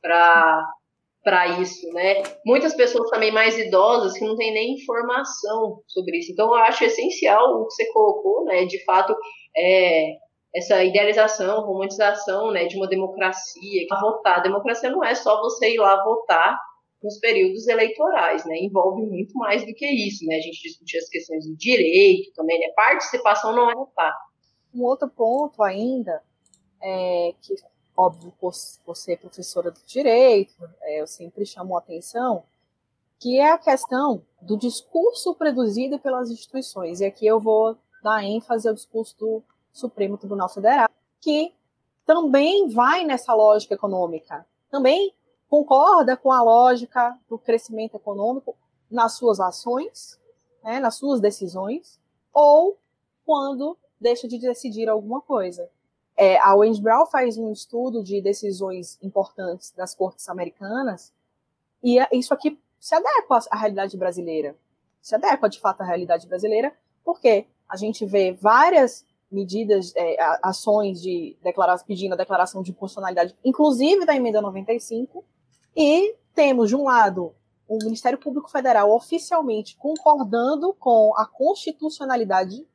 [0.00, 1.86] para isso.
[1.92, 2.22] Né?
[2.46, 6.32] Muitas pessoas também mais idosas que não têm nem informação sobre isso.
[6.32, 9.14] Então, eu acho essencial o que você colocou, né, de fato,
[9.54, 10.14] é,
[10.54, 14.38] essa idealização, romantização né, de uma democracia, votar.
[14.38, 16.58] A democracia não é só você ir lá votar
[17.02, 18.58] nos períodos eleitorais, né?
[18.58, 20.36] Envolve muito mais do que isso, né?
[20.36, 22.68] A gente discutiu as questões do direito também, né?
[22.74, 24.14] Participação não é votar.
[24.74, 26.22] Um outro ponto ainda
[26.82, 27.54] é que,
[27.96, 28.52] óbvio, por
[28.96, 32.44] ser professora do direito, é, eu sempre chamo a atenção,
[33.18, 37.00] que é a questão do discurso produzido pelas instituições.
[37.00, 39.42] E aqui eu vou dar ênfase ao discurso do
[39.72, 40.88] Supremo Tribunal Federal,
[41.20, 41.52] que
[42.04, 45.12] também vai nessa lógica econômica, também
[45.48, 48.56] concorda com a lógica do crescimento econômico
[48.90, 50.18] nas suas ações,
[50.62, 52.00] né, nas suas decisões,
[52.32, 52.76] ou
[53.24, 55.68] quando deixa de decidir alguma coisa.
[56.16, 61.12] É, a Wendy Brown faz um estudo de decisões importantes das cortes americanas
[61.82, 64.56] e isso aqui se adequa à realidade brasileira.
[65.02, 71.00] Se adequa, de fato, à realidade brasileira, porque a gente vê várias medidas, é, ações
[71.02, 71.36] de
[71.86, 75.24] pedindo a declaração de constitucionalidade, inclusive da emenda 95,
[75.76, 77.34] e temos, de um lado,
[77.68, 82.66] o Ministério Público Federal oficialmente concordando com a constitucionalidade,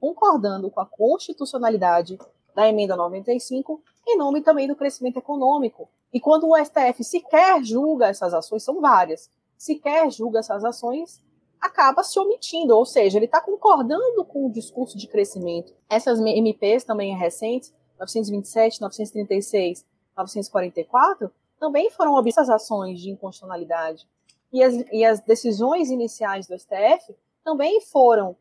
[0.00, 2.18] concordando com a constitucionalidade
[2.54, 5.88] da emenda 95, em nome também do crescimento econômico.
[6.12, 9.28] E quando o STF sequer julga essas ações, são várias,
[9.58, 11.20] sequer julga essas ações,
[11.60, 15.74] acaba se omitindo, ou seja, ele está concordando com o discurso de crescimento.
[15.90, 19.84] Essas MPs também recentes, 927, 936,
[20.16, 24.06] 944, também foram objetas ações de inconstitucionalidade.
[24.52, 28.36] E as, e as decisões iniciais do STF também foram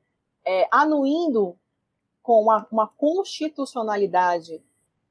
[0.46, 1.58] é, anuindo
[2.22, 4.64] com uma, uma, constitucionalidade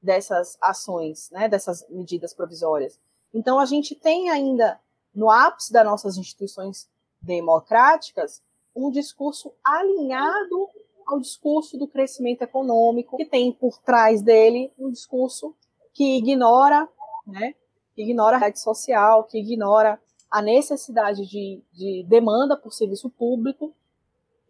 [0.02, 2.98] dessas ações, né, dessas medidas provisórias.
[3.32, 4.80] Então, a gente tem ainda,
[5.14, 6.88] no ápice das nossas instituições
[7.20, 8.42] democráticas,
[8.74, 10.68] um discurso alinhado
[11.06, 15.54] ao discurso do crescimento econômico, que tem por trás dele um discurso
[15.92, 16.88] que ignora
[17.26, 17.54] né,
[17.94, 23.72] que ignora a rede social, que ignora a necessidade de, de demanda por serviço público,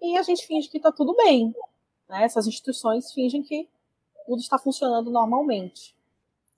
[0.01, 1.55] e a gente finge que está tudo bem.
[2.09, 2.24] Né?
[2.24, 3.68] Essas instituições fingem que
[4.26, 5.95] tudo está funcionando normalmente.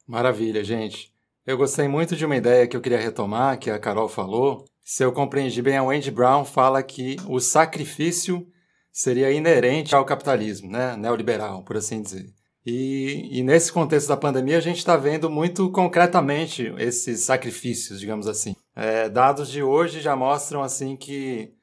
[0.07, 1.13] Maravilha, gente.
[1.45, 4.65] Eu gostei muito de uma ideia que eu queria retomar, que a Carol falou.
[4.83, 8.47] Se eu compreendi bem, a Wendy Brown fala que o sacrifício
[8.93, 10.97] seria inerente ao capitalismo, né?
[10.97, 12.33] neoliberal, por assim dizer.
[12.67, 18.27] E, e, nesse contexto da pandemia, a gente está vendo muito concretamente esses sacrifícios, digamos
[18.27, 18.57] assim.
[18.75, 21.55] É, dados de hoje já mostram assim que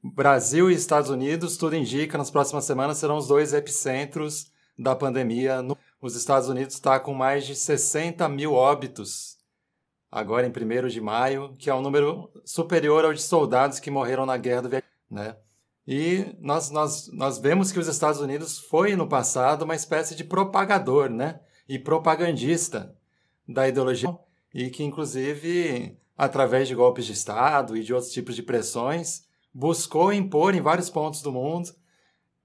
[0.00, 5.64] Brasil e Estados Unidos, tudo indica, nas próximas semanas serão os dois epicentros da pandemia.
[6.00, 9.36] Os Estados Unidos está com mais de 60 mil óbitos
[10.12, 14.26] agora em 1 de maio, que é um número superior ao de soldados que morreram
[14.26, 14.88] na guerra do Vietnã.
[15.10, 15.36] Né?
[15.86, 20.22] E nós, nós, nós vemos que os Estados Unidos foi no passado uma espécie de
[20.22, 21.40] propagador né?
[21.68, 22.94] e propagandista
[23.48, 24.16] da ideologia
[24.54, 30.12] e que, inclusive, através de golpes de Estado e de outros tipos de pressões, buscou
[30.12, 31.74] impor em vários pontos do mundo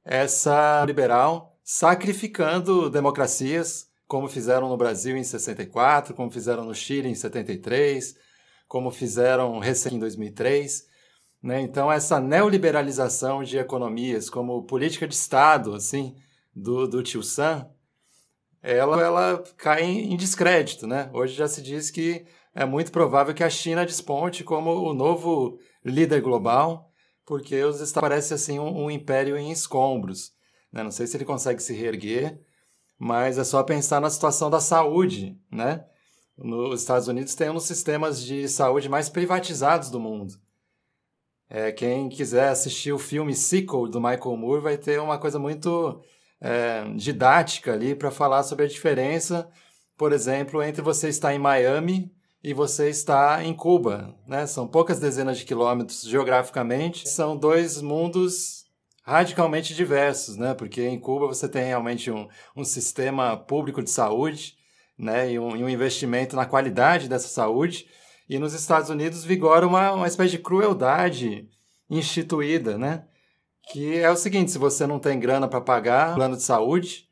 [0.04, 7.14] essa liberal, sacrificando democracias, como fizeram no Brasil em 64, como fizeram no Chile em
[7.14, 8.16] 73,
[8.70, 10.88] como fizeram recém em 2003.
[11.42, 11.62] Né?
[11.62, 16.16] Então, essa neoliberalização de economias como política de Estado, assim,
[16.56, 17.70] do, do tio Sam,
[18.62, 20.88] ela, ela cai em descrédito.
[20.88, 21.10] Né?
[21.14, 25.60] Hoje já se diz que é muito provável que a China desponte como o novo
[25.86, 26.92] líder global,
[27.26, 30.34] porque os Estados parece assim um, um império em escombros.
[30.72, 30.84] Né?
[30.84, 32.42] Não sei se ele consegue se reerguer,
[32.98, 35.86] mas é só pensar na situação da saúde, né?
[36.38, 40.36] Nos Estados Unidos tem um dos sistemas de saúde mais privatizados do mundo.
[41.50, 46.02] É, quem quiser assistir o filme Sequel do Michael Moore vai ter uma coisa muito
[46.41, 49.50] é, didática ali para falar sobre a diferença,
[49.98, 52.12] por exemplo, entre você estar em Miami
[52.43, 54.16] e você está em Cuba.
[54.28, 54.45] Né?
[54.45, 58.66] São poucas dezenas de quilômetros geograficamente, são dois mundos
[59.04, 60.54] radicalmente diversos, né?
[60.54, 64.56] porque em Cuba você tem realmente um, um sistema público de saúde
[64.98, 65.32] né?
[65.32, 67.88] e, um, e um investimento na qualidade dessa saúde,
[68.30, 71.48] e nos Estados Unidos vigora uma, uma espécie de crueldade
[71.90, 73.06] instituída, né?
[73.72, 77.08] Que é o seguinte: se você não tem grana para pagar plano de saúde,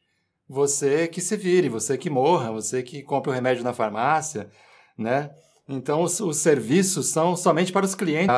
[0.47, 4.49] você que se vire, você que morra, você que compre o remédio na farmácia,
[4.97, 5.31] né?
[5.67, 8.35] Então os, os serviços são somente para os clientes,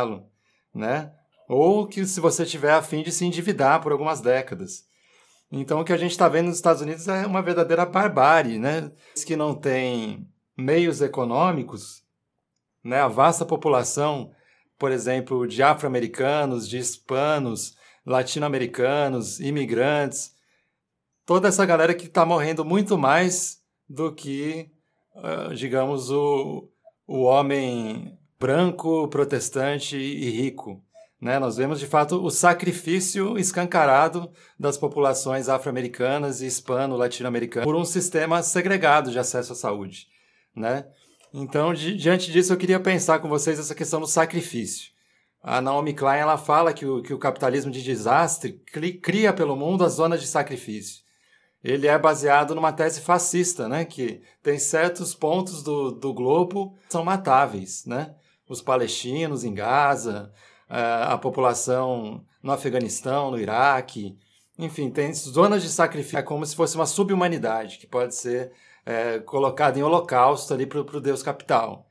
[0.74, 1.12] né?
[1.50, 4.86] Ou que se você tiver a fim de se endividar por algumas décadas.
[5.52, 8.92] Então o que a gente está vendo nos Estados Unidos é uma verdadeira barbárie, né?
[9.26, 12.07] Que não tem meios econômicos
[12.88, 14.32] né, a vasta população,
[14.80, 17.76] por exemplo, de afro-americanos, de hispanos,
[18.06, 20.34] latino-americanos, imigrantes,
[21.26, 24.72] toda essa galera que está morrendo muito mais do que,
[25.16, 26.70] uh, digamos, o,
[27.06, 30.82] o homem branco, protestante e rico.
[31.20, 31.40] Né?
[31.40, 38.42] Nós vemos, de fato, o sacrifício escancarado das populações afro-americanas e hispano-latino-americanas por um sistema
[38.42, 40.08] segregado de acesso à saúde.
[40.56, 40.86] Né?
[41.34, 44.92] Então, di diante disso, eu queria pensar com vocês essa questão do sacrifício.
[45.42, 48.62] A Naomi Klein ela fala que o, que o capitalismo de desastre
[49.02, 51.04] cria pelo mundo as zonas de sacrifício.
[51.64, 53.84] Ele é baseado numa tese fascista, né?
[53.86, 57.86] que tem certos pontos do, do globo que são matáveis.
[57.86, 58.16] Né?
[58.48, 60.32] Os palestinos em Gaza,
[60.70, 64.18] a população no Afeganistão, no Iraque,
[64.58, 66.18] enfim, tem zonas de sacrifício.
[66.18, 68.52] É como se fosse uma subhumanidade que pode ser
[68.88, 71.86] é, colocado em holocausto ali para o Deus capital.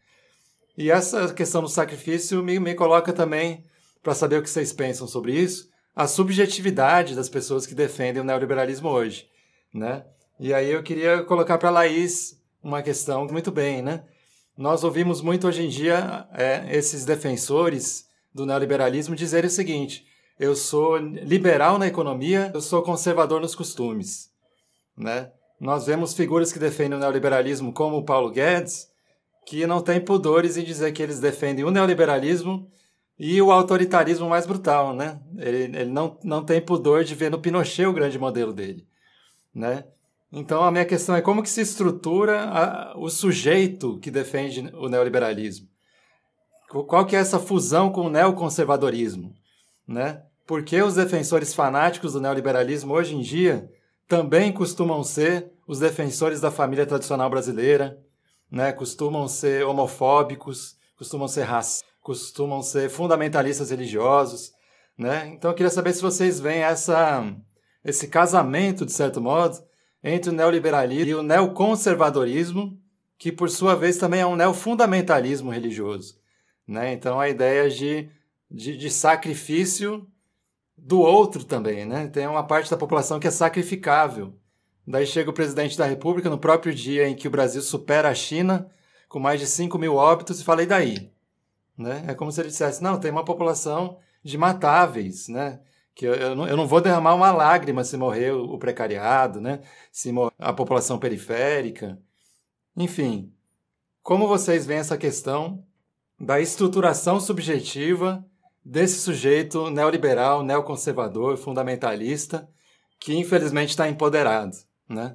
[0.78, 3.62] E essa questão do sacrifício me, me coloca também,
[4.02, 8.24] para saber o que vocês pensam sobre isso, a subjetividade das pessoas que defendem o
[8.24, 9.28] neoliberalismo hoje.
[9.74, 10.06] Né?
[10.40, 13.82] E aí eu queria colocar para Laís uma questão muito bem.
[13.82, 14.02] Né?
[14.56, 20.06] Nós ouvimos muito hoje em dia é, esses defensores do neoliberalismo dizerem o seguinte:
[20.38, 24.30] eu sou liberal na economia, eu sou conservador nos costumes.
[24.96, 25.30] Né?
[25.58, 28.90] Nós vemos figuras que defendem o neoliberalismo, como o Paulo Guedes,
[29.46, 32.68] que não tem pudores em dizer que eles defendem o neoliberalismo
[33.18, 35.18] e o autoritarismo mais brutal, né?
[35.38, 38.86] Ele, ele não, não tem pudor de ver no Pinochet o grande modelo dele,
[39.54, 39.84] né?
[40.30, 44.88] Então a minha questão é como que se estrutura a, o sujeito que defende o
[44.88, 45.68] neoliberalismo?
[46.68, 49.32] Qual que é essa fusão com o neoconservadorismo,
[49.86, 50.22] né?
[50.44, 53.70] Por que os defensores fanáticos do neoliberalismo hoje em dia
[54.06, 57.98] também costumam ser os defensores da família tradicional brasileira,
[58.50, 58.72] né?
[58.72, 64.52] costumam ser homofóbicos, costumam ser racistas, costumam ser fundamentalistas religiosos.
[64.96, 65.26] Né?
[65.28, 67.34] Então eu queria saber se vocês veem essa,
[67.84, 69.58] esse casamento, de certo modo,
[70.02, 72.80] entre o neoliberalismo e o neoconservadorismo,
[73.18, 76.16] que por sua vez também é um neofundamentalismo religioso.
[76.66, 76.92] Né?
[76.92, 78.08] Então a ideia de,
[78.48, 80.06] de, de sacrifício
[80.86, 82.06] do outro também, né?
[82.06, 84.32] Tem uma parte da população que é sacrificável.
[84.86, 88.14] Daí chega o presidente da República no próprio dia em que o Brasil supera a
[88.14, 88.70] China
[89.08, 91.10] com mais de 5 mil óbitos e fala, e daí?
[91.76, 92.04] Né?
[92.06, 95.60] É como se ele dissesse, não, tem uma população de matáveis, né?
[95.92, 99.40] Que eu, eu, não, eu não vou derramar uma lágrima se morrer o, o precariado,
[99.40, 99.62] né?
[99.90, 101.98] Se morrer a população periférica.
[102.76, 103.32] Enfim,
[104.04, 105.64] como vocês veem essa questão
[106.20, 108.24] da estruturação subjetiva
[108.66, 112.50] desse sujeito neoliberal, neoconservador, fundamentalista,
[112.98, 114.56] que infelizmente está empoderado,
[114.88, 115.14] né?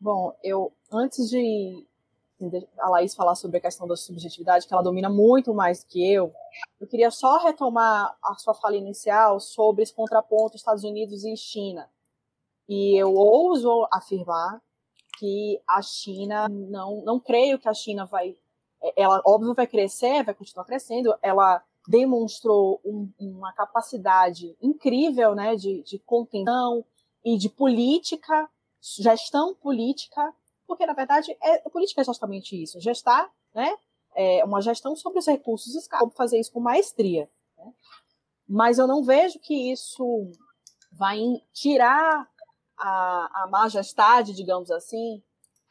[0.00, 1.86] Bom, eu antes de
[2.78, 6.12] a Laís falar sobre a questão da subjetividade, que ela domina muito mais do que
[6.12, 6.34] eu,
[6.80, 11.88] eu queria só retomar a sua fala inicial sobre esse contraponto Estados Unidos e China.
[12.68, 14.60] E eu ouso afirmar
[15.18, 18.36] que a China, não, não creio que a China vai
[18.96, 25.82] ela, óbvio, vai crescer, vai continuar crescendo, ela demonstrou um, uma capacidade incrível né, de,
[25.82, 26.84] de contenção
[27.24, 28.48] e de política
[29.00, 30.34] gestão política,
[30.66, 33.74] porque na verdade é, política é justamente isso, gestar, né?
[34.16, 37.28] É uma gestão sobre os recursos escassos, fazer isso com maestria.
[37.58, 37.72] Né?
[38.48, 40.30] Mas eu não vejo que isso
[40.92, 41.18] vai
[41.52, 42.30] tirar
[42.78, 45.20] a, a majestade, digamos assim,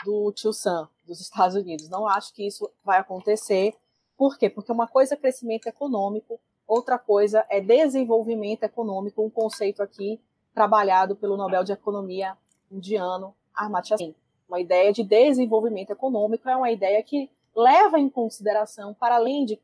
[0.03, 1.89] do tio Sam dos Estados Unidos.
[1.89, 3.75] Não acho que isso vai acontecer.
[4.17, 4.49] Por quê?
[4.49, 10.19] Porque uma coisa é crescimento econômico, outra coisa é desenvolvimento econômico, um conceito aqui
[10.53, 12.37] trabalhado pelo Nobel de Economia
[12.71, 14.15] indiano Amartya Sen.
[14.47, 19.59] Uma ideia de desenvolvimento econômico é uma ideia que leva em consideração, para além de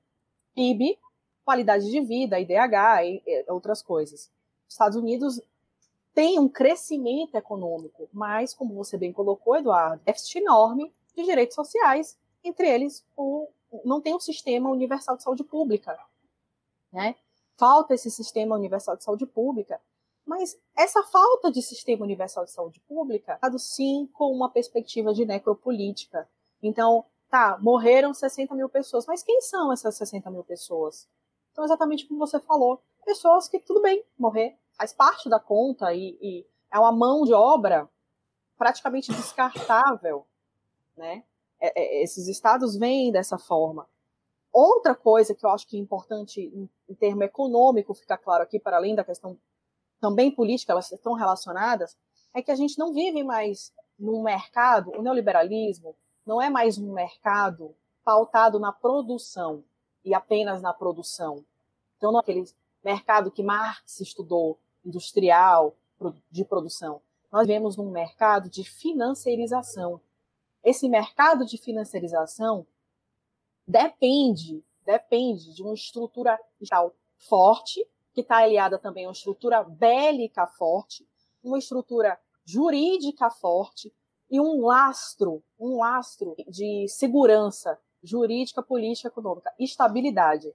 [0.55, 0.97] PIB,
[1.43, 4.31] qualidade de vida, IDH e, e outras coisas.
[4.67, 5.41] Os Estados Unidos
[6.13, 12.17] tem um crescimento econômico, mas, como você bem colocou, Eduardo, déficit enorme de direitos sociais,
[12.43, 13.47] entre eles o,
[13.83, 15.97] não tem um sistema universal de saúde pública.
[16.91, 17.15] Né?
[17.57, 19.79] Falta esse sistema universal de saúde pública
[20.29, 26.29] mas essa falta de sistema universal de saúde pública, sim com uma perspectiva de necropolítica.
[26.61, 31.09] Então, tá, morreram 60 mil pessoas, mas quem são essas 60 mil pessoas?
[31.51, 36.15] Então, exatamente como você falou, pessoas que, tudo bem, morrer, faz parte da conta e,
[36.21, 37.89] e é uma mão de obra
[38.55, 40.27] praticamente descartável,
[40.99, 41.23] né?
[41.59, 43.87] É, é, esses estados vêm dessa forma.
[44.51, 48.59] Outra coisa que eu acho que é importante em, em termo econômico ficar claro aqui,
[48.59, 49.37] para além da questão
[49.99, 51.97] também política, elas estão relacionadas,
[52.33, 55.95] é que a gente não vive mais num mercado, o neoliberalismo
[56.25, 59.63] não é mais um mercado pautado na produção
[60.05, 61.43] e apenas na produção.
[61.97, 62.45] Então, não é aquele
[62.83, 65.75] mercado que Marx estudou, industrial,
[66.31, 67.01] de produção.
[67.31, 69.99] Nós vivemos num mercado de financiarização.
[70.63, 72.65] Esse mercado de financiarização
[73.67, 76.39] depende, depende de uma estrutura
[77.17, 81.07] forte que está aliada também a uma estrutura bélica forte,
[81.43, 83.93] uma estrutura jurídica forte
[84.29, 90.53] e um lastro, um lastro de segurança jurídica, política, econômica, estabilidade.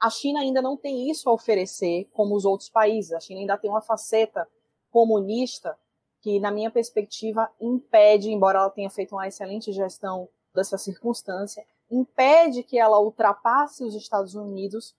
[0.00, 3.12] A China ainda não tem isso a oferecer como os outros países.
[3.12, 4.48] A China ainda tem uma faceta
[4.90, 5.78] comunista
[6.20, 12.62] que, na minha perspectiva, impede, embora ela tenha feito uma excelente gestão dessa circunstância, impede
[12.62, 14.94] que ela ultrapasse os Estados Unidos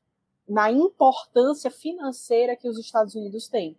[0.47, 3.77] na importância financeira que os Estados Unidos têm.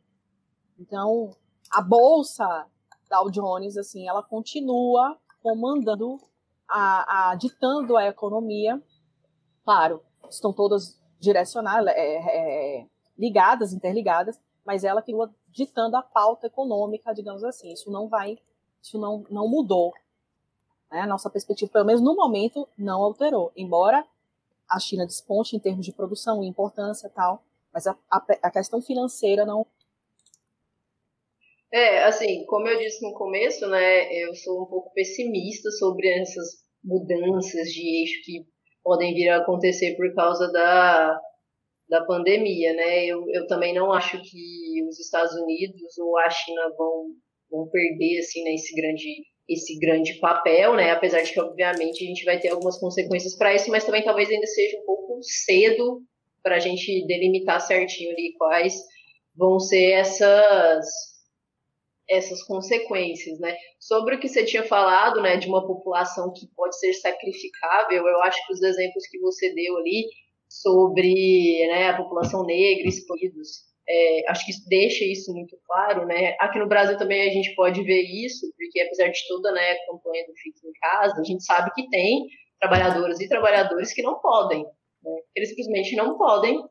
[0.78, 1.34] Então,
[1.70, 2.66] a bolsa
[3.11, 6.20] Dow Jones, assim, ela continua comandando,
[6.68, 8.80] a, a ditando a economia.
[9.64, 12.86] Claro, estão todas direcionadas, é, é,
[13.18, 17.73] ligadas, interligadas, mas ela continua ditando a pauta econômica, digamos assim.
[17.73, 18.39] Isso não vai,
[18.83, 19.93] isso não, não mudou.
[20.91, 21.01] Né?
[21.01, 23.53] A nossa perspectiva, pelo menos no momento, não alterou.
[23.57, 24.05] Embora
[24.69, 27.43] a China desponte em termos de produção e importância tal,
[27.73, 29.67] mas a, a, a questão financeira não.
[31.73, 36.65] É, assim, como eu disse no começo, né, eu sou um pouco pessimista sobre essas
[36.83, 38.47] mudanças de eixo que
[38.83, 41.21] podem vir a acontecer por causa da,
[41.91, 43.05] da pandemia, né?
[43.05, 47.09] Eu, eu também não acho que os Estados Unidos ou a China vão,
[47.51, 50.93] vão perder, assim, né, esse grande esse grande papel, né?
[50.93, 54.30] Apesar de que, obviamente, a gente vai ter algumas consequências para isso, mas também talvez
[54.30, 56.03] ainda seja um pouco cedo
[56.41, 58.74] para a gente delimitar certinho ali quais
[59.34, 60.86] vão ser essas
[62.09, 63.57] essas consequências, né?
[63.78, 68.22] Sobre o que você tinha falado, né, de uma população que pode ser sacrificável, eu
[68.22, 70.07] acho que os exemplos que você deu ali
[70.51, 76.37] sobre né, a população negra, excluídos, é, acho que deixa isso muito claro, né?
[76.41, 79.87] Aqui no Brasil também a gente pode ver isso, porque apesar de toda né, a
[79.87, 82.27] campanha do Fique em Casa, a gente sabe que tem
[82.61, 84.65] trabalhadoras e trabalhadores que não podem.
[85.03, 85.17] Né?
[85.35, 86.63] Eles simplesmente não podem,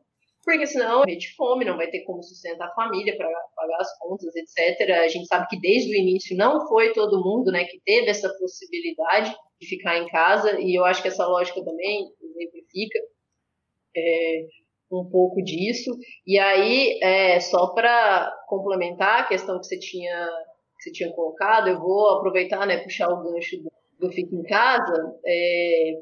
[0.43, 3.97] porque senão vai de fome, não vai ter como sustentar a família para pagar as
[3.97, 4.89] contas, etc.
[4.91, 8.29] A gente sabe que desde o início não foi todo mundo né, que teve essa
[8.37, 12.99] possibilidade de ficar em casa, e eu acho que essa lógica também exemplifica.
[13.95, 14.45] É,
[14.91, 15.95] um pouco disso.
[16.25, 20.27] E aí, é, só para complementar a questão que você tinha
[20.77, 23.69] que você tinha colocado, eu vou aproveitar, né, puxar o gancho do,
[23.99, 25.93] do em Casa, é,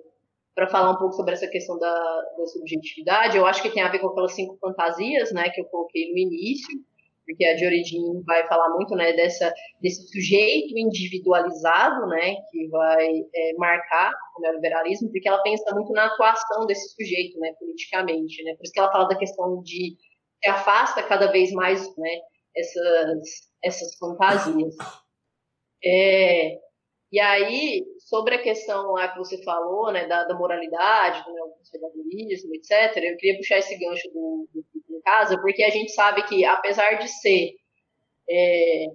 [0.54, 3.36] para falar um pouco sobre essa questão da, da subjetividade.
[3.36, 6.18] Eu acho que tem a ver com aquelas cinco fantasias, né, que eu coloquei no
[6.20, 6.80] início
[7.28, 13.06] porque a Dioridin vai falar muito né, dessa, desse sujeito individualizado, né, que vai
[13.36, 18.56] é, marcar o neoliberalismo, porque ela pensa muito na atuação desse sujeito, né, politicamente, né,
[18.56, 19.98] por isso que ela fala da questão de
[20.42, 22.20] que afasta cada vez mais, né,
[22.56, 23.24] essas,
[23.62, 24.76] essas fantasias.
[25.84, 26.58] É,
[27.12, 32.56] e aí, sobre a questão lá que você falou, né, da, da moralidade, do conservadorismo,
[32.56, 34.66] etc., eu queria puxar esse gancho do, do
[35.08, 37.55] casa, porque a gente sabe que, apesar de ser
[38.30, 38.88] é,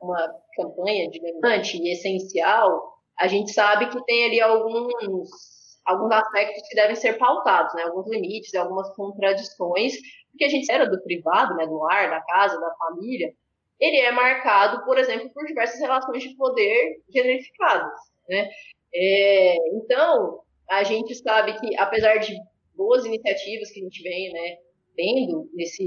[0.00, 6.74] uma campanha digamos, e essencial, a gente sabe que tem ali alguns, alguns aspectos que
[6.74, 7.84] devem ser pautados, né?
[7.84, 9.94] alguns limites, algumas contradições,
[10.32, 11.66] porque a gente era do privado, né?
[11.66, 13.32] do lar, da casa, da família,
[13.78, 17.92] ele é marcado, por exemplo, por diversas relações de poder generificadas.
[18.28, 18.48] Né?
[18.92, 22.36] É, então, a gente sabe que, apesar de
[22.74, 24.56] boas iniciativas que a gente vem né,
[24.96, 25.84] tendo nesse,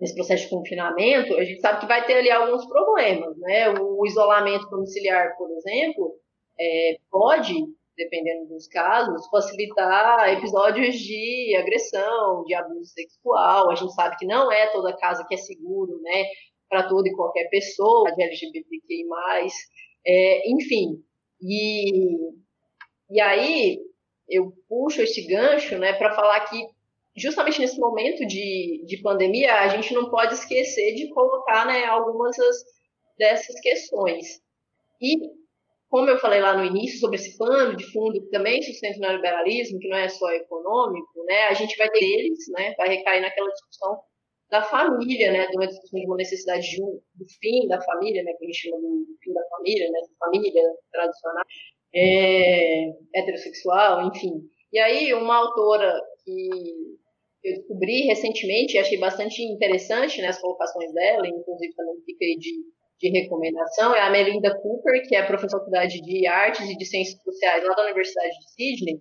[0.00, 3.70] nesse processo de confinamento, a gente sabe que vai ter ali alguns problemas, né?
[3.70, 6.16] O isolamento domiciliar, por exemplo,
[6.60, 7.54] é, pode,
[7.96, 13.70] dependendo dos casos, facilitar episódios de agressão, de abuso sexual.
[13.70, 16.24] A gente sabe que não é toda casa que é seguro, né?
[16.68, 19.04] Para toda e qualquer pessoa, de LGBTQI+.
[20.06, 21.02] É, enfim,
[21.40, 22.16] e,
[23.10, 23.78] e aí
[24.28, 26.64] eu puxo esse gancho, né, para falar que
[27.16, 32.36] justamente nesse momento de, de pandemia, a gente não pode esquecer de colocar né, algumas
[33.18, 34.40] dessas questões.
[35.00, 35.16] E,
[35.88, 39.00] como eu falei lá no início, sobre esse plano de fundo que também sustenta o
[39.00, 43.20] neoliberalismo, que não é só econômico, né, a gente vai ter eles, né, vai recair
[43.20, 44.00] naquela discussão
[44.50, 48.22] da família, né, de uma discussão de uma necessidade de um, do fim da família,
[48.22, 51.44] né, que a gente chama do fim da família, né, família tradicional,
[51.94, 54.32] é, heterossexual, enfim.
[54.72, 56.48] E aí, uma autora que
[57.44, 62.50] eu descobri recentemente, e achei bastante interessante né, as colocações dela, inclusive também fiquei de,
[63.00, 66.84] de recomendação, é a Melinda Cooper, que é professora da Faculdade de Artes e de
[66.84, 69.00] Ciências Sociais lá da Universidade de Sydney.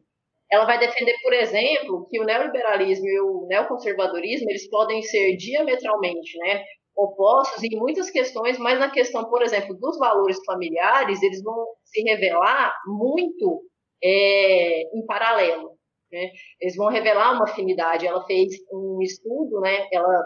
[0.51, 6.37] Ela vai defender, por exemplo, que o neoliberalismo e o neoconservadorismo eles podem ser diametralmente
[6.39, 6.63] né,
[6.95, 12.01] opostos em muitas questões, mas na questão, por exemplo, dos valores familiares, eles vão se
[12.01, 13.63] revelar muito
[14.03, 15.77] é, em paralelo.
[16.12, 16.30] Né?
[16.59, 18.05] Eles vão revelar uma afinidade.
[18.05, 19.88] Ela fez um estudo, né?
[19.91, 20.26] Ela,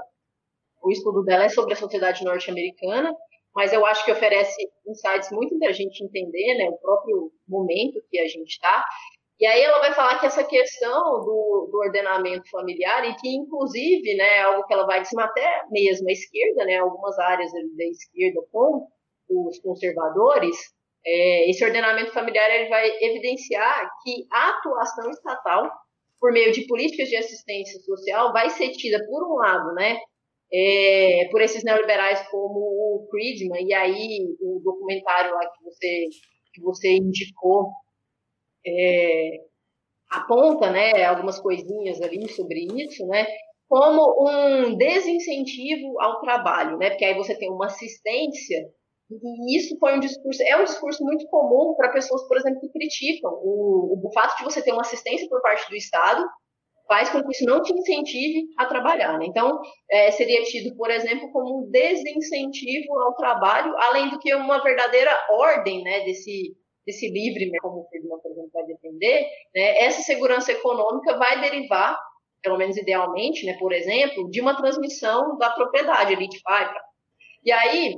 [0.84, 3.14] o estudo dela é sobre a sociedade norte-americana,
[3.54, 4.56] mas eu acho que oferece
[4.88, 6.70] insights muito para a gente entender, né?
[6.70, 8.84] O próprio momento que a gente está.
[9.40, 14.16] E aí ela vai falar que essa questão do, do, ordenamento familiar, e que inclusive,
[14.16, 17.84] né, é algo que ela vai dizer até mesmo a esquerda, né, algumas áreas da
[17.84, 18.88] esquerda com
[19.30, 20.56] os conservadores,
[21.06, 25.72] é, esse ordenamento familiar ele vai evidenciar que a atuação estatal,
[26.20, 30.00] por meio de políticas de assistência social, vai ser tida, por um lado, né,
[30.52, 36.06] é, por esses neoliberais como o Friedman, e aí o documentário lá que você,
[36.54, 37.70] que você indicou
[38.66, 39.32] é,
[40.10, 43.28] aponta né, algumas coisinhas ali sobre isso, né,
[43.68, 48.58] como um desincentivo ao trabalho, né, porque aí você tem uma assistência
[49.10, 52.70] e isso foi um discurso, é um discurso muito comum para pessoas, por exemplo, que
[52.70, 56.26] criticam o, o, fato de você ter uma assistência por parte do Estado
[56.88, 59.18] faz com que isso não te incentive a trabalhar.
[59.20, 59.26] Né?
[59.28, 64.62] Então, é, seria tido, por exemplo, como um desincentivo ao trabalho, além do que uma
[64.64, 69.84] verdadeira ordem né, desse, desse livre, né, como o Friedman, por exemplo, vai defender, né,
[69.84, 72.00] essa segurança econômica vai derivar,
[72.42, 76.72] pelo menos idealmente, né, por exemplo, de uma transmissão da propriedade ali de pai.
[77.44, 77.96] E aí,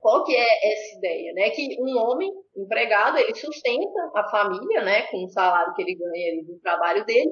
[0.00, 1.50] qual que é essa ideia, né?
[1.50, 6.42] Que um homem empregado, ele sustenta a família, né, com o salário que ele ganha
[6.44, 7.30] do trabalho dele,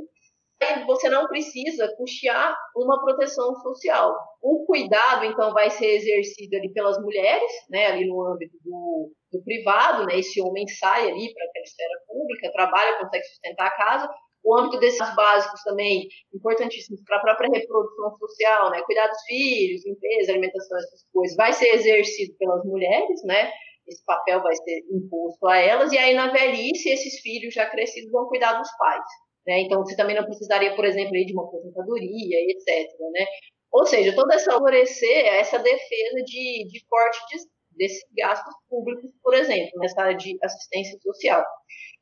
[0.87, 4.17] você não precisa custear uma proteção social.
[4.43, 9.43] O cuidado, então, vai ser exercido ali pelas mulheres, né, ali no âmbito do, do
[9.45, 14.11] privado, né, esse homem sai ali para aquela esfera pública, trabalha, consegue sustentar a casa,
[14.45, 18.83] o âmbito desses básicos também importantíssimos para a própria reprodução social, né?
[18.83, 23.51] Cuidar dos filhos, limpeza, alimentação, essas coisas, vai ser exercido pelas mulheres, né?
[23.87, 28.11] Esse papel vai ser imposto a elas, e aí na velhice, esses filhos já crescidos
[28.11, 29.05] vão cuidar dos pais.
[29.47, 29.61] Né?
[29.61, 32.87] Então, você também não precisaria, por exemplo, de uma aposentadoria, etc.
[33.13, 33.25] Né?
[33.73, 37.39] Ou seja, toda essa favorecer essa defesa de, de corte de,
[37.79, 41.45] desses gastos públicos, por exemplo, nessa área de assistência social.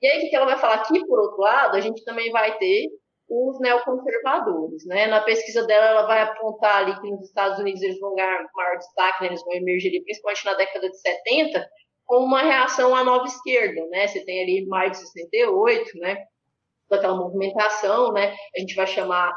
[0.02, 2.56] E aí, o que ela vai falar aqui, por outro lado, a gente também vai
[2.58, 2.88] ter
[3.28, 4.84] os neoconservadores.
[4.86, 5.06] Né?
[5.06, 8.78] Na pesquisa dela, ela vai apontar ali que nos Estados Unidos eles vão ganhar maior
[8.78, 9.28] destaque, né?
[9.28, 11.68] eles vão emergir, principalmente na década de 70,
[12.04, 13.86] como uma reação à nova esquerda.
[13.88, 14.06] Né?
[14.06, 16.16] Você tem ali maio de 68, né?
[16.88, 18.34] toda aquela movimentação, né?
[18.56, 19.32] a gente vai chamar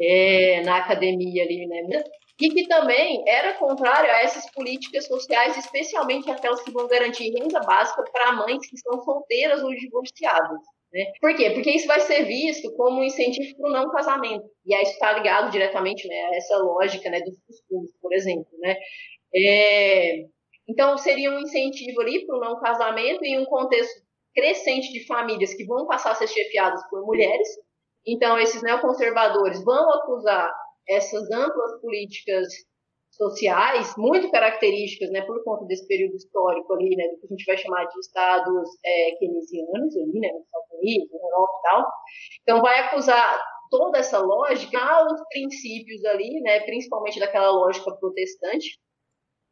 [0.00, 2.04] é, na academia ali, né?
[2.42, 7.60] E que também era contrário a essas políticas sociais, especialmente aquelas que vão garantir renda
[7.60, 10.58] básica para mães que estão solteiras ou divorciadas.
[10.92, 11.12] Né?
[11.20, 11.50] Por quê?
[11.50, 14.44] Porque isso vai ser visto como um incentivo para o não casamento.
[14.66, 18.48] E aí está ligado diretamente né, a essa lógica né, dos costumes, por exemplo.
[18.58, 18.76] Né?
[19.36, 20.24] É...
[20.68, 24.02] Então, seria um incentivo ali para o não casamento em um contexto
[24.34, 27.48] crescente de famílias que vão passar a ser chefiadas por mulheres.
[28.04, 30.52] Então, esses neoconservadores vão acusar
[30.88, 32.48] essas amplas políticas
[33.10, 37.44] sociais muito características, né, por conta desse período histórico ali, né, do que a gente
[37.44, 41.92] vai chamar de estados é, keynesianos ali, né, nos Estados Unidos, na Europa e tal.
[42.42, 43.40] Então vai acusar
[43.70, 48.78] toda essa lógica aos princípios ali, né, principalmente daquela lógica protestante,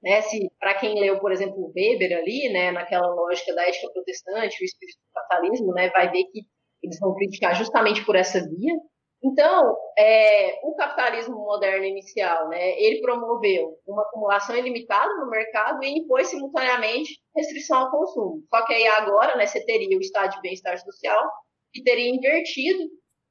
[0.03, 4.63] né, se para quem leu, por exemplo, Weber ali, né, naquela lógica da ética protestante,
[4.63, 6.41] o espírito do capitalismo, né, vai ver que
[6.83, 8.75] eles vão criticar justamente por essa via,
[9.23, 15.99] então, é, o capitalismo moderno inicial, né, ele promoveu uma acumulação ilimitada no mercado e
[15.99, 18.43] impôs simultaneamente restrição ao consumo.
[18.49, 21.31] Só que aí agora, né, você teria o estado de bem-estar social
[21.73, 22.83] que teria invertido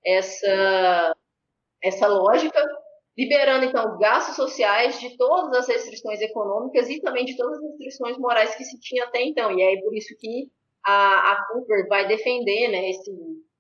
[0.06, 1.16] essa,
[1.84, 2.64] essa lógica,
[3.18, 7.64] liberando então os gastos sociais de todas as restrições econômicas e também de todas as
[7.72, 9.58] restrições morais que se tinha até então.
[9.58, 10.52] E aí por isso que
[10.86, 13.12] a, a Cooper vai defender né, esse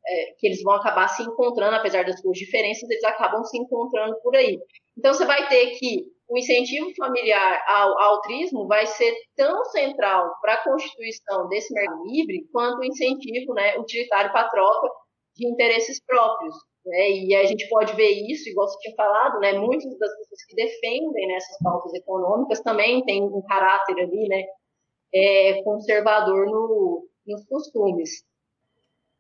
[0.05, 4.15] é, que eles vão acabar se encontrando, apesar das suas diferenças, eles acabam se encontrando
[4.21, 4.57] por aí.
[4.97, 10.31] Então, você vai ter que o incentivo familiar ao, ao altruísmo vai ser tão central
[10.41, 14.89] para a constituição desse mercado livre quanto o incentivo né, utilitário para troca
[15.35, 16.55] de interesses próprios.
[16.85, 17.11] Né?
[17.11, 19.53] E a gente pode ver isso, igual você tinha falado, né?
[19.53, 24.43] muitas das pessoas que defendem né, pautas econômicas também têm um caráter ali, né,
[25.13, 28.23] é, conservador no, nos costumes.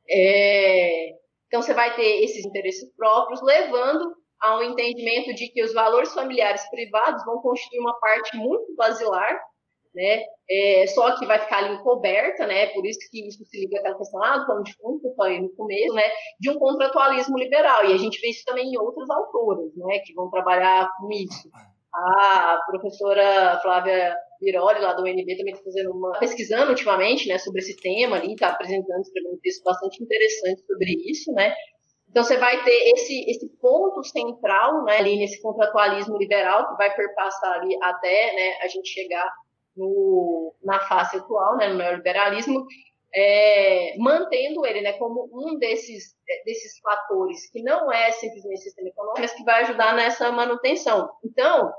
[0.09, 1.09] É,
[1.47, 6.13] então, você vai ter esses interesses próprios, levando a um entendimento de que os valores
[6.13, 9.37] familiares privados vão constituir uma parte muito basilar,
[9.93, 10.23] né?
[10.49, 12.67] É, só que vai ficar ali encoberta, né?
[12.67, 15.41] Por isso que isso se liga àquela questão lá do plano de fundo que eu
[15.41, 16.03] no começo, né?
[16.39, 17.85] De um contratualismo liberal.
[17.85, 19.99] E a gente vê isso também em outras autoras, né?
[20.05, 21.49] Que vão trabalhar com isso.
[21.93, 26.17] A professora Flávia Viroli, lá do UNB, também está fazendo uma.
[26.19, 30.91] pesquisando ultimamente, né, sobre esse tema ali, está apresentando, escrevendo um texto bastante interessante sobre
[31.09, 31.53] isso, né.
[32.09, 36.95] Então, você vai ter esse, esse ponto central, né, ali nesse contratualismo liberal, que vai
[36.95, 39.29] perpassar ali até, né, a gente chegar
[39.75, 42.65] no, na fase atual, né, no neoliberalismo,
[43.13, 49.21] é, mantendo ele né, como um desses, desses fatores que não é simplesmente sistema econômico,
[49.21, 51.09] mas que vai ajudar nessa manutenção.
[51.23, 51.71] Então,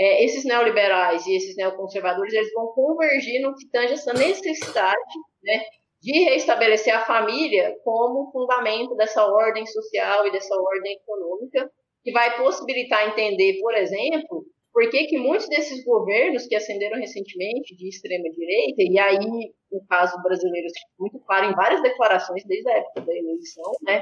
[0.00, 5.14] é, esses neoliberais e esses neoconservadores eles vão convergir no que tange essa necessidade
[5.44, 5.62] né,
[6.00, 11.70] de restabelecer a família como fundamento dessa ordem social e dessa ordem econômica,
[12.02, 17.76] que vai possibilitar entender, por exemplo, por que, que muitos desses governos que ascenderam recentemente
[17.76, 20.68] de extrema direita, e aí o caso brasileiro
[20.98, 24.00] muito claro em várias declarações desde a época da eleição, né,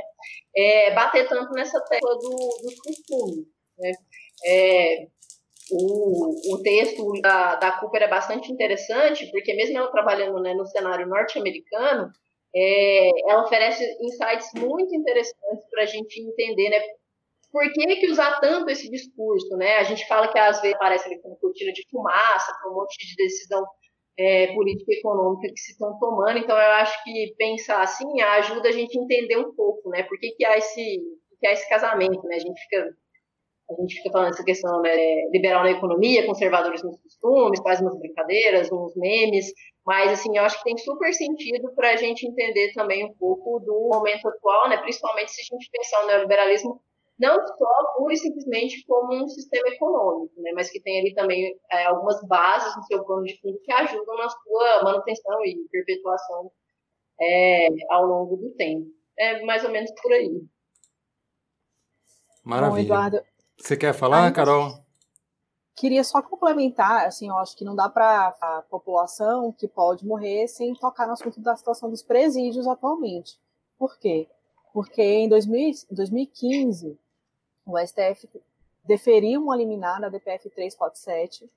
[0.56, 3.46] é, bater tanto nessa tecla do, dos costumes.
[3.78, 3.92] Né?
[4.46, 5.08] É,
[5.70, 10.66] o, o texto da, da Cooper é bastante interessante, porque mesmo ela trabalhando né, no
[10.66, 12.10] cenário norte-americano,
[12.54, 16.80] é, ela oferece insights muito interessantes para a gente entender né,
[17.52, 19.56] por que, que usar tanto esse discurso.
[19.56, 19.76] Né?
[19.76, 22.96] A gente fala que às vezes aparece ali como cortina de fumaça, com um monte
[23.06, 23.64] de decisão
[24.18, 26.38] é, política e econômica que se estão tomando.
[26.38, 30.18] Então, eu acho que pensar assim ajuda a gente a entender um pouco né, por
[30.18, 31.00] que, que, há, esse,
[31.40, 32.22] que esse casamento.
[32.24, 32.36] Né?
[32.36, 32.96] A gente fica
[33.70, 34.94] a gente fica falando essa questão né,
[35.30, 39.52] liberal na economia, conservadores nos costumes, faz umas brincadeiras, uns memes,
[39.86, 43.60] mas assim, eu acho que tem super sentido para a gente entender também um pouco
[43.60, 46.80] do momento atual, né, principalmente se a gente pensar o neoliberalismo
[47.18, 51.54] não só pura e simplesmente como um sistema econômico, né, mas que tem ali também
[51.70, 56.50] é, algumas bases no seu plano de fundo que ajudam na sua manutenção e perpetuação
[57.20, 58.86] é, ao longo do tempo.
[59.18, 60.40] É mais ou menos por aí.
[62.44, 62.70] Maravilha.
[62.70, 63.22] Bom, Eduardo,
[63.58, 64.84] você quer falar, Carol?
[65.74, 70.48] Queria só complementar, assim, eu acho que não dá para a população que pode morrer
[70.48, 73.38] sem tocar no assunto da situação dos presídios atualmente.
[73.78, 74.28] Por quê?
[74.72, 76.98] Porque em 2000, 2015,
[77.64, 78.28] o STF
[78.84, 81.48] deferiu uma liminar na DPF 347,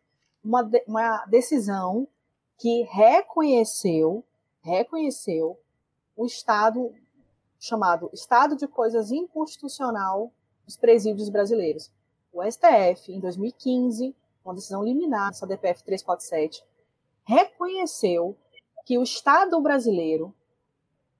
[0.43, 2.07] uma, de, uma decisão
[2.57, 4.23] que reconheceu,
[4.61, 5.57] reconheceu
[6.15, 6.93] o estado
[7.59, 10.31] chamado Estado de Coisas Inconstitucional
[10.65, 11.91] dos presídios brasileiros.
[12.33, 16.63] O STF, em 2015, uma decisão liminar, essa DPF 347,
[17.23, 18.35] reconheceu
[18.85, 20.33] que o Estado brasileiro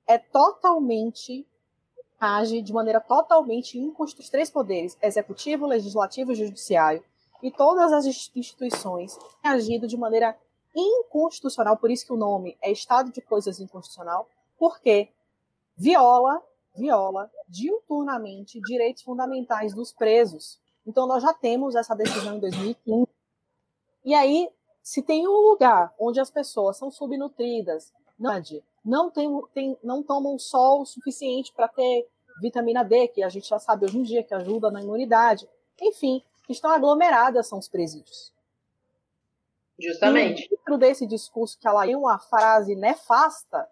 [0.08, 1.46] é totalmente
[2.20, 4.26] age de maneira totalmente inconstitucional.
[4.26, 7.04] Os três poderes, executivo, legislativo e judiciário,
[7.42, 10.38] e todas as instituições têm agido de maneira
[10.76, 15.10] inconstitucional, por isso que o nome é Estado de Coisas Inconstitucional, porque
[15.76, 16.42] viola
[16.76, 20.60] viola diuturnamente direitos fundamentais dos presos.
[20.86, 23.08] Então, nós já temos essa decisão em 2015.
[24.04, 24.50] E aí,
[24.82, 28.42] se tem um lugar onde as pessoas são subnutridas, não,
[28.84, 32.08] não, tem, tem, não tomam sol o suficiente para ter
[32.42, 35.48] vitamina D, que a gente já sabe hoje em dia que ajuda na imunidade,
[35.80, 38.34] enfim, que estão aglomeradas são os presídios.
[39.80, 40.46] Justamente.
[40.46, 43.68] E dentro desse discurso que ela tem uma frase nefasta,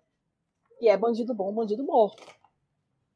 [0.80, 2.24] que é bandido bom, bandido morto.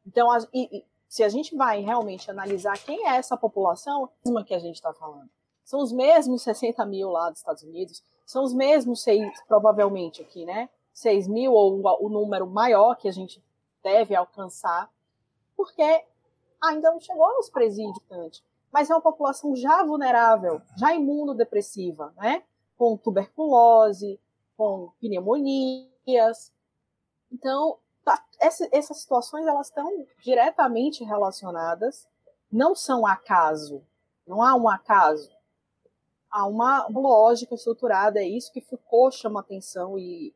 [0.06, 4.10] Então, a, e, se a gente vai realmente analisar quem é essa população,
[4.46, 5.30] que a gente está falando.
[5.64, 10.46] São os mesmos 60 mil lá dos Estados Unidos, são os mesmos seis, provavelmente aqui,
[10.46, 10.70] né?
[10.94, 13.44] 6 mil ou o número maior que a gente
[13.84, 14.90] deve alcançar,
[15.56, 16.04] porque
[16.62, 18.42] ainda não chegou aos presídios tanto.
[18.72, 22.44] Mas é uma população já vulnerável, já imunodepressiva, né?
[22.78, 24.20] Com tuberculose,
[24.58, 26.52] com pneumonias.
[27.32, 32.08] Então, tá, essa, essas situações elas estão diretamente relacionadas,
[32.52, 33.84] não são acaso,
[34.28, 35.32] não há um acaso.
[36.30, 40.34] Há uma lógica estruturada, é isso que Foucault chama atenção e,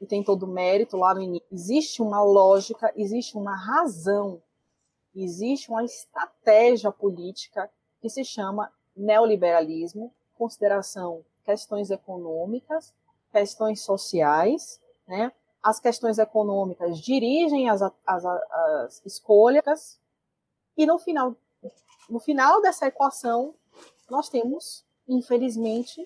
[0.00, 1.46] e tem todo o mérito lá no início.
[1.50, 4.40] Existe uma lógica, existe uma razão
[5.14, 7.70] existe uma estratégia política
[8.00, 12.94] que se chama neoliberalismo, consideração questões econômicas,
[13.32, 15.32] questões sociais, né?
[15.62, 20.00] As questões econômicas dirigem as, as, as escolhas
[20.76, 21.36] e no final,
[22.08, 23.54] no final dessa equação
[24.08, 26.02] nós temos, infelizmente,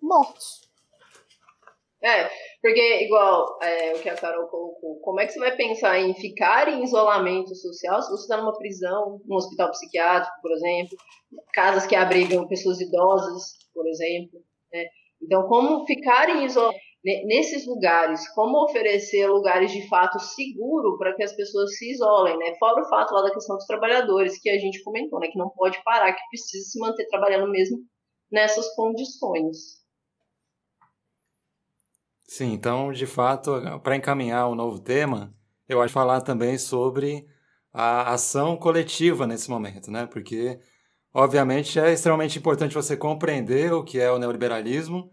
[0.00, 0.68] mortos.
[2.02, 2.30] É,
[2.62, 6.14] porque, igual é, o que a Carol colocou, como é que você vai pensar em
[6.14, 10.96] ficar em isolamento social se você está numa prisão, num hospital psiquiátrico, por exemplo,
[11.52, 13.42] casas que abrigam pessoas idosas,
[13.74, 14.40] por exemplo.
[14.72, 14.86] Né?
[15.22, 21.22] Então, como ficar em isolamento nesses lugares, como oferecer lugares de fato seguro para que
[21.22, 22.54] as pessoas se isolem, né?
[22.58, 25.28] Fora o fato lá da questão dos trabalhadores que a gente comentou, né?
[25.28, 27.78] Que não pode parar, que precisa se manter trabalhando mesmo
[28.30, 29.80] nessas condições.
[32.26, 33.50] Sim, então, de fato,
[33.82, 35.34] para encaminhar o novo tema,
[35.68, 37.26] eu acho falar também sobre
[37.72, 40.06] a ação coletiva nesse momento, né?
[40.06, 40.60] Porque,
[41.14, 45.10] obviamente, é extremamente importante você compreender o que é o neoliberalismo,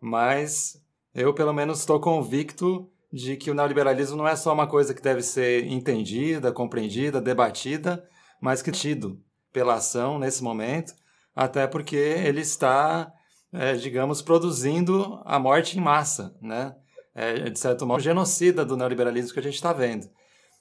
[0.00, 0.81] mas
[1.14, 5.02] eu, pelo menos, estou convicto de que o neoliberalismo não é só uma coisa que
[5.02, 8.08] deve ser entendida, compreendida, debatida,
[8.40, 9.20] mas que tido
[9.52, 10.94] pela ação nesse momento,
[11.34, 13.12] até porque ele está
[13.52, 16.74] é, digamos, produzindo a morte em massa, né?
[17.14, 20.08] É, de certo modo, genocida do neoliberalismo que a gente está vendo.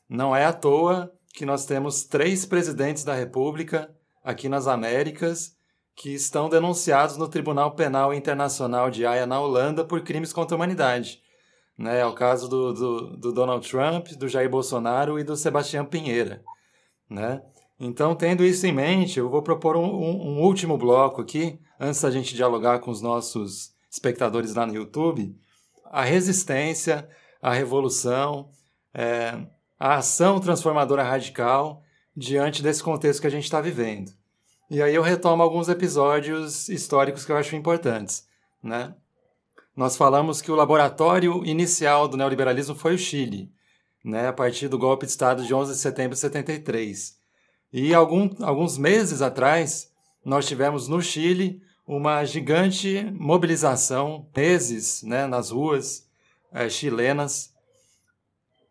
[0.09, 3.89] Não é à toa que nós temos três presidentes da República
[4.21, 5.55] aqui nas Américas
[5.95, 10.57] que estão denunciados no Tribunal Penal Internacional de Haia, na Holanda, por crimes contra a
[10.57, 11.21] humanidade.
[11.77, 11.99] Né?
[11.99, 16.43] É o caso do, do, do Donald Trump, do Jair Bolsonaro e do Sebastião Pinheira.
[17.09, 17.41] Né?
[17.79, 22.01] Então, tendo isso em mente, eu vou propor um, um, um, último bloco aqui, antes
[22.01, 25.35] da gente dialogar com os nossos espectadores lá no YouTube.
[25.85, 27.09] A resistência,
[27.41, 28.49] a revolução,
[28.93, 29.35] é,
[29.79, 31.81] a ação transformadora radical
[32.15, 34.11] diante desse contexto que a gente está vivendo.
[34.73, 38.25] E aí eu retomo alguns episódios históricos que eu acho importantes.
[38.63, 38.95] Né?
[39.75, 43.51] Nós falamos que o laboratório inicial do neoliberalismo foi o Chile,
[44.01, 47.19] né, a partir do golpe de Estado de 11 de setembro de 73
[47.73, 49.91] e algum, alguns meses atrás,
[50.23, 56.07] nós tivemos no Chile uma gigante mobilização, meses né, nas ruas
[56.49, 57.53] é, chilenas.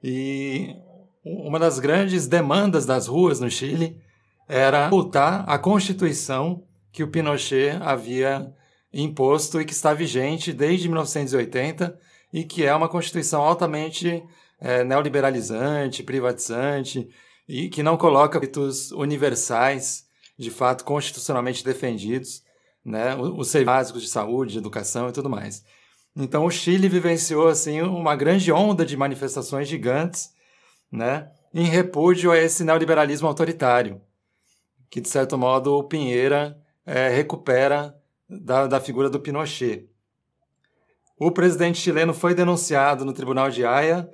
[0.02, 0.74] E
[1.22, 4.00] uma das grandes demandas das ruas no Chile
[4.50, 8.52] era voltar à Constituição que o Pinochet havia
[8.92, 11.96] imposto e que está vigente desde 1980
[12.32, 14.24] e que é uma Constituição altamente
[14.60, 17.08] é, neoliberalizante, privatizante,
[17.48, 20.04] e que não coloca direitos universais,
[20.36, 22.42] de fato, constitucionalmente defendidos,
[22.84, 25.64] né, os serviços básicos de saúde, de educação e tudo mais.
[26.16, 30.30] Então, o Chile vivenciou assim uma grande onda de manifestações gigantes,
[30.90, 34.00] né, em repúdio a esse neoliberalismo autoritário,
[34.90, 37.96] que de certo modo o Pinheira é, recupera
[38.28, 39.88] da, da figura do Pinochet.
[41.16, 44.10] O presidente chileno foi denunciado no Tribunal de Haia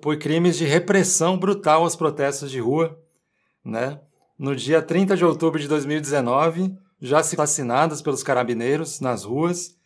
[0.00, 2.98] por crimes de repressão brutal aos protestos de rua.
[3.64, 4.00] Né?
[4.38, 9.76] No dia 30 de outubro de 2019, já se assassinados pelos carabineiros nas ruas,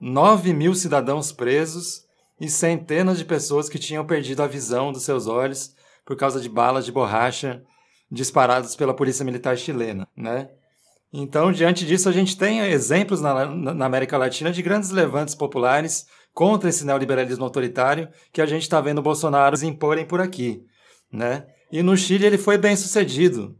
[0.00, 2.04] 9 mil cidadãos presos
[2.40, 5.74] e centenas de pessoas que tinham perdido a visão dos seus olhos
[6.04, 7.64] por causa de balas de borracha
[8.14, 10.48] disparadas pela polícia militar chilena, né?
[11.12, 16.06] Então, diante disso, a gente tem exemplos na, na América Latina de grandes levantes populares
[16.32, 20.64] contra esse neoliberalismo autoritário que a gente está vendo o Bolsonaro imporem por aqui,
[21.12, 21.46] né?
[21.70, 23.56] E no Chile ele foi bem sucedido,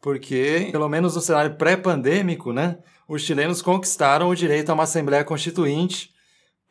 [0.00, 2.78] porque, pelo menos no cenário pré-pandêmico, né,
[3.08, 6.10] os chilenos conquistaram o direito a uma Assembleia Constituinte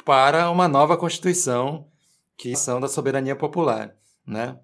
[0.06, 1.88] para uma nova Constituição,
[2.38, 3.96] que são da soberania popular,
[4.26, 4.58] né?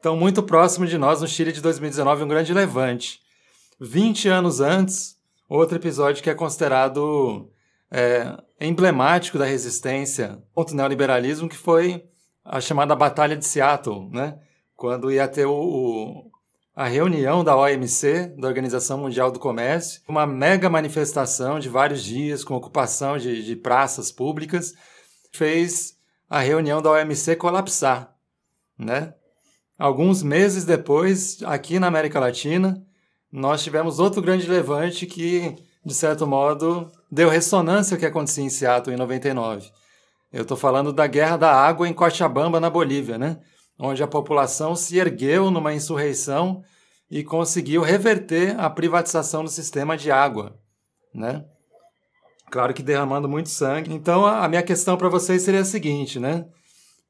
[0.00, 3.20] Então, muito próximo de nós, no Chile de 2019, um grande levante.
[3.78, 7.50] 20 anos antes, outro episódio que é considerado
[7.90, 12.02] é, emblemático da resistência contra o neoliberalismo, que foi
[12.42, 14.38] a chamada Batalha de Seattle, né?
[14.74, 16.30] quando ia ter o, o,
[16.74, 22.42] a reunião da OMC, da Organização Mundial do Comércio, uma mega manifestação de vários dias,
[22.42, 24.72] com ocupação de, de praças públicas,
[25.30, 25.94] fez
[26.26, 28.16] a reunião da OMC colapsar.
[28.78, 29.12] Né?
[29.80, 32.84] Alguns meses depois, aqui na América Latina,
[33.32, 38.50] nós tivemos outro grande levante que, de certo modo, deu ressonância ao que acontecia em
[38.50, 39.70] Seattle em 99.
[40.30, 43.38] Eu estou falando da Guerra da Água em Cochabamba, na Bolívia, né?
[43.78, 46.62] onde a população se ergueu numa insurreição
[47.10, 50.60] e conseguiu reverter a privatização do sistema de água.
[51.14, 51.42] Né?
[52.50, 53.94] Claro que derramando muito sangue.
[53.94, 56.44] Então, a minha questão para vocês seria a seguinte, né?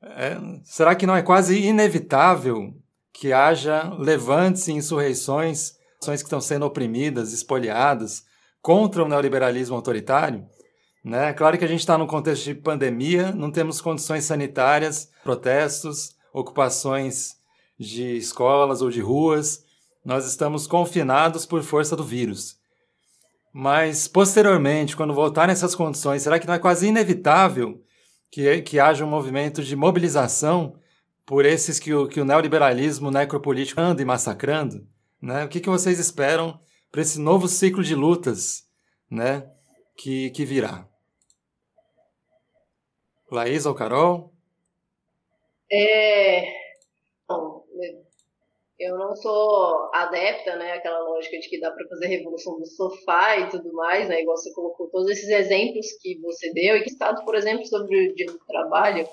[0.03, 2.75] É, será que não é quase inevitável
[3.13, 8.25] que haja levantes e insurreições, ações que estão sendo oprimidas, espoliadas,
[8.63, 10.47] contra o neoliberalismo autoritário?
[11.05, 11.33] Né?
[11.33, 17.37] Claro que a gente está num contexto de pandemia, não temos condições sanitárias, protestos, ocupações
[17.79, 19.65] de escolas ou de ruas,
[20.05, 22.59] nós estamos confinados por força do vírus.
[23.53, 27.83] Mas, posteriormente, quando voltar nessas condições, será que não é quase inevitável
[28.31, 30.79] que, que haja um movimento de mobilização
[31.27, 34.87] por esses que o, que o neoliberalismo necropolítico anda e massacrando?
[35.21, 35.45] Né?
[35.45, 38.69] O que, que vocês esperam para esse novo ciclo de lutas
[39.11, 39.49] né,
[39.97, 40.87] que, que virá?
[43.31, 44.33] Laís ou Carol?
[45.73, 46.45] É,
[48.81, 53.37] eu não sou adepta, né, aquela lógica de que dá para fazer revolução do sofá
[53.37, 56.89] e tudo mais, né, igual você colocou todos esses exemplos que você deu e que
[56.89, 59.07] estado, por exemplo, sobre o dia do trabalho,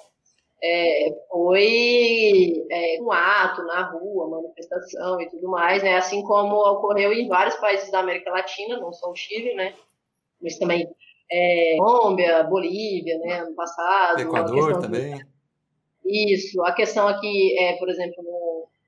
[0.64, 7.12] é, foi é, um ato na rua, manifestação e tudo mais, né, assim como ocorreu
[7.12, 9.76] em vários países da América Latina, não só o Chile, né,
[10.42, 10.90] mas também
[11.30, 14.22] é, Colômbia, Bolívia, né, ano passado.
[14.22, 15.20] Equador também.
[16.06, 18.47] Isso, a questão aqui, é, por exemplo, no,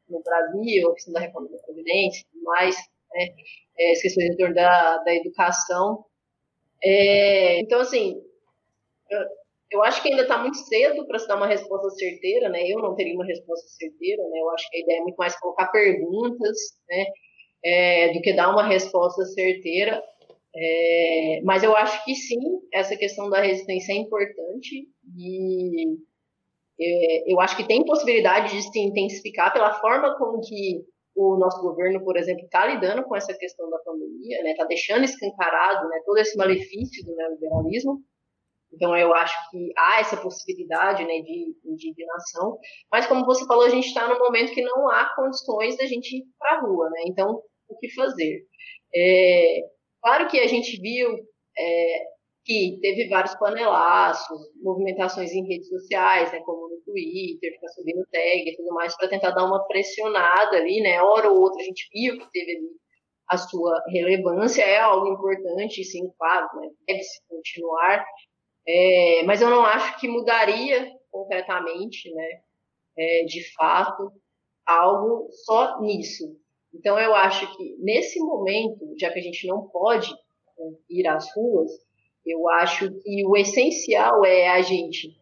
[0.10, 2.76] no Brasil, a questão da reforma da Previdência mais,
[3.14, 3.27] né,
[3.77, 6.06] é, as questões em torno da, da educação.
[6.84, 8.22] É, então, assim,
[9.10, 9.19] eu,
[9.72, 12.64] eu, acho que ainda está muito cedo para se dar uma resposta certeira, né?
[12.68, 14.40] Eu não teria uma resposta certeira, né?
[14.40, 16.57] Eu acho que a ideia é muito mais colocar perguntas,
[16.90, 17.06] né?
[17.64, 20.02] É, do que dar uma resposta certeira.
[20.56, 22.40] É, mas eu acho que sim,
[22.73, 24.88] essa questão da resistência é importante
[25.18, 25.98] e
[27.26, 30.81] eu acho que tem possibilidade de se intensificar pela forma com que
[31.15, 35.03] o nosso governo, por exemplo, está lidando com essa questão da pandemia, está né, deixando
[35.03, 38.01] escancarado né, todo esse malefício do neoliberalismo.
[38.72, 42.57] Então, eu acho que há essa possibilidade né, de indignação,
[42.91, 46.18] mas como você falou, a gente está num momento que não há condições da gente
[46.18, 46.89] ir para a rua.
[46.91, 47.01] Né?
[47.07, 48.45] Então, o que fazer?
[48.95, 49.61] É,
[50.01, 51.10] claro que a gente viu
[51.57, 52.03] é,
[52.49, 58.49] que teve vários panelaços, movimentações em redes sociais, né, como no Twitter, ficar subindo tag
[58.49, 60.99] e tudo mais, para tentar dar uma pressionada ali, né?
[60.99, 62.69] Hora ou outra a gente viu que teve ali
[63.30, 66.69] a sua relevância, é algo importante, sim, claro, né?
[66.88, 68.03] Deve-se continuar,
[68.67, 72.41] é, mas eu não acho que mudaria concretamente, né?
[72.97, 74.11] É, de fato,
[74.65, 76.35] algo só nisso.
[76.73, 80.11] Então, eu acho que nesse momento, já que a gente não pode
[80.89, 81.69] ir às ruas,
[82.31, 85.18] eu acho que o essencial é a gente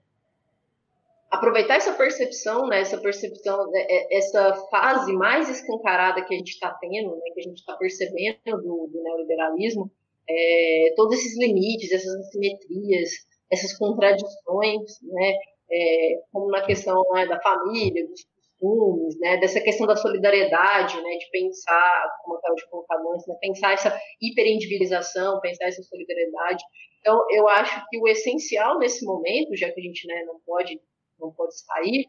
[1.29, 6.51] aproveitar essa percepção, né, essa percepção, né, é, essa fase mais escancarada que a gente
[6.51, 9.91] está tendo, né, que a gente está percebendo do, do neoliberalismo,
[10.29, 13.09] é, todos esses limites, essas assimetrias,
[13.51, 15.33] essas contradições, né,
[15.69, 18.25] é, como na questão né, da família, dos
[18.57, 23.35] costumes, né, dessa questão da solidariedade, né, de pensar, como eu estava colocado antes, né,
[23.41, 26.63] pensar essa hiperindividualização, pensar essa solidariedade,
[26.99, 30.79] então, eu acho que o essencial nesse momento, já que a gente né, não pode
[31.19, 32.07] não pode sair,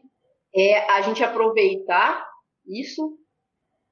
[0.55, 2.27] é a gente aproveitar
[2.67, 3.17] isso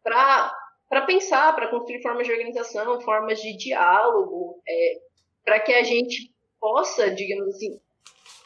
[0.03, 5.01] para pensar, para construir formas de organização, formas de diálogo, é,
[5.43, 7.79] para que a gente possa, digamos assim,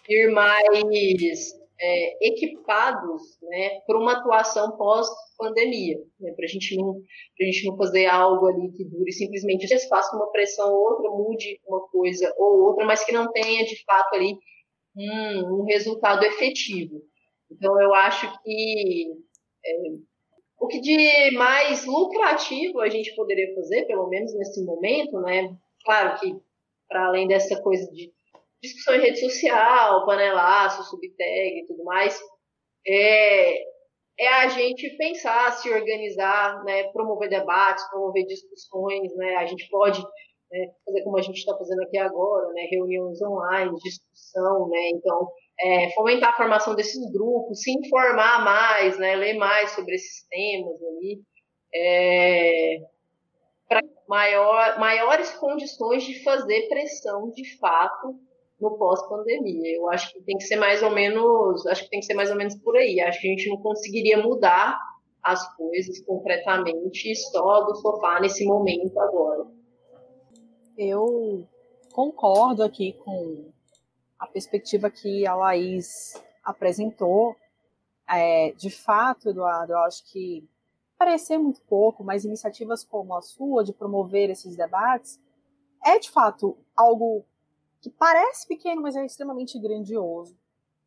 [0.07, 7.01] ir mais é, equipados né, para uma atuação pós-pandemia, né, para a gente não
[7.41, 11.59] gente não fazer algo ali que dure simplesmente se faça uma pressão ou outra, mude
[11.65, 14.37] uma coisa ou outra, mas que não tenha de fato ali
[14.95, 17.01] um, um resultado efetivo.
[17.49, 19.07] Então eu acho que
[19.65, 19.71] é,
[20.59, 25.57] o que de mais lucrativo a gente poderia fazer, pelo menos nesse momento, né?
[25.83, 26.35] Claro que
[26.87, 28.11] para além dessa coisa de
[28.61, 32.19] discussão em rede social, panelaço, subtag e tudo mais,
[32.85, 33.63] é,
[34.19, 40.01] é a gente pensar, se organizar, né, promover debates, promover discussões, né, a gente pode
[40.51, 45.27] né, fazer como a gente está fazendo aqui agora, né, reuniões online, discussão, né, então
[45.59, 50.81] é, fomentar a formação desses grupos, se informar mais, né, ler mais sobre esses temas
[50.83, 51.19] ali,
[51.73, 52.77] é,
[53.67, 58.19] para maior, maiores condições de fazer pressão de fato
[58.61, 59.75] no pós-pandemia.
[59.75, 62.29] Eu acho que tem que ser mais ou menos, acho que tem que ser mais
[62.29, 63.01] ou menos por aí.
[63.01, 64.79] Acho que a gente não conseguiria mudar
[65.23, 69.47] as coisas concretamente só do sofá nesse momento agora.
[70.77, 71.47] Eu
[71.91, 73.51] concordo aqui com
[74.17, 76.13] a perspectiva que a Laís
[76.43, 77.35] apresentou.
[78.09, 80.47] É, de fato, Eduardo, eu acho que
[80.97, 85.19] parecer muito pouco, mas iniciativas como a sua de promover esses debates
[85.83, 87.25] é de fato algo
[87.81, 90.37] que parece pequeno, mas é extremamente grandioso.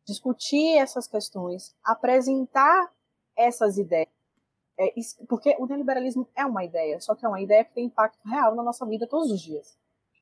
[0.05, 2.91] Discutir essas questões, apresentar
[3.35, 4.09] essas ideias.
[4.77, 4.93] É,
[5.27, 8.55] porque o neoliberalismo é uma ideia, só que é uma ideia que tem impacto real
[8.55, 9.77] na nossa vida todos os dias.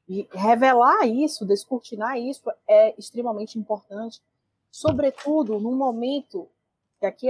[0.08, 4.22] E revelar isso, descortinar isso é extremamente importante,
[4.70, 6.50] sobretudo num momento
[7.00, 7.28] que aqui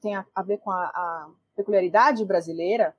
[0.00, 2.96] tem a, ver com a, a peculiaridade brasileira,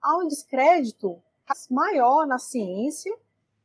[0.00, 1.22] há um descrédito
[1.70, 3.16] maior na ciência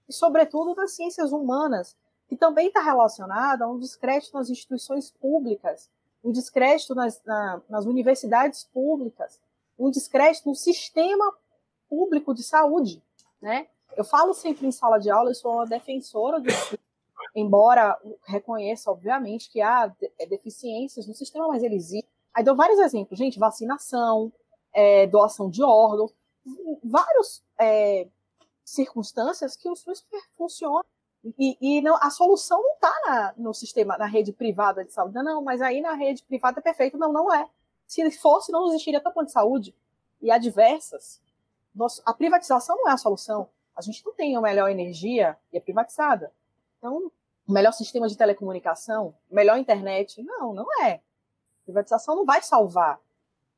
[0.08, 1.96] e, sobretudo, nas ciências humanas,
[2.28, 5.90] que também está relacionado a um descrédito nas instituições públicas,
[6.24, 9.40] um descrédito nas, na, nas universidades públicas,
[9.78, 11.34] um descrédito no sistema
[11.90, 13.04] público de saúde.
[13.42, 13.68] Né?
[13.96, 16.48] Eu falo sempre em sala de aula, eu sou uma defensora do
[17.36, 22.08] embora reconheça, obviamente, que há é, deficiências no sistema, mas ele existe.
[22.34, 24.32] Aí dou vários exemplos, gente, vacinação,
[24.74, 26.14] é, doação de órgãos,
[26.84, 28.08] vários é,
[28.64, 30.06] circunstâncias que o SUS
[30.38, 30.86] funciona.
[31.38, 35.16] E, e não, a solução não está no sistema, na rede privada de saúde.
[35.16, 36.98] Não, mas aí na rede privada é perfeito.
[36.98, 37.50] Não, não é.
[37.88, 39.76] Se fosse, não existiria tão de saúde.
[40.22, 41.22] E há diversas.
[42.06, 43.50] a privatização não é a solução.
[43.76, 46.32] A gente não tem a melhor energia e é privatizada.
[46.78, 47.12] Então,
[47.48, 50.22] o melhor sistema de telecomunicação, melhor internet.
[50.22, 51.02] Não, não é.
[51.64, 53.00] Privatização não vai salvar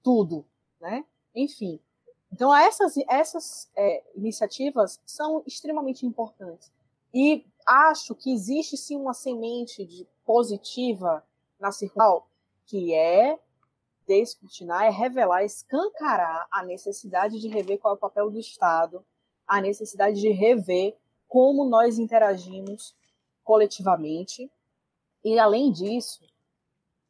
[0.03, 0.45] tudo,
[0.79, 1.03] né?
[1.33, 1.79] Enfim,
[2.31, 6.71] então, essas, essas é, iniciativas são extremamente importantes.
[7.13, 11.23] E acho que existe sim uma semente de positiva
[11.59, 12.21] na circular,
[12.65, 13.39] que é
[14.05, 19.03] descortinar, é revelar, escancarar a necessidade de rever qual é o papel do Estado,
[19.47, 20.95] a necessidade de rever
[21.27, 22.95] como nós interagimos
[23.43, 24.51] coletivamente.
[25.23, 26.23] E, além disso,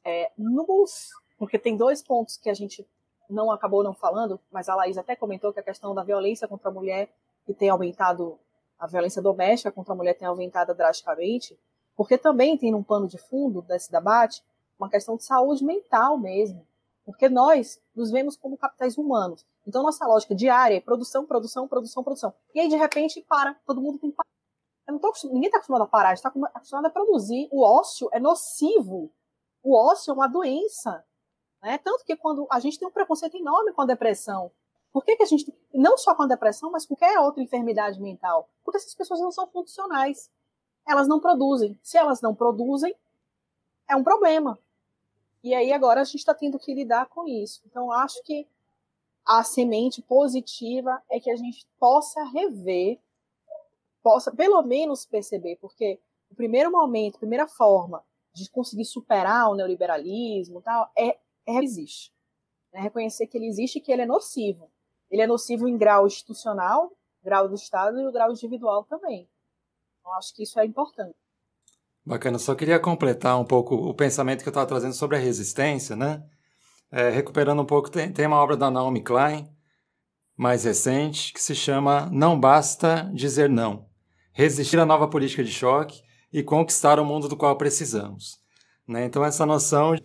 [0.04, 2.88] é, nos, porque tem dois pontos que a gente
[3.30, 6.70] não acabou não falando, mas a Laís até comentou que a questão da violência contra
[6.70, 7.10] a mulher,
[7.46, 8.40] que tem aumentado,
[8.78, 11.58] a violência doméstica contra a mulher tem aumentado drasticamente,
[11.96, 14.44] porque também tem num pano de fundo desse debate
[14.78, 16.66] uma questão de saúde mental mesmo.
[17.06, 19.46] Porque nós nos vemos como capitais humanos.
[19.66, 22.34] Então, nossa lógica diária é produção, produção, produção, produção.
[22.54, 23.54] E aí, de repente, para.
[23.66, 24.28] Todo mundo tem que parar.
[24.88, 27.48] Eu não tô, ninguém está acostumado a parar, está acostumado a produzir.
[27.52, 29.12] O ócio é nocivo.
[29.64, 31.04] O ócio é uma doença.
[31.66, 31.80] Né?
[31.80, 34.52] Tanto que quando a gente tem um preconceito enorme com a depressão.
[34.94, 35.52] Por que, que a gente.
[35.74, 38.48] Não só com a depressão, mas qualquer outra enfermidade mental?
[38.64, 40.30] Porque essas pessoas não são funcionais.
[40.88, 41.78] Elas não produzem.
[41.82, 42.96] Se elas não produzem,
[43.90, 44.60] é um problema.
[45.44, 47.64] E aí agora a gente está tendo que lidar com isso.
[47.66, 48.48] Então, acho que
[49.26, 53.00] a semente positiva é que a gente possa rever,
[54.04, 59.56] possa pelo menos perceber, porque o primeiro momento, a primeira forma de conseguir superar o
[59.56, 62.12] neoliberalismo tal, é é, existe.
[62.74, 64.72] É reconhecer que ele existe e que ele é nocivo.
[65.10, 66.92] Ele é nocivo em grau institucional,
[67.24, 69.30] grau do Estado e o grau individual também.
[70.00, 71.16] Então, acho que isso é importante.
[72.06, 75.96] Bacana, só queria completar um pouco o pensamento que eu estava trazendo sobre a resistência,
[75.96, 76.24] né?
[76.92, 79.50] É, recuperando um pouco, tem, tem uma obra da Naomi Klein,
[80.38, 83.90] mais recente, que se chama Não Basta Dizer Não.
[84.34, 88.40] Resistir à nova política de choque e conquistar o mundo do qual precisamos.
[88.88, 89.06] Né?
[89.06, 89.96] Então, essa noção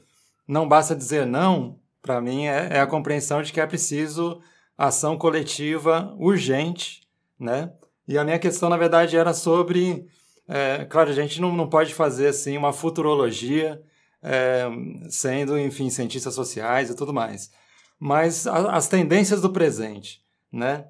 [0.51, 4.43] não basta dizer não, para mim, é, é, a compreensão de que é preciso
[4.77, 7.02] ação coletiva urgente,
[7.39, 7.72] né?
[8.09, 10.09] E a minha questão, na verdade, era sobre...
[10.48, 13.81] É, claro, a gente não, não pode fazer, assim, uma futurologia,
[14.20, 14.64] é,
[15.09, 17.52] sendo, enfim, cientistas sociais e tudo mais.
[17.97, 20.20] Mas a, as tendências do presente,
[20.51, 20.86] né?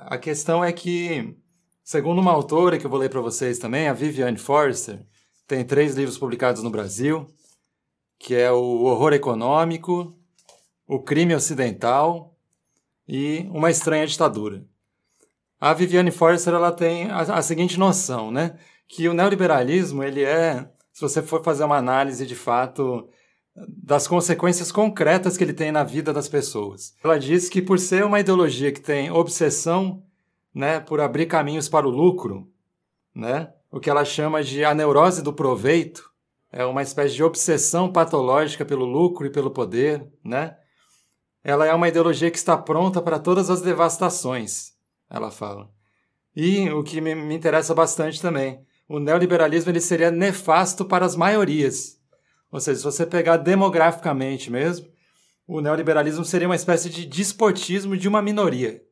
[0.00, 1.34] A questão é que,
[1.82, 5.00] segundo uma autora que eu vou ler para vocês também, a Viviane Forster,
[5.46, 7.26] tem três livros publicados no Brasil,
[8.18, 10.14] que é o horror econômico,
[10.86, 12.34] o crime ocidental
[13.06, 14.64] e uma estranha ditadura.
[15.60, 18.58] A Viviane Forster ela tem a, a seguinte noção, né?
[18.86, 23.08] Que o neoliberalismo ele é, se você for fazer uma análise de fato
[23.66, 26.94] das consequências concretas que ele tem na vida das pessoas.
[27.02, 30.02] Ela diz que por ser uma ideologia que tem obsessão,
[30.54, 32.48] né, por abrir caminhos para o lucro,
[33.14, 36.07] né, o que ela chama de a neurose do proveito,
[36.52, 40.56] é uma espécie de obsessão patológica pelo lucro e pelo poder, né?
[41.44, 44.72] Ela é uma ideologia que está pronta para todas as devastações,
[45.10, 45.70] ela fala.
[46.34, 51.14] E o que me, me interessa bastante também, o neoliberalismo ele seria nefasto para as
[51.14, 51.98] maiorias.
[52.50, 54.88] Ou seja, se você pegar demograficamente mesmo,
[55.46, 58.82] o neoliberalismo seria uma espécie de despotismo de uma minoria,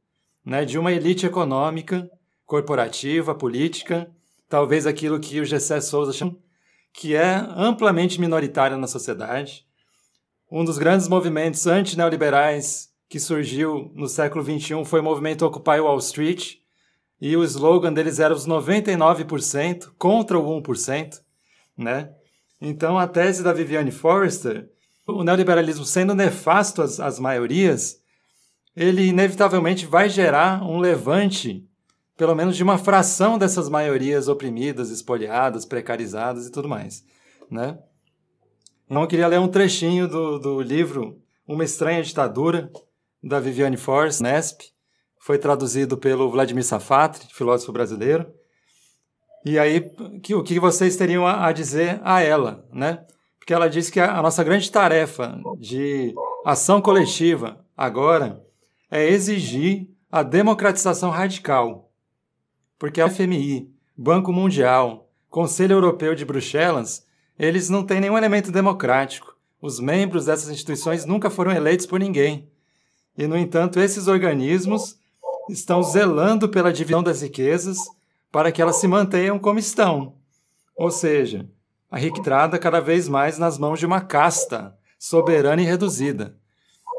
[0.45, 0.65] né?
[0.65, 2.11] de uma elite econômica,
[2.45, 4.11] corporativa, política,
[4.49, 6.37] talvez aquilo que o Gessé Souza chama,
[6.97, 9.67] que é amplamente minoritário na sociedade.
[10.51, 15.99] Um dos grandes movimentos anti-neoliberais que surgiu no século XXI foi o movimento Occupy Wall
[15.99, 16.55] Street,
[17.21, 21.21] e o slogan deles era os 99% contra o 1%,
[21.77, 22.11] né?
[22.61, 24.69] Então, a tese da Viviane Forrester,
[25.07, 28.01] o neoliberalismo sendo nefasto às, às maiorias,
[28.75, 31.67] ele inevitavelmente vai gerar um levante,
[32.17, 37.05] pelo menos de uma fração dessas maiorias oprimidas, espoliadas, precarizadas e tudo mais,
[37.51, 37.79] né?
[38.87, 42.71] Então, eu queria ler um trechinho do, do livro Uma Estranha Ditadura,
[43.23, 44.63] da Viviane Forrester, Nesp,
[45.19, 48.33] foi traduzido pelo Vladimir Safatri, filósofo brasileiro.
[49.45, 49.91] E aí,
[50.23, 53.05] que, o que vocês teriam a, a, dizer a ela, né?
[53.39, 56.15] Porque ela disse que a, a nossa grande tarefa de
[56.45, 58.41] ação coletiva agora
[58.89, 61.86] é exigir a democratização radical.
[62.79, 67.07] Porque a FMI, Banco Mundial, Conselho Europeu de Bruxelas,
[67.39, 69.37] eles não têm nenhum elemento democrático.
[69.61, 72.49] Os membros dessas instituições nunca foram eleitos por ninguém.
[73.17, 74.99] E, no entanto, esses organismos
[75.49, 77.79] estão zelando pela divisão das riquezas
[78.31, 80.15] para que elas se mantenham como estão.
[80.77, 81.49] Ou seja,
[81.91, 86.37] a riqueza cada vez mais nas mãos de uma casta soberana e reduzida.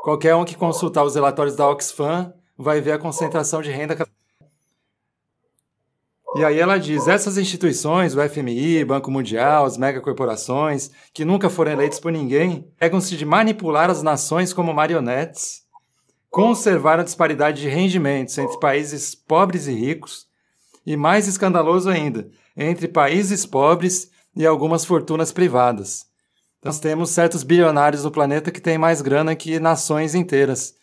[0.03, 4.07] Qualquer um que consultar os relatórios da Oxfam vai ver a concentração de renda.
[6.37, 11.71] E aí ela diz: essas instituições, o FMI, Banco Mundial, as megacorporações, que nunca foram
[11.71, 15.67] eleitas por ninguém, pegam-se de manipular as nações como marionetes
[16.29, 20.27] conservar a disparidade de rendimentos entre países pobres e ricos,
[20.85, 26.05] e mais escandaloso ainda, entre países pobres e algumas fortunas privadas.
[26.59, 30.75] Então, nós temos certos bilionários no planeta que têm mais grana que nações inteiras,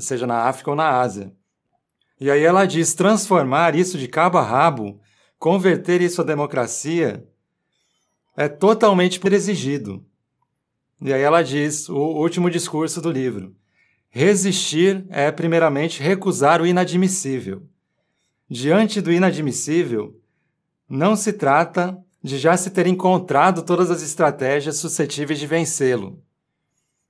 [0.00, 1.32] seja na África ou na Ásia.
[2.22, 5.00] E aí ela diz: transformar isso de cabo a rabo,
[5.40, 7.26] converter isso à democracia,
[8.36, 10.06] é totalmente exigido.
[11.00, 13.56] E aí ela diz, o último discurso do livro:
[14.08, 17.66] Resistir é, primeiramente, recusar o inadmissível.
[18.48, 20.16] Diante do inadmissível,
[20.88, 26.10] não se trata de já se ter encontrado todas as estratégias suscetíveis de vencê-lo.
[26.10, 26.20] Ou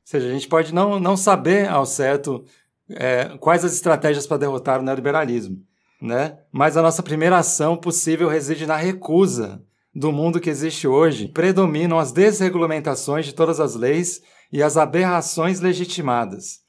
[0.05, 2.47] seja, a gente pode não, não saber ao certo
[2.97, 5.59] é, quais as estratégias para derrotar o neoliberalismo,
[6.01, 6.39] né?
[6.51, 9.63] mas a nossa primeira ação possível reside na recusa
[9.95, 11.29] do mundo que existe hoje.
[11.29, 16.61] Predominam as desregulamentações de todas as leis e as aberrações legitimadas.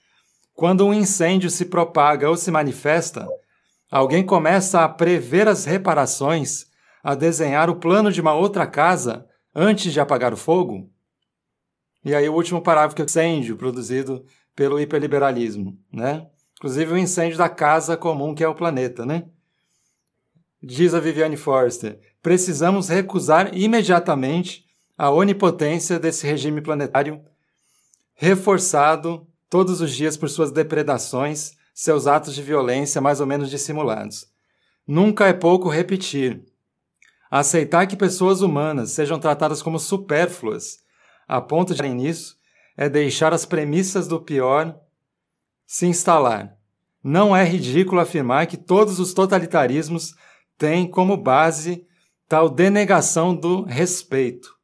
[0.53, 3.27] Quando um incêndio se propaga ou se manifesta,
[3.89, 6.65] alguém começa a prever as reparações,
[7.03, 9.25] a desenhar o plano de uma outra casa
[9.55, 10.89] antes de apagar o fogo?
[12.05, 14.25] E aí o último parágrafo que é o incêndio produzido
[14.55, 16.27] pelo hiperliberalismo, né?
[16.57, 19.25] Inclusive o incêndio da casa comum que é o planeta, né?
[20.61, 24.65] Diz a Viviane Forster, precisamos recusar imediatamente
[24.97, 27.21] a onipotência desse regime planetário
[28.15, 34.27] reforçado todos os dias por suas depredações, seus atos de violência mais ou menos dissimulados.
[34.87, 36.43] Nunca é pouco repetir.
[37.29, 40.79] Aceitar que pessoas humanas sejam tratadas como supérfluas,
[41.27, 42.37] a ponto de nisso,
[42.75, 44.77] é deixar as premissas do pior
[45.65, 46.55] se instalar.
[47.03, 50.13] Não é ridículo afirmar que todos os totalitarismos
[50.57, 51.85] têm como base
[52.27, 54.55] tal denegação do respeito.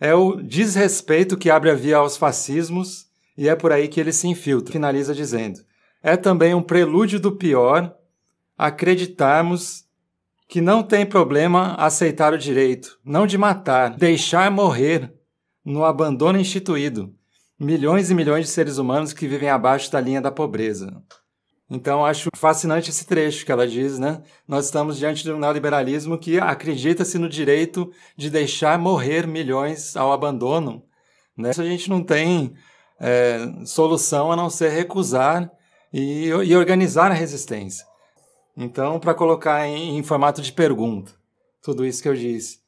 [0.00, 3.06] É o desrespeito que abre a via aos fascismos
[3.36, 4.72] e é por aí que ele se infiltra.
[4.72, 5.60] Finaliza dizendo:
[6.02, 7.94] É também um prelúdio do pior
[8.56, 9.84] acreditarmos
[10.48, 15.12] que não tem problema aceitar o direito, não de matar, deixar morrer
[15.64, 17.12] no abandono instituído
[17.64, 21.02] milhões e milhões de seres humanos que vivem abaixo da linha da pobreza.
[21.68, 24.22] Então, acho fascinante esse trecho que ela diz, né?
[24.46, 30.12] Nós estamos diante de um neoliberalismo que acredita-se no direito de deixar morrer milhões ao
[30.12, 30.84] abandono.
[31.36, 31.50] Né?
[31.50, 32.54] Isso a gente não tem
[33.00, 35.50] é, solução a não ser recusar
[35.92, 37.86] e, e organizar a resistência.
[38.56, 41.12] Então, para colocar em, em, formato de pergunta,
[41.62, 42.58] tudo isso que eu disse.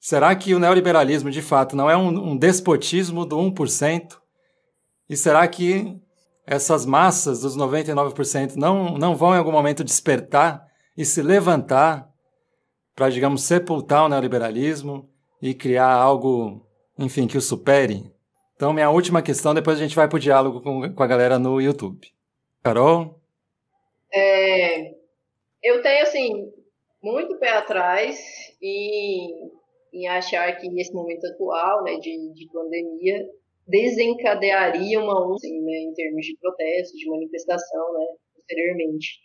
[0.00, 4.23] Será que o neoliberalismo, de fato, não é um, um despotismo do 1%?
[5.08, 5.98] E será que
[6.46, 10.66] essas massas dos 99% não, não vão em algum momento despertar
[10.96, 12.10] e se levantar
[12.94, 15.08] para, digamos, sepultar o neoliberalismo
[15.40, 16.66] e criar algo,
[16.98, 18.12] enfim, que o supere?
[18.56, 21.38] Então, minha última questão, depois a gente vai para o diálogo com, com a galera
[21.38, 22.08] no YouTube.
[22.62, 23.20] Carol?
[24.12, 24.92] É,
[25.62, 26.52] eu tenho, assim,
[27.02, 28.16] muito pé atrás
[28.62, 29.50] em,
[29.92, 33.28] em achar que nesse momento atual, né, de, de pandemia,
[33.66, 39.18] desencadearia uma onda, assim, né, em termos de protesto, de manifestação, né, posteriormente,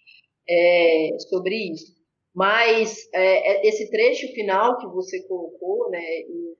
[0.49, 1.93] é, sobre isso.
[2.33, 6.55] Mas é, é, esse trecho final que você colocou, né, e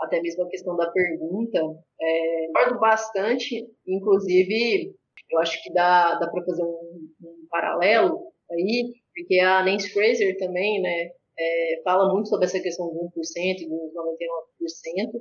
[0.00, 1.58] até mesmo a questão da pergunta,
[2.00, 4.94] é, concordo bastante, inclusive,
[5.30, 10.36] eu acho que dá, dá para fazer um, um, paralelo aí, porque a Nancy Fraser
[10.38, 15.20] também, né, é, fala muito sobre essa questão do 1% e dos 99%,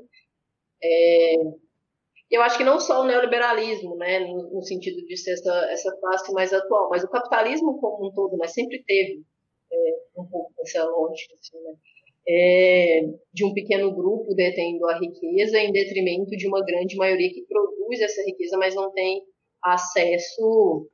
[0.83, 1.35] é,
[2.33, 5.95] eu acho que não só o neoliberalismo, né, no, no, sentido de ser essa, essa
[5.97, 9.21] classe mais atual, mas o capitalismo como um todo, né, sempre teve
[9.71, 9.75] é,
[10.17, 11.73] um pouco dessa lógica, assim, né,
[12.27, 13.01] é,
[13.31, 18.01] de um pequeno grupo detendo a riqueza em detrimento de uma grande maioria que produz
[18.01, 19.21] essa riqueza, mas não tem
[19.63, 20.89] acesso,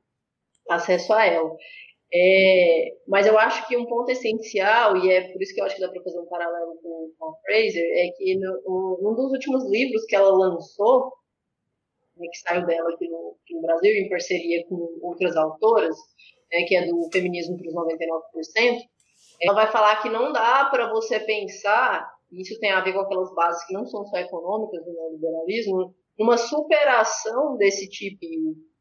[0.68, 1.56] acesso a ela.
[2.12, 5.76] É, mas eu acho que um ponto essencial, e é por isso que eu acho
[5.76, 9.30] que dá para fazer um paralelo com, com a Fraser, é que no, um dos
[9.30, 11.12] últimos livros que ela lançou,
[12.20, 15.96] né, que saiu dela aqui no, aqui no, Brasil, em parceria com outras autoras,
[16.52, 18.78] né, que é do Feminismo para os 99%,
[19.42, 23.34] ela vai falar que não dá para você pensar, isso tem a ver com aquelas
[23.34, 28.26] bases que não são só econômicas do neoliberalismo, uma superação desse tipo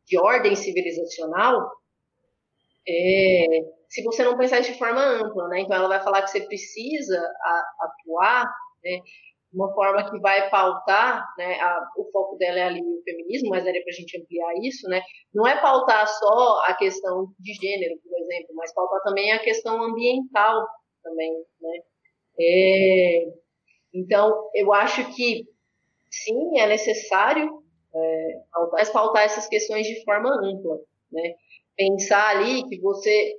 [0.06, 1.70] de ordem civilizacional
[2.88, 3.46] é,
[3.88, 5.62] se você não pensar de forma ampla, né?
[5.62, 7.20] Então ela vai falar que você precisa
[7.80, 8.46] atuar
[8.84, 9.00] né,
[9.54, 11.60] uma forma que vai pautar, né?
[11.60, 14.88] A, o foco dela é ali o feminismo, mas daria para a gente ampliar isso,
[14.88, 15.02] né?
[15.34, 19.82] Não é pautar só a questão de gênero, por exemplo, mas pautar também a questão
[19.84, 20.68] ambiental
[21.04, 21.80] também, né?
[22.40, 23.28] É,
[23.94, 25.46] então eu acho que
[26.12, 27.64] sim, é necessário
[27.94, 30.80] é, pautar, pautar essas questões de forma ampla,
[31.12, 31.34] né?
[31.80, 33.34] pensar ali que você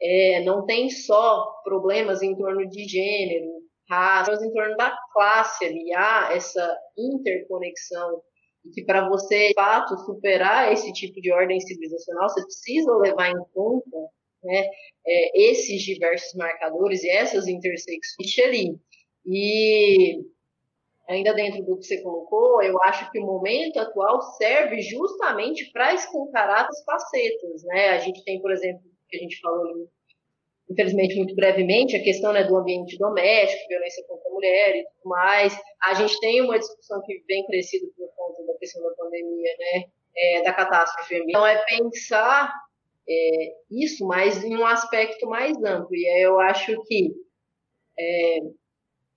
[0.00, 3.50] é, não tem só problemas em torno de gênero,
[3.88, 8.22] raça, mas em torno da classe ali, há essa interconexão
[8.64, 13.30] e que para você, de fato, superar esse tipo de ordem civilizacional, você precisa levar
[13.30, 13.98] em conta
[14.42, 14.66] né,
[15.06, 18.78] é, esses diversos marcadores e essas intersecções ali.
[19.24, 20.20] E
[21.08, 25.94] ainda dentro do que você colocou, eu acho que o momento atual serve justamente para
[25.94, 27.90] escancarar as facetas, né?
[27.90, 29.88] A gente tem, por exemplo, que a gente falou ali,
[30.70, 35.08] infelizmente muito brevemente, a questão né, do ambiente doméstico, violência contra a mulher e tudo
[35.10, 35.58] mais.
[35.82, 39.84] A gente tem uma discussão que vem crescida por conta da questão da pandemia, né?
[40.16, 42.52] É, da catástrofe Então, é pensar
[43.08, 45.94] é, isso, mas em um aspecto mais amplo.
[45.94, 47.12] E eu acho que
[47.98, 48.38] é,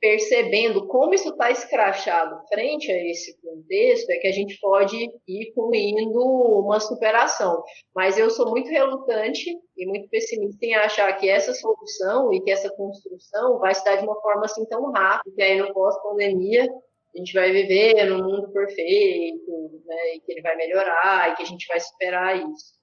[0.01, 4.97] percebendo como isso está escrachado frente a esse contexto, é que a gente pode
[5.27, 7.63] ir concluindo uma superação.
[7.95, 12.49] Mas eu sou muito relutante e muito pessimista em achar que essa solução e que
[12.49, 16.67] essa construção vai se dar de uma forma assim tão rápida, que aí no pós-pandemia
[17.13, 21.43] a gente vai viver num mundo perfeito, né, e que ele vai melhorar e que
[21.43, 22.73] a gente vai superar isso.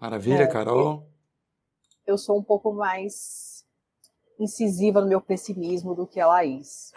[0.00, 1.02] Maravilha, é, Carol.
[2.06, 3.57] Eu sou um pouco mais
[4.38, 6.92] incisiva no meu pessimismo do que a Laís.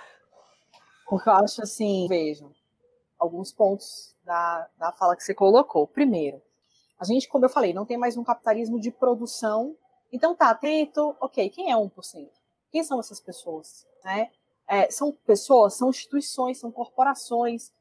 [1.08, 2.52] Porque eu acho assim, vejam,
[3.20, 5.88] alguns pontos da, da fala que você colocou.
[5.88, 6.42] Primeiro,
[7.00, 9.76] a gente, como eu falei, não tem mais um capitalismo de produção.
[10.12, 12.30] Então tá, atento, ok, quem é 1%?
[12.72, 13.86] Quem são essas pessoas?
[14.04, 14.32] Né?
[14.68, 17.72] É, são pessoas, são instituições, são corporações,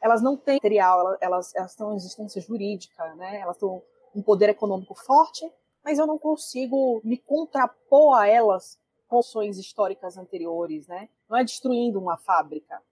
[0.00, 3.40] elas não têm material, elas, elas têm uma existência jurídica, né?
[3.40, 3.68] elas têm
[4.14, 5.50] um poder econômico forte,
[5.82, 8.78] mas eu não consigo me contrapor a elas
[9.14, 11.08] funções históricas anteriores, né?
[11.28, 12.82] Não é destruindo uma fábrica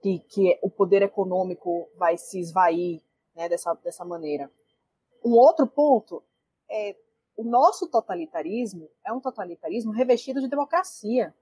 [0.00, 3.02] que, que o poder econômico vai se esvair
[3.36, 4.50] né, dessa, dessa maneira.
[5.22, 6.22] Um outro ponto
[6.70, 6.96] é
[7.36, 11.34] o nosso totalitarismo é um totalitarismo revestido de democracia.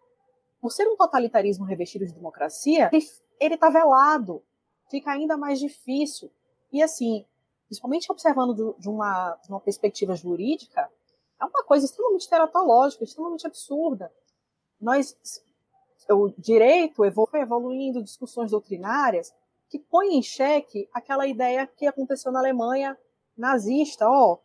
[0.61, 2.91] Por ser um totalitarismo revestido de democracia,
[3.39, 4.43] ele está velado,
[4.91, 6.33] fica ainda mais difícil.
[6.73, 7.25] E assim,
[7.67, 10.91] principalmente observando de uma, de uma perspectiva jurídica,
[11.41, 14.13] é uma coisa extremamente teratológica, extremamente absurda.
[14.81, 15.17] Nós,
[16.09, 19.35] o direito foi evoluindo, discussões doutrinárias
[19.69, 22.99] que põem em xeque aquela ideia que aconteceu na Alemanha
[23.37, 24.39] nazista, ó,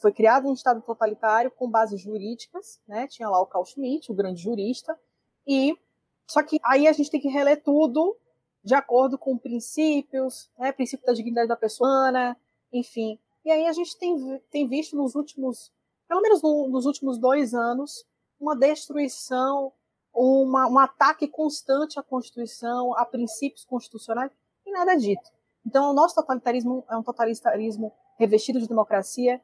[0.00, 3.06] foi criado um Estado totalitário com bases jurídicas, né?
[3.06, 4.98] Tinha lá o Carl Schmitt, o grande jurista,
[5.46, 5.78] e
[6.26, 8.14] Só que aí a gente tem que reler tudo
[8.62, 12.36] de acordo com princípios, né, princípio da dignidade da pessoa,
[12.70, 13.18] enfim.
[13.44, 15.72] E aí a gente tem, tem visto nos últimos,
[16.08, 18.04] pelo menos no, nos últimos dois anos,
[18.40, 19.72] uma destruição,
[20.14, 24.32] uma, um ataque constante à Constituição, a princípios constitucionais,
[24.66, 25.30] e nada dito.
[25.66, 29.40] Então, o nosso totalitarismo é um totalitarismo revestido de democracia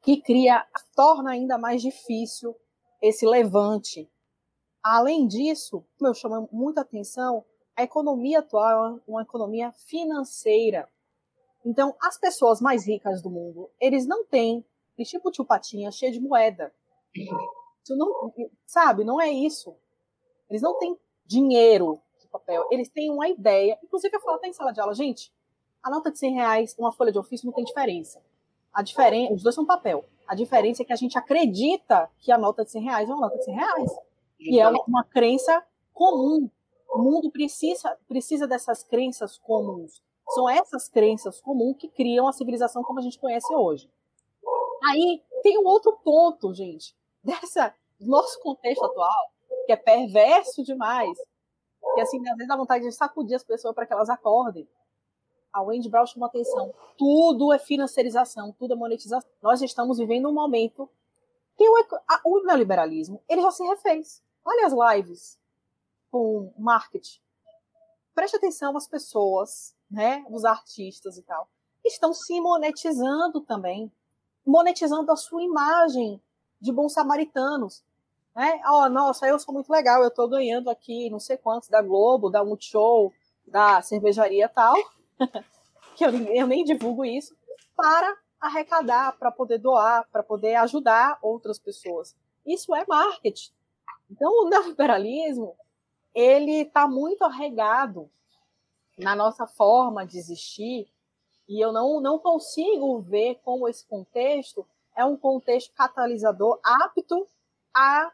[0.00, 0.64] que cria,
[0.94, 2.54] torna ainda mais difícil
[3.02, 4.10] esse levante.
[4.82, 7.44] Além disso, eu chamo muita atenção,
[7.74, 10.88] a economia atual é uma economia financeira.
[11.64, 14.64] Então, as pessoas mais ricas do mundo, eles não têm,
[15.04, 16.72] tipo tio Patinha, cheio de moeda.
[17.14, 18.32] Isso não,
[18.66, 19.76] sabe, não é isso.
[20.48, 23.78] Eles não têm dinheiro de papel, eles têm uma ideia.
[23.82, 25.32] Inclusive, eu falo até em sala de aula, gente,
[25.82, 28.20] a nota de 100 reais, uma folha de ofício não tem diferença.
[28.72, 30.04] A diferença, os dois são papel.
[30.26, 33.26] A diferença é que a gente acredita que a nota de 100 reais é uma
[33.26, 33.92] nota de 100 reais.
[34.40, 36.50] E é uma crença comum.
[36.90, 40.02] O mundo precisa, precisa dessas crenças comuns.
[40.30, 43.88] São essas crenças comuns que criam a civilização como a gente conhece hoje.
[44.84, 49.32] Aí tem um outro ponto, gente, dessa nosso contexto atual,
[49.66, 51.16] que é perverso demais,
[51.94, 54.68] que assim, às vezes dá vontade de sacudir as pessoas para que elas acordem
[55.56, 56.74] a Wendy Brown chamou atenção.
[56.98, 59.28] Tudo é financiarização, tudo é monetização.
[59.40, 60.88] Nós estamos vivendo um momento
[61.56, 61.76] que o,
[62.06, 64.22] a, o neoliberalismo ele já se refez.
[64.44, 65.38] Olha as lives
[66.10, 67.20] com marketing.
[68.14, 71.48] Preste atenção as pessoas, né, os artistas e tal,
[71.82, 73.90] estão se monetizando também,
[74.46, 76.22] monetizando a sua imagem
[76.60, 77.82] de bons samaritanos.
[78.34, 78.60] Né?
[78.66, 82.30] Oh, nossa, eu sou muito legal, eu estou ganhando aqui não sei quantos da Globo,
[82.30, 83.12] da Multishow,
[83.46, 84.74] da cervejaria tal
[85.96, 87.34] que eu, eu nem divulgo isso,
[87.74, 92.14] para arrecadar, para poder doar, para poder ajudar outras pessoas.
[92.44, 93.50] Isso é marketing.
[94.10, 95.56] Então, o neoliberalismo,
[96.14, 98.10] ele está muito arregado
[98.98, 100.86] na nossa forma de existir,
[101.48, 104.66] e eu não, não consigo ver como esse contexto
[104.96, 107.26] é um contexto catalisador apto
[107.74, 108.10] a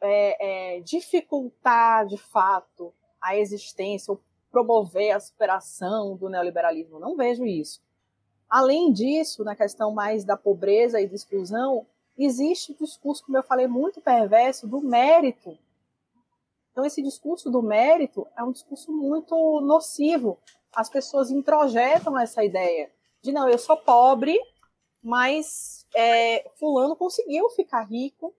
[0.00, 4.20] é, é, dificultar, de fato, a existência, o
[4.50, 7.00] promover a superação do neoliberalismo.
[7.00, 7.82] Não vejo isso.
[8.48, 11.84] Além disso, na questão mais da pobreza e da exclusão,
[12.16, 15.58] existe o discurso, como eu falei, muito perverso do mérito.
[16.70, 20.38] Então, esse discurso do mérito é um discurso muito nocivo.
[20.74, 22.90] As pessoas introjetam essa ideia
[23.22, 24.38] de não, eu sou pobre,
[25.02, 28.34] mas é, fulano conseguiu ficar rico.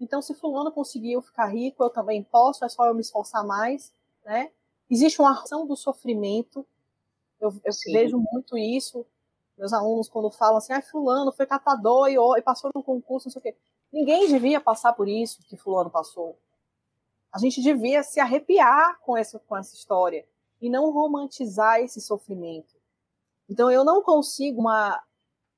[0.00, 3.92] Então, se fulano conseguiu ficar rico, eu também posso, é só eu me esforçar mais,
[4.24, 4.50] né?
[4.90, 6.66] Existe uma ação do sofrimento.
[7.40, 9.06] Eu, eu vejo muito isso.
[9.56, 13.32] Meus alunos, quando falam assim, ah, fulano foi catador e, e passou no concurso, não
[13.32, 13.56] sei o quê.
[13.92, 16.36] Ninguém devia passar por isso que fulano passou.
[17.32, 20.26] A gente devia se arrepiar com essa, com essa história
[20.60, 22.74] e não romantizar esse sofrimento.
[23.48, 25.02] Então eu não consigo uma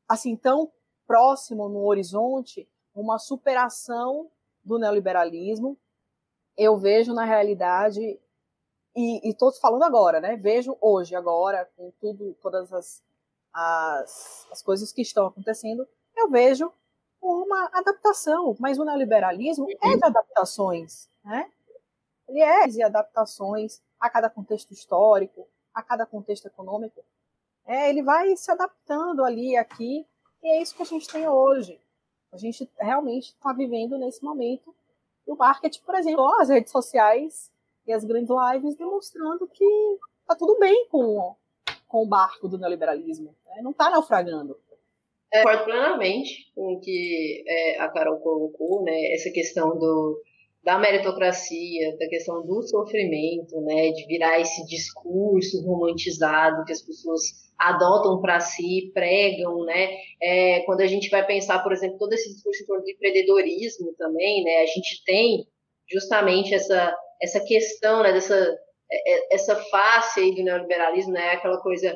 [0.08, 0.70] assim tão
[1.06, 4.30] próximo no horizonte uma superação
[4.62, 5.78] do neoliberalismo.
[6.56, 8.20] Eu vejo na realidade
[8.94, 10.36] e estou falando agora, né?
[10.36, 13.02] Vejo hoje, agora, com tudo, todas as,
[13.52, 16.70] as, as coisas que estão acontecendo, eu vejo
[17.20, 21.50] uma adaptação, mas o neoliberalismo é de adaptações, né?
[22.28, 27.04] Ele é de adaptações a cada contexto histórico, a cada contexto econômico.
[27.64, 30.04] É, ele vai se adaptando ali, aqui,
[30.42, 31.80] e é isso que a gente tem hoje.
[32.32, 34.74] A gente realmente está vivendo nesse momento
[35.24, 37.48] o marketing, por exemplo, as redes sociais
[37.86, 41.36] e as grandes lives demonstrando que tá tudo bem com,
[41.86, 43.62] com o barco do neoliberalismo, né?
[43.62, 44.58] não está naufragando.
[45.32, 49.12] É, concordo plenamente com o que é, a Carol colocou, né?
[49.14, 50.20] Essa questão do,
[50.62, 53.90] da meritocracia, da questão do sofrimento, né?
[53.90, 57.22] De virar esse discurso romantizado que as pessoas
[57.58, 59.96] adotam para si, pregam, né?
[60.22, 63.92] É, quando a gente vai pensar, por exemplo, todo esse discurso em torno do empreendedorismo
[63.98, 64.58] também, né?
[64.58, 65.46] A gente tem
[65.90, 68.34] justamente essa essa questão, né, dessa
[68.90, 71.94] é, é, essa face aí do neoliberalismo, né, aquela coisa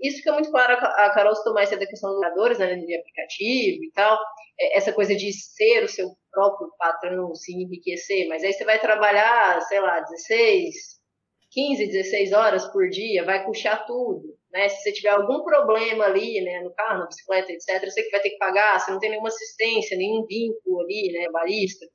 [0.00, 3.84] isso fica muito claro, a Carol citou mais da questão dos jogadores, né, de aplicativo
[3.84, 4.18] e tal,
[4.60, 8.78] é, essa coisa de ser o seu próprio patrão, se enriquecer, mas aí você vai
[8.78, 10.74] trabalhar, sei lá, 16,
[11.50, 16.42] 15, 16 horas por dia, vai puxar tudo, né, se você tiver algum problema ali,
[16.42, 19.10] né, no carro, na bicicleta, etc., você que vai ter que pagar, você não tem
[19.10, 21.86] nenhuma assistência, nenhum vínculo ali, né, barista,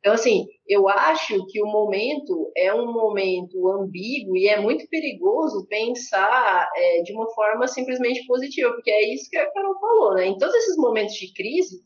[0.00, 5.66] então, assim, eu acho que o momento é um momento ambíguo e é muito perigoso
[5.68, 10.26] pensar é, de uma forma simplesmente positiva, porque é isso que a Carol falou, né?
[10.26, 11.82] Em todos esses momentos de crise,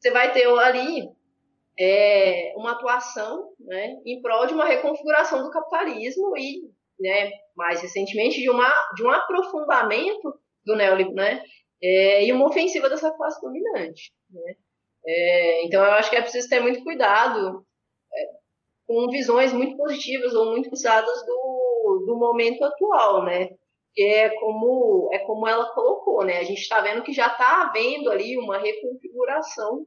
[0.00, 1.08] você vai ter ali
[1.78, 6.60] é, uma atuação né, em prol de uma reconfiguração do capitalismo e,
[6.98, 11.44] né, mais recentemente, de, uma, de um aprofundamento do neoliberalismo né,
[11.82, 14.12] é, e uma ofensiva dessa classe dominante.
[14.30, 14.56] Né.
[15.06, 17.64] É, então, eu acho que é preciso ter muito cuidado
[18.12, 18.26] é,
[18.86, 23.48] com visões muito positivas ou muito usadas do, do momento atual, né?
[23.94, 26.38] que é como, é como ela colocou, né?
[26.38, 29.86] A gente está vendo que já está havendo ali uma reconfiguração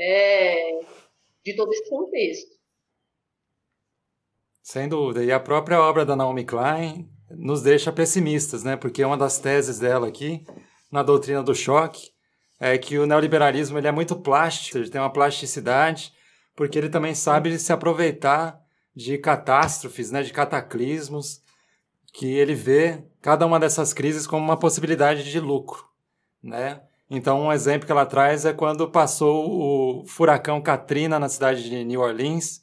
[0.00, 0.80] é,
[1.44, 2.54] de todo esse contexto.
[4.62, 5.22] Sem dúvida.
[5.22, 8.76] E a própria obra da Naomi Klein nos deixa pessimistas, né?
[8.78, 10.42] Porque uma das teses dela aqui,
[10.90, 12.13] na doutrina do choque,
[12.66, 16.14] é que o neoliberalismo ele é muito plástico, ele tem uma plasticidade,
[16.56, 18.58] porque ele também sabe se aproveitar
[18.96, 21.42] de catástrofes, né, de cataclismos,
[22.10, 25.84] que ele vê cada uma dessas crises como uma possibilidade de lucro,
[26.42, 26.80] né?
[27.10, 31.84] Então, um exemplo que ela traz é quando passou o furacão Katrina na cidade de
[31.84, 32.62] New Orleans,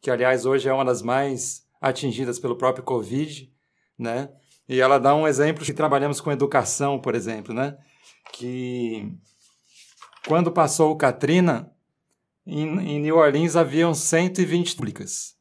[0.00, 3.48] que aliás hoje é uma das mais atingidas pelo próprio Covid,
[3.96, 4.28] né?
[4.68, 7.78] E ela dá um exemplo que trabalhamos com educação, por exemplo, né?
[8.32, 9.16] Que
[10.26, 11.70] quando passou o Katrina,
[12.46, 15.36] em, em New Orleans haviam 120 públicas,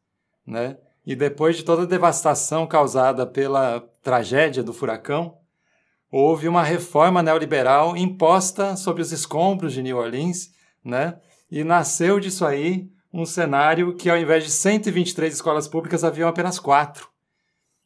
[0.46, 0.78] né?
[1.06, 5.38] E depois de toda a devastação causada pela tragédia do furacão,
[6.12, 10.52] houve uma reforma neoliberal imposta sobre os escombros de New Orleans,
[10.84, 11.20] né?
[11.50, 16.60] E nasceu disso aí um cenário que, ao invés de 123 escolas públicas, haviam apenas
[16.60, 17.08] quatro.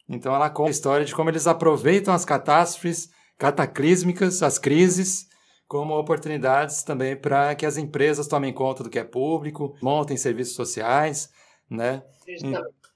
[0.08, 5.29] Então, ela conta a história de como eles aproveitam as catástrofes cataclísmicas, as crises,
[5.70, 10.56] como oportunidades também para que as empresas tomem conta do que é público, montem serviços
[10.56, 11.30] sociais,
[11.70, 12.02] né?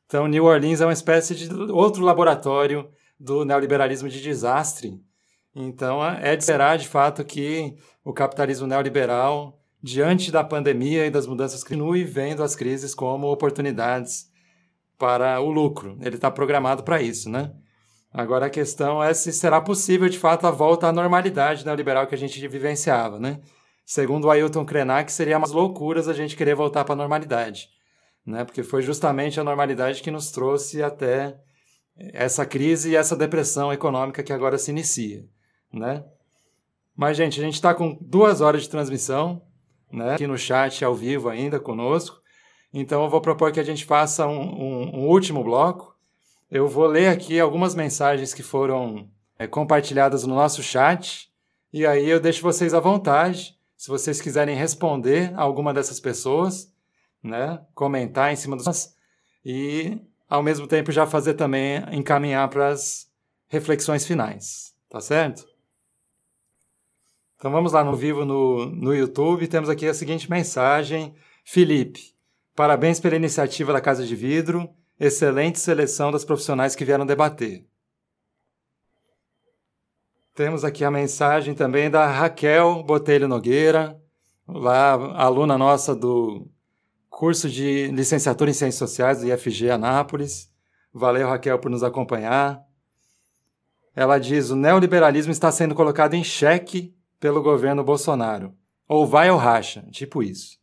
[0.09, 5.01] Então, New Orleans é uma espécie de outro laboratório do neoliberalismo de desastre,
[5.55, 11.29] então, é de esperar, de fato, que o capitalismo neoliberal, diante da pandemia e das
[11.29, 14.29] mudanças, continue vendo as crises como oportunidades
[14.99, 15.97] para o lucro.
[16.01, 17.53] Ele está programado para isso, né?
[18.15, 22.15] Agora a questão é se será possível, de fato, a volta à normalidade neoliberal que
[22.15, 23.41] a gente vivenciava, né?
[23.85, 27.69] Segundo o Ailton Krenak, seria umas loucuras a gente querer voltar para a normalidade,
[28.25, 28.45] né?
[28.45, 31.37] Porque foi justamente a normalidade que nos trouxe até
[32.13, 35.25] essa crise e essa depressão econômica que agora se inicia
[35.75, 36.05] né?
[36.97, 39.43] Mas, gente, a gente está com duas horas de transmissão,
[39.93, 40.15] né?
[40.15, 42.21] Aqui no chat ao vivo ainda conosco.
[42.73, 45.94] Então, eu vou propor que a gente faça um, um, um último bloco.
[46.51, 51.31] Eu vou ler aqui algumas mensagens que foram é, compartilhadas no nosso chat.
[51.73, 56.73] E aí eu deixo vocês à vontade, se vocês quiserem responder a alguma dessas pessoas,
[57.23, 57.61] né?
[57.75, 58.95] Comentar em cima dos
[59.45, 59.99] e
[60.29, 63.11] ao mesmo tempo já fazer também encaminhar para as
[63.49, 65.47] reflexões finais, tá certo?
[67.37, 69.49] Então vamos lá no vivo no, no YouTube.
[69.49, 71.15] Temos aqui a seguinte mensagem.
[71.45, 72.15] Felipe,
[72.55, 74.71] parabéns pela iniciativa da Casa de Vidro.
[74.99, 77.67] Excelente seleção das profissionais que vieram debater.
[80.35, 84.01] Temos aqui a mensagem também da Raquel Botelho Nogueira,
[84.47, 86.49] lá, aluna nossa do
[87.09, 90.51] curso de licenciatura em Ciências Sociais do IFG Anápolis.
[90.93, 92.65] Valeu, Raquel, por nos acompanhar.
[93.95, 98.55] Ela diz: o neoliberalismo está sendo colocado em xeque pelo governo Bolsonaro.
[98.89, 100.59] Ou vai ou racha, tipo isso.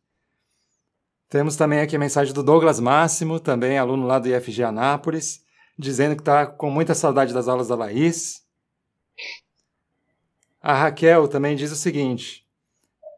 [1.32, 5.42] Temos também aqui a mensagem do Douglas Máximo, também aluno lá do IFG Anápolis,
[5.80, 8.42] dizendo que está com muita saudade das aulas da Laís.
[10.62, 12.46] A Raquel também diz o seguinte: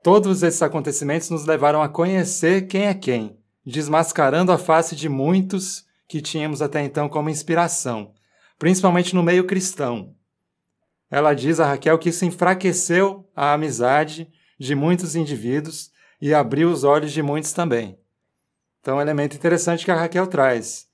[0.03, 3.35] Todos esses acontecimentos nos levaram a conhecer quem é quem,
[3.65, 8.13] desmascarando a face de muitos que tínhamos até então como inspiração,
[8.59, 10.13] principalmente no meio cristão.
[11.09, 15.91] Ela diz a Raquel que isso enfraqueceu a amizade de muitos indivíduos
[16.21, 17.97] e abriu os olhos de muitos também.
[18.83, 20.89] Então, um elemento interessante que a Raquel traz,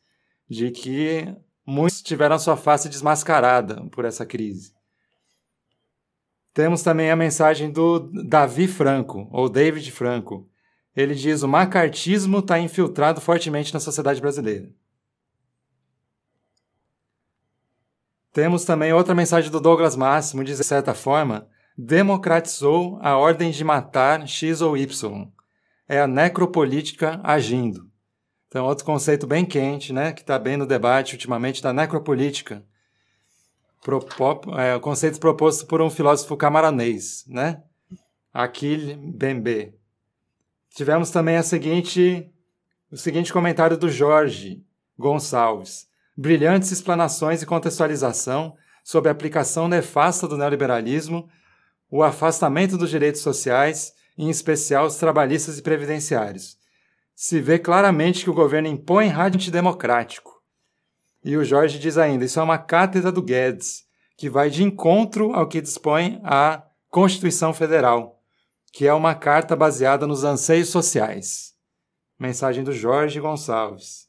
[0.48, 1.26] de que
[1.66, 4.76] muitos tiveram sua face desmascarada por essa crise.
[6.53, 10.48] Temos também a mensagem do Davi Franco, ou David Franco.
[10.95, 14.72] Ele diz: o macartismo está infiltrado fortemente na sociedade brasileira.
[18.32, 24.28] Temos também outra mensagem do Douglas Máximo, de certa forma, democratizou a ordem de matar
[24.28, 25.34] X ou Y.
[25.90, 27.90] É a necropolítica agindo.
[28.48, 32.64] Então, outro conceito bem quente, né, que está bem no debate ultimamente, da necropolítica.
[33.82, 37.64] Propo, é, conceito proposto por um filósofo camaranês, né?
[38.34, 39.74] Akil Bembe.
[40.76, 42.32] Tivemos também a seguinte,
[42.91, 44.64] o seguinte comentário do Jorge
[44.98, 45.90] Gonçalves
[46.20, 48.53] brilhantes explanações e contextualização
[48.84, 51.30] sobre a aplicação nefasta do neoliberalismo,
[51.90, 56.60] o afastamento dos direitos sociais, em especial os trabalhistas e previdenciários.
[57.16, 60.41] se vê claramente que o governo impõe rádio antidemocrático.
[61.24, 63.86] E o Jorge diz ainda: isso é uma cátedra do Guedes,
[64.18, 68.22] que vai de encontro ao que dispõe a Constituição Federal,
[68.72, 71.54] que é uma carta baseada nos anseios sociais.
[72.18, 74.08] Mensagem do Jorge Gonçalves.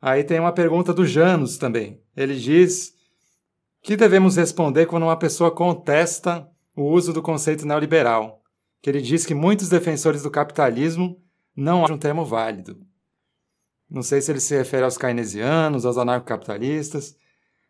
[0.00, 2.02] Aí tem uma pergunta do Janus também.
[2.14, 2.94] Ele diz:
[3.82, 8.42] que devemos responder quando uma pessoa contesta o uso do conceito neoliberal?
[8.82, 11.22] Que ele diz que muitos defensores do capitalismo
[11.54, 12.80] não acham um termo válido.
[13.88, 17.16] Não sei se ele se refere aos keynesianos, aos anarcocapitalistas,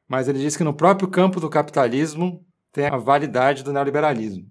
[0.06, 4.48] mas ele diz que no próprio campo do capitalismo tem a validade do neoliberalismo.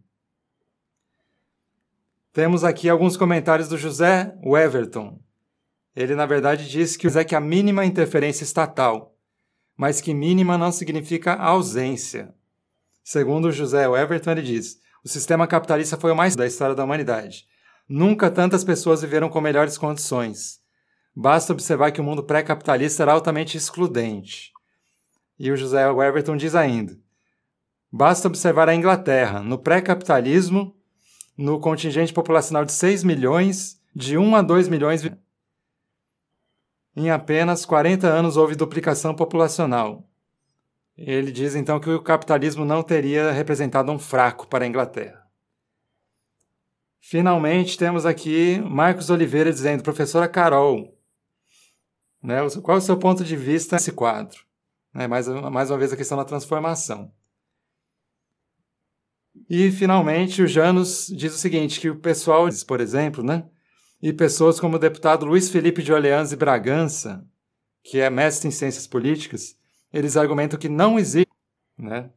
[2.34, 5.19] Temos aqui alguns comentários do José Weverton,
[5.99, 9.15] ele, na verdade, diz que é que a mínima interferência estatal,
[9.76, 12.34] mas que mínima não significa ausência.
[13.11, 17.48] Segundo José Everton, ele diz: o sistema capitalista foi o mais da história da humanidade.
[17.90, 20.60] Nunca tantas pessoas viveram com melhores condições.
[21.15, 24.52] Basta observar que o mundo pré-capitalista era altamente excludente.
[25.40, 26.95] E o José Everton diz ainda:
[27.91, 30.76] basta observar a Inglaterra, no pré-capitalismo,
[31.36, 35.02] no contingente populacional de 6 milhões, de 1 a 2 milhões
[36.95, 40.09] em apenas 40 anos houve duplicação populacional.
[41.01, 45.26] Ele diz então que o capitalismo não teria representado um fraco para a Inglaterra.
[46.99, 50.93] Finalmente, temos aqui Marcos Oliveira dizendo, professora Carol,
[52.21, 54.39] né, qual é o seu ponto de vista nesse quadro?
[54.93, 57.13] Né, mais, mais uma vez a questão da transformação.
[59.49, 63.47] E, finalmente, o Janus diz o seguinte, que o pessoal, por exemplo, né,
[64.01, 67.26] e pessoas como o deputado Luiz Felipe de Orleans e Bragança,
[67.81, 69.57] que é mestre em ciências políticas,
[69.91, 71.32] eles argumentam que não existe,
[71.78, 72.10] né?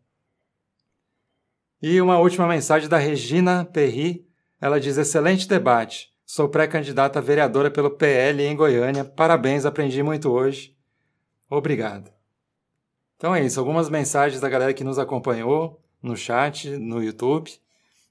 [1.80, 4.26] E uma última mensagem da Regina Perry,
[4.60, 6.12] ela diz: excelente debate.
[6.24, 9.04] Sou pré-candidata a vereadora pelo PL em Goiânia.
[9.04, 10.76] Parabéns, aprendi muito hoje.
[11.50, 12.10] Obrigado.
[13.16, 17.50] Então é isso, algumas mensagens da galera que nos acompanhou no chat, no YouTube.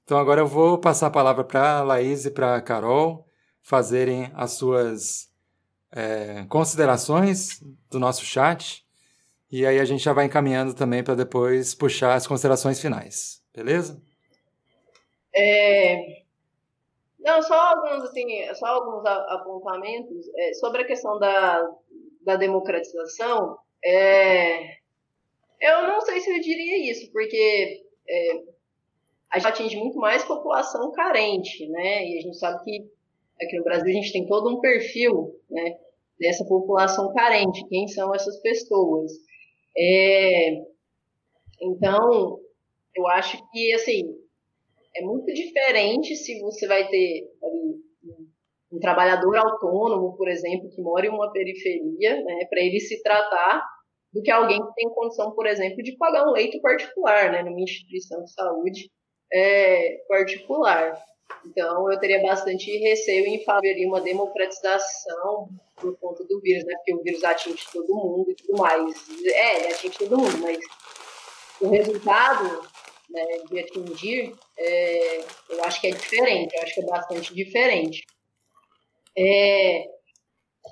[0.04, 3.28] Então agora eu vou passar a palavra para a Laís e para a Carol
[3.62, 5.30] fazerem as suas
[5.92, 8.86] é, considerações do nosso chat.
[9.52, 13.42] E aí a gente já vai encaminhando também para depois puxar as considerações finais.
[13.54, 14.02] Beleza?
[15.36, 16.22] É...
[17.20, 21.70] Não, só alguns, assim, só alguns apontamentos é, sobre a questão da,
[22.22, 23.58] da democratização.
[23.84, 24.80] É...
[25.60, 28.32] Eu não sei se eu diria isso, porque é,
[29.32, 32.08] a gente atinge muito mais população carente, né?
[32.08, 32.92] E a gente sabe que
[33.44, 35.78] Aqui no Brasil a gente tem todo um perfil né,
[36.20, 39.12] dessa população carente, quem são essas pessoas.
[39.78, 40.52] É,
[41.62, 42.40] então,
[42.96, 44.04] eu acho que, assim,
[44.96, 47.82] é muito diferente se você vai ter ali,
[48.72, 53.64] um trabalhador autônomo, por exemplo, que mora em uma periferia, né, para ele se tratar,
[54.14, 57.62] do que alguém que tem condição, por exemplo, de pagar um leito particular, né, numa
[57.62, 58.90] instituição de saúde
[59.34, 61.02] é, particular.
[61.46, 66.76] Então, eu teria bastante receio em favorir uma democratização por conta do vírus, né?
[66.76, 69.10] Porque o vírus atinge todo mundo e tudo mais.
[69.26, 70.60] É, ele atinge todo mundo, mas
[71.60, 72.62] o resultado
[73.10, 78.06] né, de atingir, é, eu acho que é diferente, eu acho que é bastante diferente.
[79.18, 79.86] É,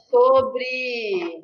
[0.09, 1.43] sobre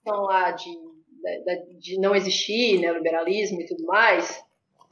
[0.00, 4.42] então, lá de, de, de não existir né, liberalismo e tudo mais,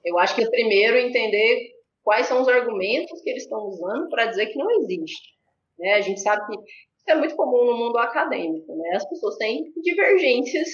[0.05, 1.76] eu acho que é primeiro entender
[2.07, 5.35] quais são os argumentos que eles estão usando para dizer que não existe.
[5.77, 5.95] Né?
[5.95, 8.77] A gente sabe que isso é muito comum no mundo acadêmico.
[8.77, 8.91] Né?
[8.95, 10.69] As pessoas têm divergências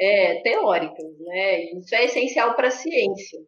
[0.00, 1.18] é, teóricas.
[1.20, 1.66] Né?
[1.74, 3.38] Isso é essencial para a ciência.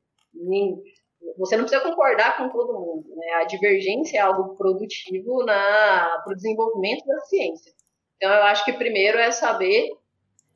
[1.38, 3.16] Você não precisa concordar com todo mundo.
[3.16, 3.32] Né?
[3.32, 7.72] A divergência é algo produtivo para o desenvolvimento da ciência.
[8.16, 9.90] Então, eu acho que primeiro é saber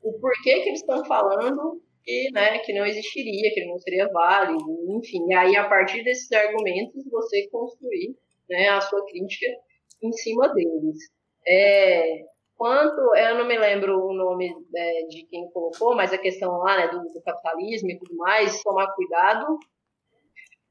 [0.01, 4.07] o porquê que eles estão falando que, né, que não existiria, que ele não seria
[4.07, 4.63] válido,
[4.97, 5.27] enfim.
[5.27, 8.15] E aí, a partir desses argumentos, você construir
[8.49, 9.45] né, a sua crítica
[10.01, 10.97] em cima deles.
[11.45, 12.23] É,
[12.55, 16.77] quanto, eu não me lembro o nome né, de quem colocou, mas a questão lá
[16.77, 19.59] né, do, do, capitalismo e tudo mais, tomar cuidado,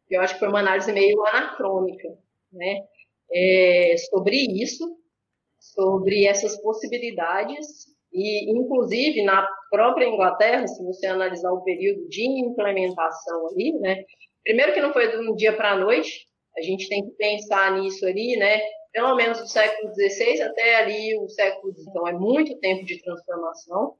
[0.08, 2.08] eu acho que foi uma análise meio anacrônica,
[2.50, 2.82] né,
[3.30, 4.96] é, sobre isso,
[5.58, 13.48] sobre essas possibilidades e, inclusive, na própria Inglaterra, se você analisar o período de implementação
[13.48, 14.04] ali, né?
[14.42, 16.26] Primeiro que não foi de um dia para a noite,
[16.56, 18.62] a gente tem que pensar nisso ali, né?
[18.90, 21.88] Pelo menos do século XVI até ali o século XIX.
[21.90, 23.94] Então, é muito tempo de transformação.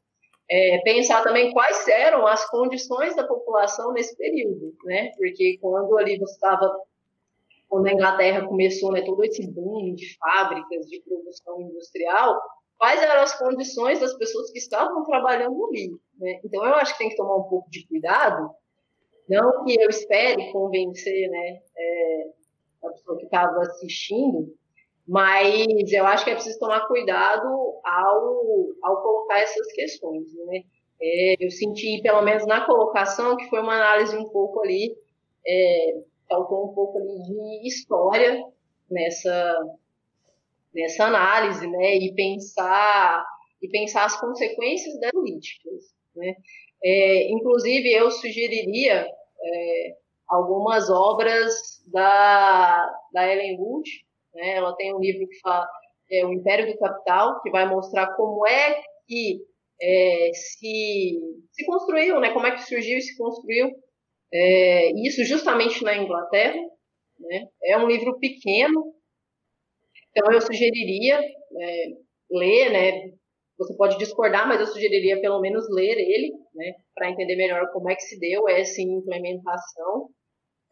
[0.49, 5.11] É, pensar também quais eram as condições da população nesse período, né?
[5.19, 6.75] Porque quando ali você estava
[7.69, 12.41] quando a Inglaterra começou né, todo esse boom de fábricas, de produção industrial,
[12.78, 15.90] quais eram as condições das pessoas que estavam trabalhando ali.
[16.19, 16.40] Né?
[16.44, 18.51] Então, eu acho que tem que tomar um pouco de cuidado,
[19.28, 22.27] não que eu espere convencer né, é,
[22.85, 24.55] a pessoa que estava assistindo,
[25.07, 27.47] mas eu acho que é preciso tomar cuidado
[27.85, 30.32] ao, ao colocar essas questões.
[30.47, 30.62] Né?
[31.01, 34.97] É, eu senti, pelo menos na colocação, que foi uma análise um pouco ali,
[35.47, 38.44] é, faltou um pouco ali de história
[38.90, 39.57] nessa,
[40.77, 41.97] nessa análise, né?
[41.97, 43.24] E pensar,
[43.62, 45.85] e pensar as consequências das políticas,
[46.15, 46.35] né?
[46.85, 49.07] É, inclusive, eu sugeriria
[49.43, 49.97] é,
[50.28, 53.90] algumas obras da, da Ellen Wood,
[54.35, 54.57] né?
[54.57, 55.66] Ela tem um livro que fala
[56.11, 59.40] é, O Império do Capital, que vai mostrar como é que
[59.81, 61.19] é, se,
[61.53, 62.32] se construiu, né?
[62.32, 63.70] Como é que surgiu e se construiu
[64.32, 66.61] é, isso justamente na Inglaterra.
[67.19, 67.48] Né?
[67.65, 68.94] É um livro pequeno,
[70.17, 71.87] então eu sugeriria é,
[72.31, 73.11] ler, né?
[73.59, 76.73] Você pode discordar, mas eu sugeriria pelo menos ler ele, né?
[76.95, 80.09] Para entender melhor como é que se deu essa implementação.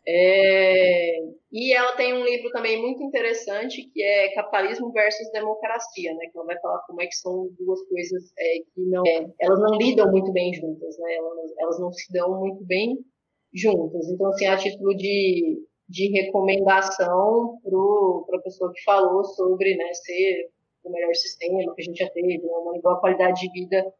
[0.07, 1.19] É,
[1.51, 6.27] e ela tem um livro também muito interessante que é Capitalismo versus Democracia, né?
[6.31, 9.61] Que ela vai falar como é que são duas coisas é, que não, é, elas
[9.61, 11.15] não lidam muito bem juntas, né?
[11.15, 12.99] Elas, elas não se dão muito bem
[13.55, 14.11] juntas.
[14.11, 15.59] Então, assim, a título de,
[15.89, 17.59] de recomendação
[18.27, 20.51] para a pessoa que falou sobre né, ser
[20.85, 23.93] o melhor sistema que a gente já teve, né, uma igual qualidade de vida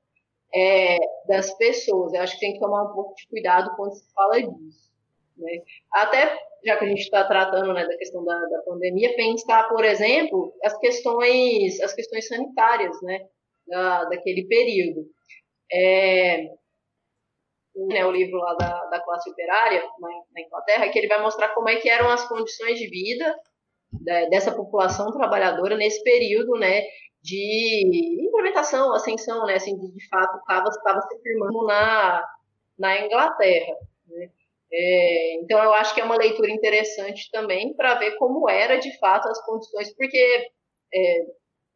[0.55, 0.97] é,
[1.27, 2.13] das pessoas.
[2.13, 4.93] Eu acho que tem que tomar um pouco de cuidado quando se fala disso.
[5.37, 5.63] Né?
[5.93, 9.85] Até já que a gente está tratando né, da questão da, da, pandemia, pensar, por
[9.85, 13.27] exemplo, as questões, as questões sanitárias né,
[13.67, 15.07] da, daquele período.
[15.71, 16.49] É,
[17.77, 21.49] né, o livro lá da, da classe operária na, na, Inglaterra, que ele vai mostrar
[21.55, 23.35] como é que eram as condições de vida
[23.93, 26.83] da, dessa população trabalhadora nesse período, né,
[27.23, 32.25] de implementação, ascensão, né, assim, de, de fato estava se firmando na,
[32.79, 33.75] na Inglaterra,
[34.09, 34.31] né.
[34.77, 38.97] É, então eu acho que é uma leitura interessante também para ver como era de
[38.99, 40.19] fato as condições, porque
[40.93, 41.27] é,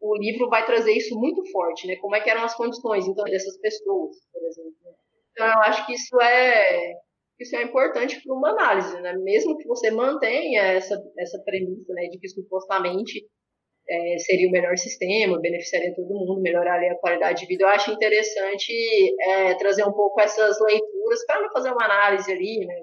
[0.00, 1.94] o livro vai trazer isso muito forte, né?
[1.96, 4.74] Como é que eram as condições então dessas pessoas, por exemplo.
[5.38, 6.94] Então, eu acho que isso é,
[7.38, 9.12] isso é importante para uma análise, né?
[9.18, 13.24] Mesmo que você mantenha essa, essa premissa, né, de que supostamente
[13.88, 17.92] é, seria o melhor sistema, beneficiaria todo mundo, melhoraria a qualidade de vida, eu acho
[17.92, 18.72] interessante
[19.20, 22.74] é, trazer um pouco essas leituras para não fazer uma análise ali, né?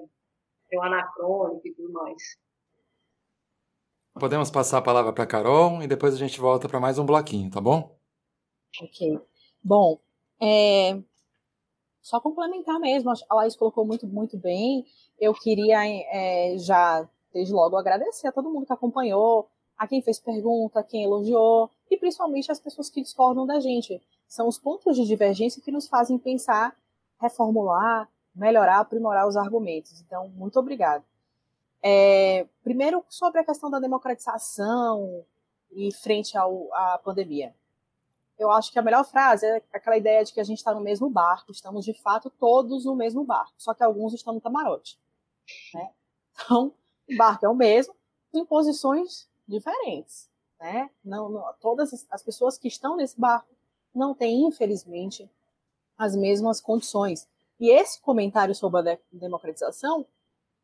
[0.70, 2.22] Ter um anacrônico e tudo mais.
[4.18, 7.04] Podemos passar a palavra para a Carol e depois a gente volta para mais um
[7.04, 7.94] bloquinho, tá bom?
[8.80, 9.20] Ok.
[9.62, 10.00] Bom,
[10.40, 10.98] é,
[12.06, 14.86] só complementar mesmo, a Laís colocou muito, muito bem.
[15.18, 17.04] Eu queria é, já,
[17.34, 21.68] desde logo, agradecer a todo mundo que acompanhou, a quem fez pergunta, a quem elogiou,
[21.90, 24.00] e principalmente as pessoas que discordam da gente.
[24.28, 26.76] São os pontos de divergência que nos fazem pensar,
[27.20, 30.00] reformular, melhorar, aprimorar os argumentos.
[30.00, 31.04] Então, muito obrigado.
[31.82, 35.24] É, primeiro, sobre a questão da democratização
[35.72, 37.52] e frente ao, à pandemia
[38.38, 40.80] eu acho que a melhor frase é aquela ideia de que a gente está no
[40.80, 44.98] mesmo barco, estamos de fato todos no mesmo barco, só que alguns estão no camarote.
[45.74, 45.90] Né?
[46.32, 46.74] Então,
[47.10, 47.94] o barco é o mesmo,
[48.34, 50.28] em posições diferentes.
[50.60, 50.90] Né?
[51.04, 53.48] Não, não, todas as pessoas que estão nesse barco
[53.94, 55.30] não têm, infelizmente,
[55.96, 57.26] as mesmas condições.
[57.58, 60.06] E esse comentário sobre a democratização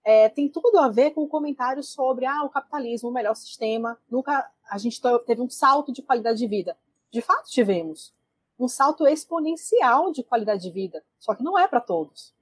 [0.04, 3.98] é, tem tudo a ver com o comentário sobre ah, o capitalismo, o melhor sistema.
[4.10, 6.76] Nunca a gente teve um salto de qualidade de vida
[7.12, 8.12] de fato tivemos
[8.58, 12.34] um salto exponencial de qualidade de vida, só que não é para todos.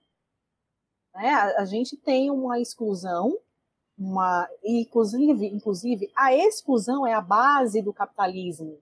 [1.15, 1.29] Né?
[1.29, 3.37] A, a, gente tem uma exclusão,
[3.99, 8.79] uma inclusive, inclusive a exclusão é a base do capitalismo.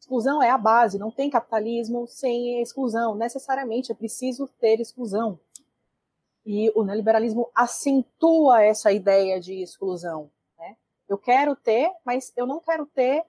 [0.00, 3.14] Exclusão é a base, não tem capitalismo sem exclusão.
[3.14, 5.38] Necessariamente é preciso ter exclusão.
[6.44, 10.30] E o neoliberalismo acentua essa ideia de exclusão.
[10.58, 10.76] Né?
[11.08, 13.24] Eu quero ter, mas eu não quero ter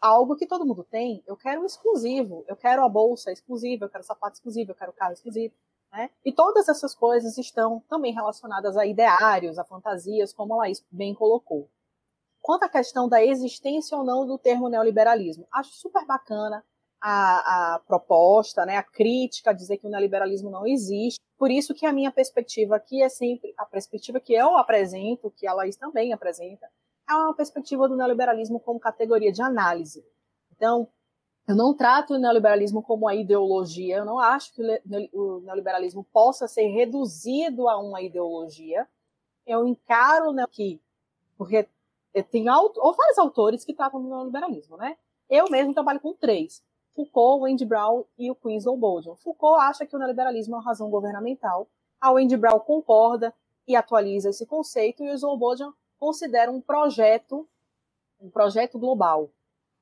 [0.00, 4.04] algo que todo mundo tem, eu quero exclusivo, eu quero a bolsa exclusiva, eu quero
[4.04, 5.54] sapato exclusivo, eu quero carro exclusivo,
[5.92, 6.10] né?
[6.24, 11.14] E todas essas coisas estão também relacionadas a ideários, a fantasias, como a Laís bem
[11.14, 11.68] colocou.
[12.40, 16.64] Quanto à questão da existência ou não do termo neoliberalismo, acho super bacana
[17.00, 21.18] a, a proposta, né, a crítica, a dizer que o neoliberalismo não existe.
[21.36, 25.46] Por isso que a minha perspectiva aqui é sempre a perspectiva que eu apresento, que
[25.46, 26.68] a Laís também apresenta,
[27.16, 30.04] uma perspectiva do neoliberalismo como categoria de análise.
[30.54, 30.88] Então,
[31.46, 34.62] eu não trato o neoliberalismo como uma ideologia, eu não acho que
[35.14, 38.86] o neoliberalismo possa ser reduzido a uma ideologia.
[39.46, 40.80] Eu encaro né, que
[41.38, 41.66] Porque
[42.30, 44.96] tem ou vários autores que tratam do neoliberalismo, né?
[45.30, 46.62] Eu mesmo trabalho com três.
[46.94, 49.14] Foucault, Wendy Brown e o Queens Bolden.
[49.16, 51.68] Foucault acha que o neoliberalismo é uma razão governamental.
[52.00, 53.32] A Wendy Brown concorda
[53.66, 57.48] e atualiza esse conceito e o Zolbojan considera um projeto,
[58.20, 59.30] um projeto global.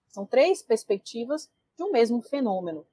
[0.09, 2.87] São três perspectivas de um mesmo fenômeno.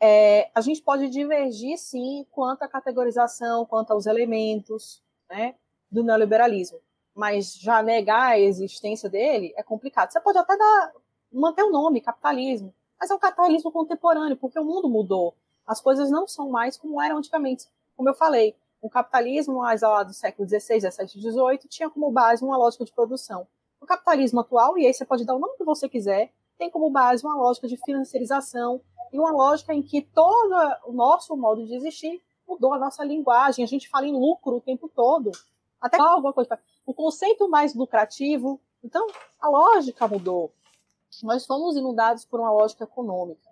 [0.00, 5.54] É, a gente pode divergir, sim, quanto à categorização, quanto aos elementos né,
[5.90, 6.80] do neoliberalismo,
[7.14, 10.10] mas já negar a existência dele é complicado.
[10.10, 10.92] Você pode até dar,
[11.32, 15.34] manter o nome, capitalismo, mas é um capitalismo contemporâneo, porque o mundo mudou.
[15.66, 17.66] As coisas não são mais como eram antigamente.
[17.96, 22.44] Como eu falei, o capitalismo mais lá do século XVI, XVII, XVIII tinha como base
[22.44, 23.46] uma lógica de produção.
[23.80, 26.90] O capitalismo atual, e aí você pode dar o nome que você quiser, tem como
[26.90, 28.80] base uma lógica de financiarização
[29.12, 30.54] e uma lógica em que todo
[30.86, 33.64] o nosso modo de existir mudou a nossa linguagem.
[33.64, 35.30] A gente fala em lucro o tempo todo.
[35.80, 36.58] Até alguma coisa.
[36.84, 38.60] O conceito mais lucrativo.
[38.82, 39.06] Então,
[39.40, 40.52] a lógica mudou.
[41.22, 43.50] Nós fomos inundados por uma lógica econômica.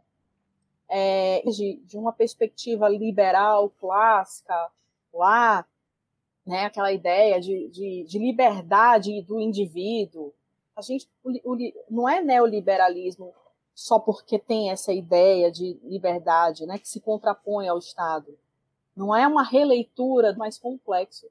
[0.89, 4.71] É, de, de uma perspectiva liberal, clássica,
[5.13, 5.67] lá,
[6.47, 10.33] né, aquela ideia de, de, de liberdade do indivíduo.
[10.77, 11.57] A gente o, o,
[11.91, 13.35] não é neoliberalismo
[13.75, 18.39] só porque tem essa ideia de liberdade, né, que se contrapõe ao Estado.
[18.97, 21.27] Não é uma releitura mais complexo.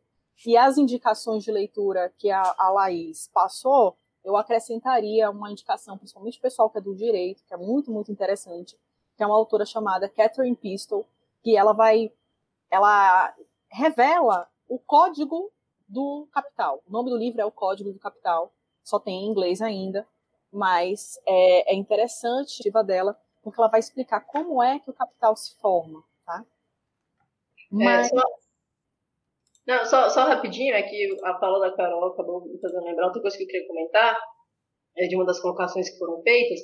[0.46, 6.40] E as indicações de leitura que a, a Laís passou, eu acrescentaria uma indicação, principalmente
[6.40, 8.78] pessoal que é do direito, que é muito, muito interessante,
[9.18, 11.06] que é uma autora chamada Catherine Pistol,
[11.44, 12.12] que ela vai,
[12.72, 13.36] ela
[13.72, 15.52] revela o código
[15.88, 16.82] do capital.
[16.88, 20.08] O nome do livro é o Código do Capital, só tem em inglês ainda,
[20.52, 25.36] mas é, é interessante a dela, porque ela vai explicar como é que o capital
[25.36, 26.46] se forma, tá?
[27.72, 28.12] É, mas...
[28.12, 28.24] É, só...
[29.68, 33.22] Não, só, só rapidinho, é que a fala da Carol acabou me fazendo lembrar outra
[33.22, 34.20] coisa que eu queria comentar,
[34.98, 36.60] é de uma das colocações que foram feitas,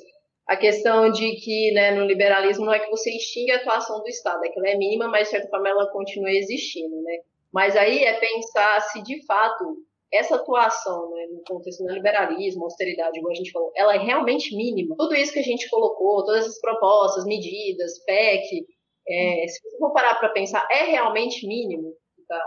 [0.46, 4.08] a questão de que né, no liberalismo não é que você extingue a atuação do
[4.08, 7.02] Estado, é que ela é mínima, mas de certa forma ela continua existindo.
[7.02, 7.18] Né?
[7.52, 9.76] Mas aí é pensar se de fato
[10.12, 14.56] essa atuação né, no contexto do liberalismo, austeridade, como a gente falou, ela é realmente
[14.56, 14.94] mínima.
[14.96, 18.64] Tudo isso que a gente colocou, todas as propostas, medidas, PEC,
[19.08, 22.40] é, se você for parar para pensar, é realmente mínimo que está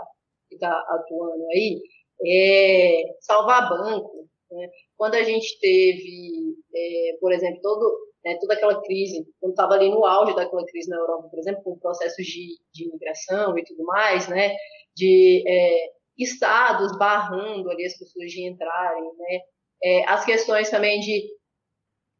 [0.58, 1.80] tá atuando aí?
[2.26, 4.26] É, salvar banco.
[4.50, 4.68] Né?
[4.96, 9.88] Quando a gente teve é, por exemplo, todo, né, toda aquela crise, quando estava ali
[9.90, 13.84] no auge daquela crise na Europa, por exemplo, com processos de, de imigração e tudo
[13.84, 14.54] mais, né,
[14.94, 19.40] de é, estados barrando ali as pessoas de entrarem, né,
[19.82, 21.28] é, as questões também de,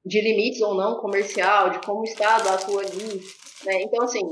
[0.04, 3.20] de limites ou não comercial, de como o Estado atua ali,
[3.64, 4.24] né, então assim,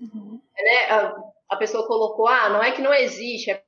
[0.00, 0.40] uhum.
[0.58, 1.14] né, a,
[1.50, 3.62] a pessoa colocou, ah, não é que não existe, é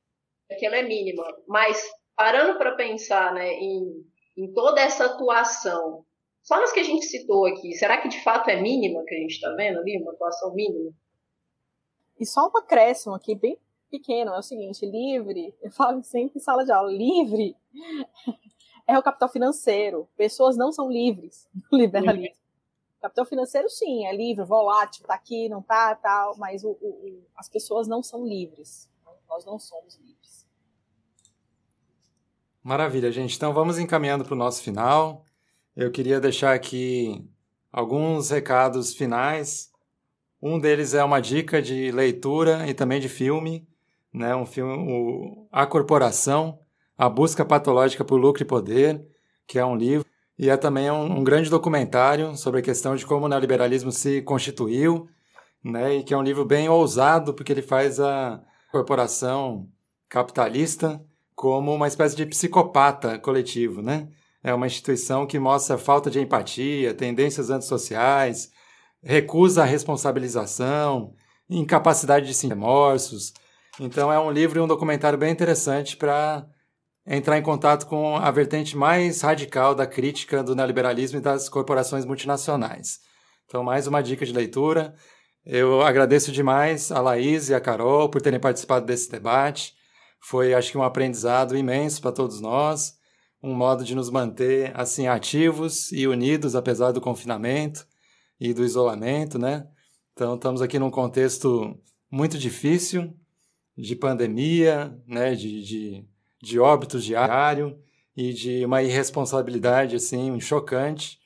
[0.56, 1.82] que ela é mínima, mas
[2.16, 6.04] parando para pensar, né, em em toda essa atuação,
[6.42, 9.18] só nas que a gente citou aqui, será que de fato é mínima que a
[9.18, 10.92] gente está vendo ali, uma atuação mínima?
[12.18, 13.58] E só um acréscimo aqui, bem
[13.90, 17.56] pequeno, é o seguinte, livre, eu falo sempre em sala de aula, livre
[18.86, 20.08] é o capital financeiro.
[20.16, 22.36] Pessoas não são livres no liberalismo.
[23.00, 27.48] Capital financeiro, sim, é livre, volátil, tá aqui, não tá, tal, mas o, o, as
[27.48, 28.88] pessoas não são livres.
[29.28, 30.21] Nós não somos livres.
[32.62, 33.34] Maravilha, gente.
[33.34, 35.24] Então vamos encaminhando para o nosso final.
[35.76, 37.28] Eu queria deixar aqui
[37.72, 39.72] alguns recados finais.
[40.40, 43.66] Um deles é uma dica de leitura e também de filme,
[44.12, 44.36] né?
[44.36, 46.60] Um filme, o A Corporação,
[46.96, 49.04] A Busca Patológica por Lucro e Poder,
[49.44, 50.06] que é um livro
[50.38, 54.22] e é também um, um grande documentário sobre a questão de como o neoliberalismo se
[54.22, 55.08] constituiu,
[55.64, 55.96] né?
[55.96, 58.40] E que é um livro bem ousado porque ele faz a
[58.70, 59.68] corporação
[60.08, 64.08] capitalista como uma espécie de psicopata coletivo, né?
[64.42, 68.50] É uma instituição que mostra falta de empatia, tendências antissociais,
[69.02, 71.14] recusa a responsabilização,
[71.48, 73.32] incapacidade de sentir remorsos.
[73.78, 76.46] Então é um livro e um documentário bem interessante para
[77.06, 82.04] entrar em contato com a vertente mais radical da crítica do neoliberalismo e das corporações
[82.04, 83.00] multinacionais.
[83.46, 84.94] Então, mais uma dica de leitura.
[85.44, 89.74] Eu agradeço demais a Laís e a Carol por terem participado desse debate.
[90.24, 92.96] Foi, acho que, um aprendizado imenso para todos nós,
[93.42, 97.84] um modo de nos manter assim ativos e unidos apesar do confinamento
[98.38, 99.66] e do isolamento, né?
[100.12, 101.76] Então, estamos aqui num contexto
[102.10, 103.12] muito difícil
[103.76, 105.34] de pandemia, né?
[105.34, 106.06] De, de,
[106.40, 107.76] de óbitos diário
[108.16, 111.18] e de uma irresponsabilidade assim chocante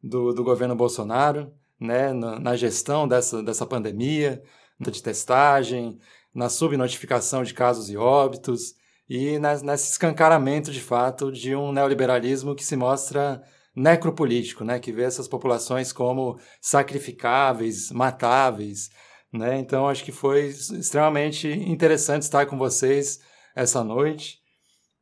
[0.00, 2.12] do, do governo Bolsonaro, né?
[2.12, 4.40] Na, na gestão dessa, dessa pandemia,
[4.78, 5.98] de testagem,
[6.34, 8.74] na subnotificação de casos e óbitos
[9.08, 13.42] e nesse escancaramento, de fato, de um neoliberalismo que se mostra
[13.76, 18.90] necropolítico, né, que vê essas populações como sacrificáveis, matáveis,
[19.32, 19.58] né?
[19.58, 23.20] Então acho que foi extremamente interessante estar com vocês
[23.54, 24.43] essa noite.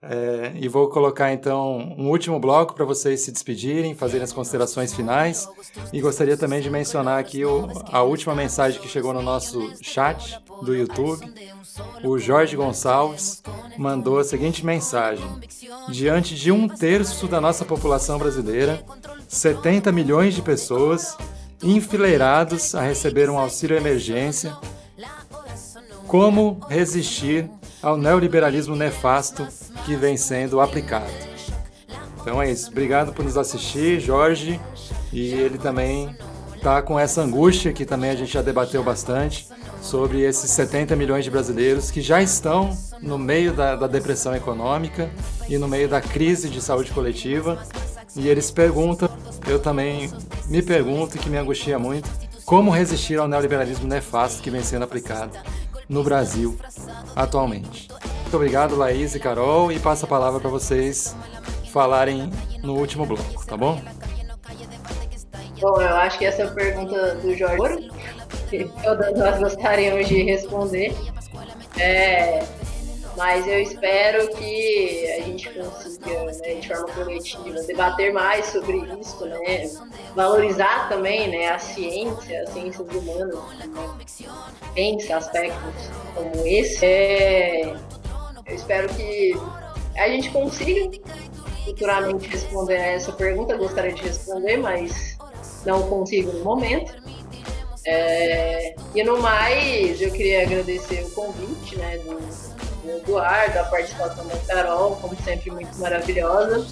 [0.05, 4.93] É, e vou colocar então um último bloco para vocês se despedirem, fazerem as considerações
[4.93, 5.49] finais.
[5.93, 10.41] E gostaria também de mencionar aqui o, a última mensagem que chegou no nosso chat
[10.63, 11.25] do YouTube.
[12.03, 13.45] O Jorge Gonçalves
[13.79, 15.25] mandou a seguinte mensagem:
[15.89, 18.83] Diante de um terço da nossa população brasileira,
[19.29, 21.17] 70 milhões de pessoas
[21.63, 24.53] enfileirados a receber um auxílio emergência,
[26.09, 27.49] como resistir
[27.81, 29.47] ao neoliberalismo nefasto
[29.85, 31.11] que vem sendo aplicado.
[32.21, 32.71] Então é isso.
[32.71, 34.61] Obrigado por nos assistir, Jorge.
[35.13, 36.17] E ele também
[36.55, 39.49] está com essa angústia que também a gente já debateu bastante
[39.81, 45.11] sobre esses 70 milhões de brasileiros que já estão no meio da, da depressão econômica
[45.49, 47.61] e no meio da crise de saúde coletiva.
[48.15, 49.09] E eles perguntam,
[49.49, 50.11] eu também
[50.47, 52.09] me pergunto que me angustia muito,
[52.45, 55.37] como resistir ao neoliberalismo nefasto que vem sendo aplicado
[55.89, 56.57] no Brasil
[57.17, 57.89] atualmente.
[58.33, 61.15] Muito obrigado, Laís e Carol, e passo a palavra para vocês
[61.71, 62.31] falarem
[62.63, 63.79] no último bloco, tá bom?
[65.61, 67.91] Bom, eu acho que essa é a pergunta do Jorge,
[68.49, 70.95] que todas nós gostaríamos de responder.
[71.79, 72.43] É,
[73.19, 79.27] mas eu espero que a gente consiga, né, de forma coletiva, debater mais sobre isso,
[79.27, 79.71] né,
[80.17, 83.69] valorizar também né, a ciência, as ciências humanas, né,
[84.75, 86.87] pensa aspectos como esse.
[86.87, 87.77] É,
[88.47, 89.35] eu espero que
[89.97, 90.99] a gente consiga
[91.65, 93.55] futuramente responder essa pergunta.
[93.55, 95.17] Eu gostaria de responder, mas
[95.65, 97.01] não consigo no momento.
[97.85, 102.19] É, e no mais, eu queria agradecer o convite né, do,
[102.83, 106.67] do Eduardo, a participação da Carol, como sempre, muito maravilhosa.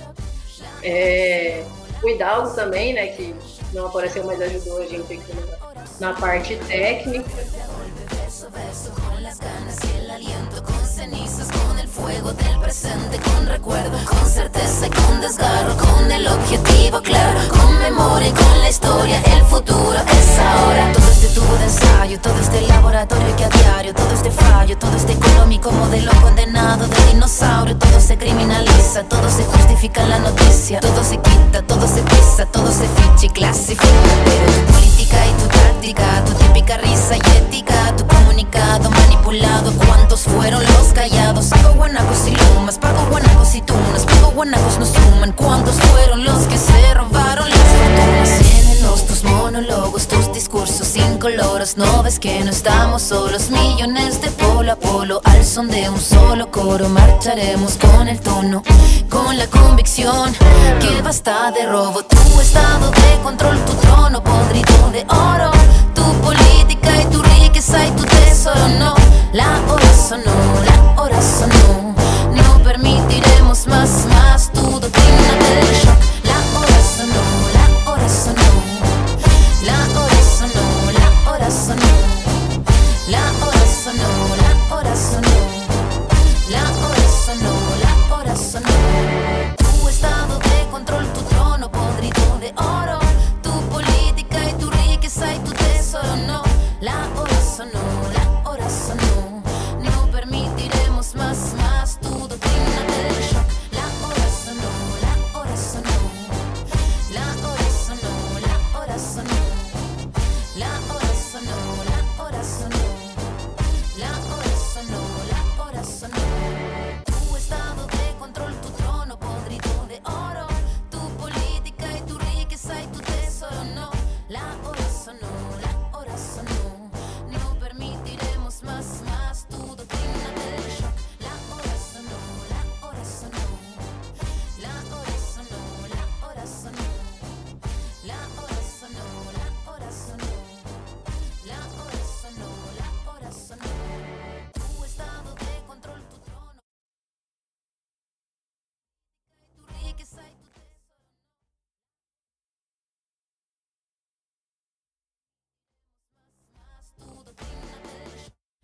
[0.83, 1.65] É,
[2.03, 3.35] o Hidalgo também, né, que
[3.73, 5.35] não apareceu, mas ajudou a gente aqui
[6.01, 7.29] na, na parte técnica.
[11.91, 17.79] Fuego del presente con recuerdo, con certeza y con desgarro, con el objetivo claro, con
[17.79, 20.93] memoria y con la historia, el futuro es ahora.
[20.93, 24.97] Todo este tubo de ensayo, todo este laboratorio que a diario, todo este fallo, todo
[24.97, 30.81] este económico modelo condenado de dinosaurio, todo se criminaliza, todo se justifica en la noticia,
[30.81, 34.80] todo se quita, todo se pisa, todo se ficha y clasifica.
[35.01, 41.47] Y tu táctica, tu típica risa y ética, tu comunicado manipulado, ¿cuántos fueron los callados?
[41.47, 46.47] Pago guanacos y lumas, pago guanacos y tunas, pago guanacos no suman, ¿cuántos fueron los
[46.49, 48.61] que se robaron las fortunas?
[49.07, 54.77] tus monólogos, tus discursos incoloros, no ves que no estamos solos, millones de polo a
[54.77, 58.63] polo, al son de un solo coro, marcharemos con el tono,
[59.09, 60.35] con la convicción.
[60.81, 65.51] Que basta de robo, tu estado de control, tu trono podrido de oro.
[65.95, 68.95] Tu política y tu riqueza y tu tesoro no.
[69.33, 70.35] La hora sonó,
[70.65, 71.95] la hora sonó.
[72.35, 75.90] No permitiremos más, más tu doctrina del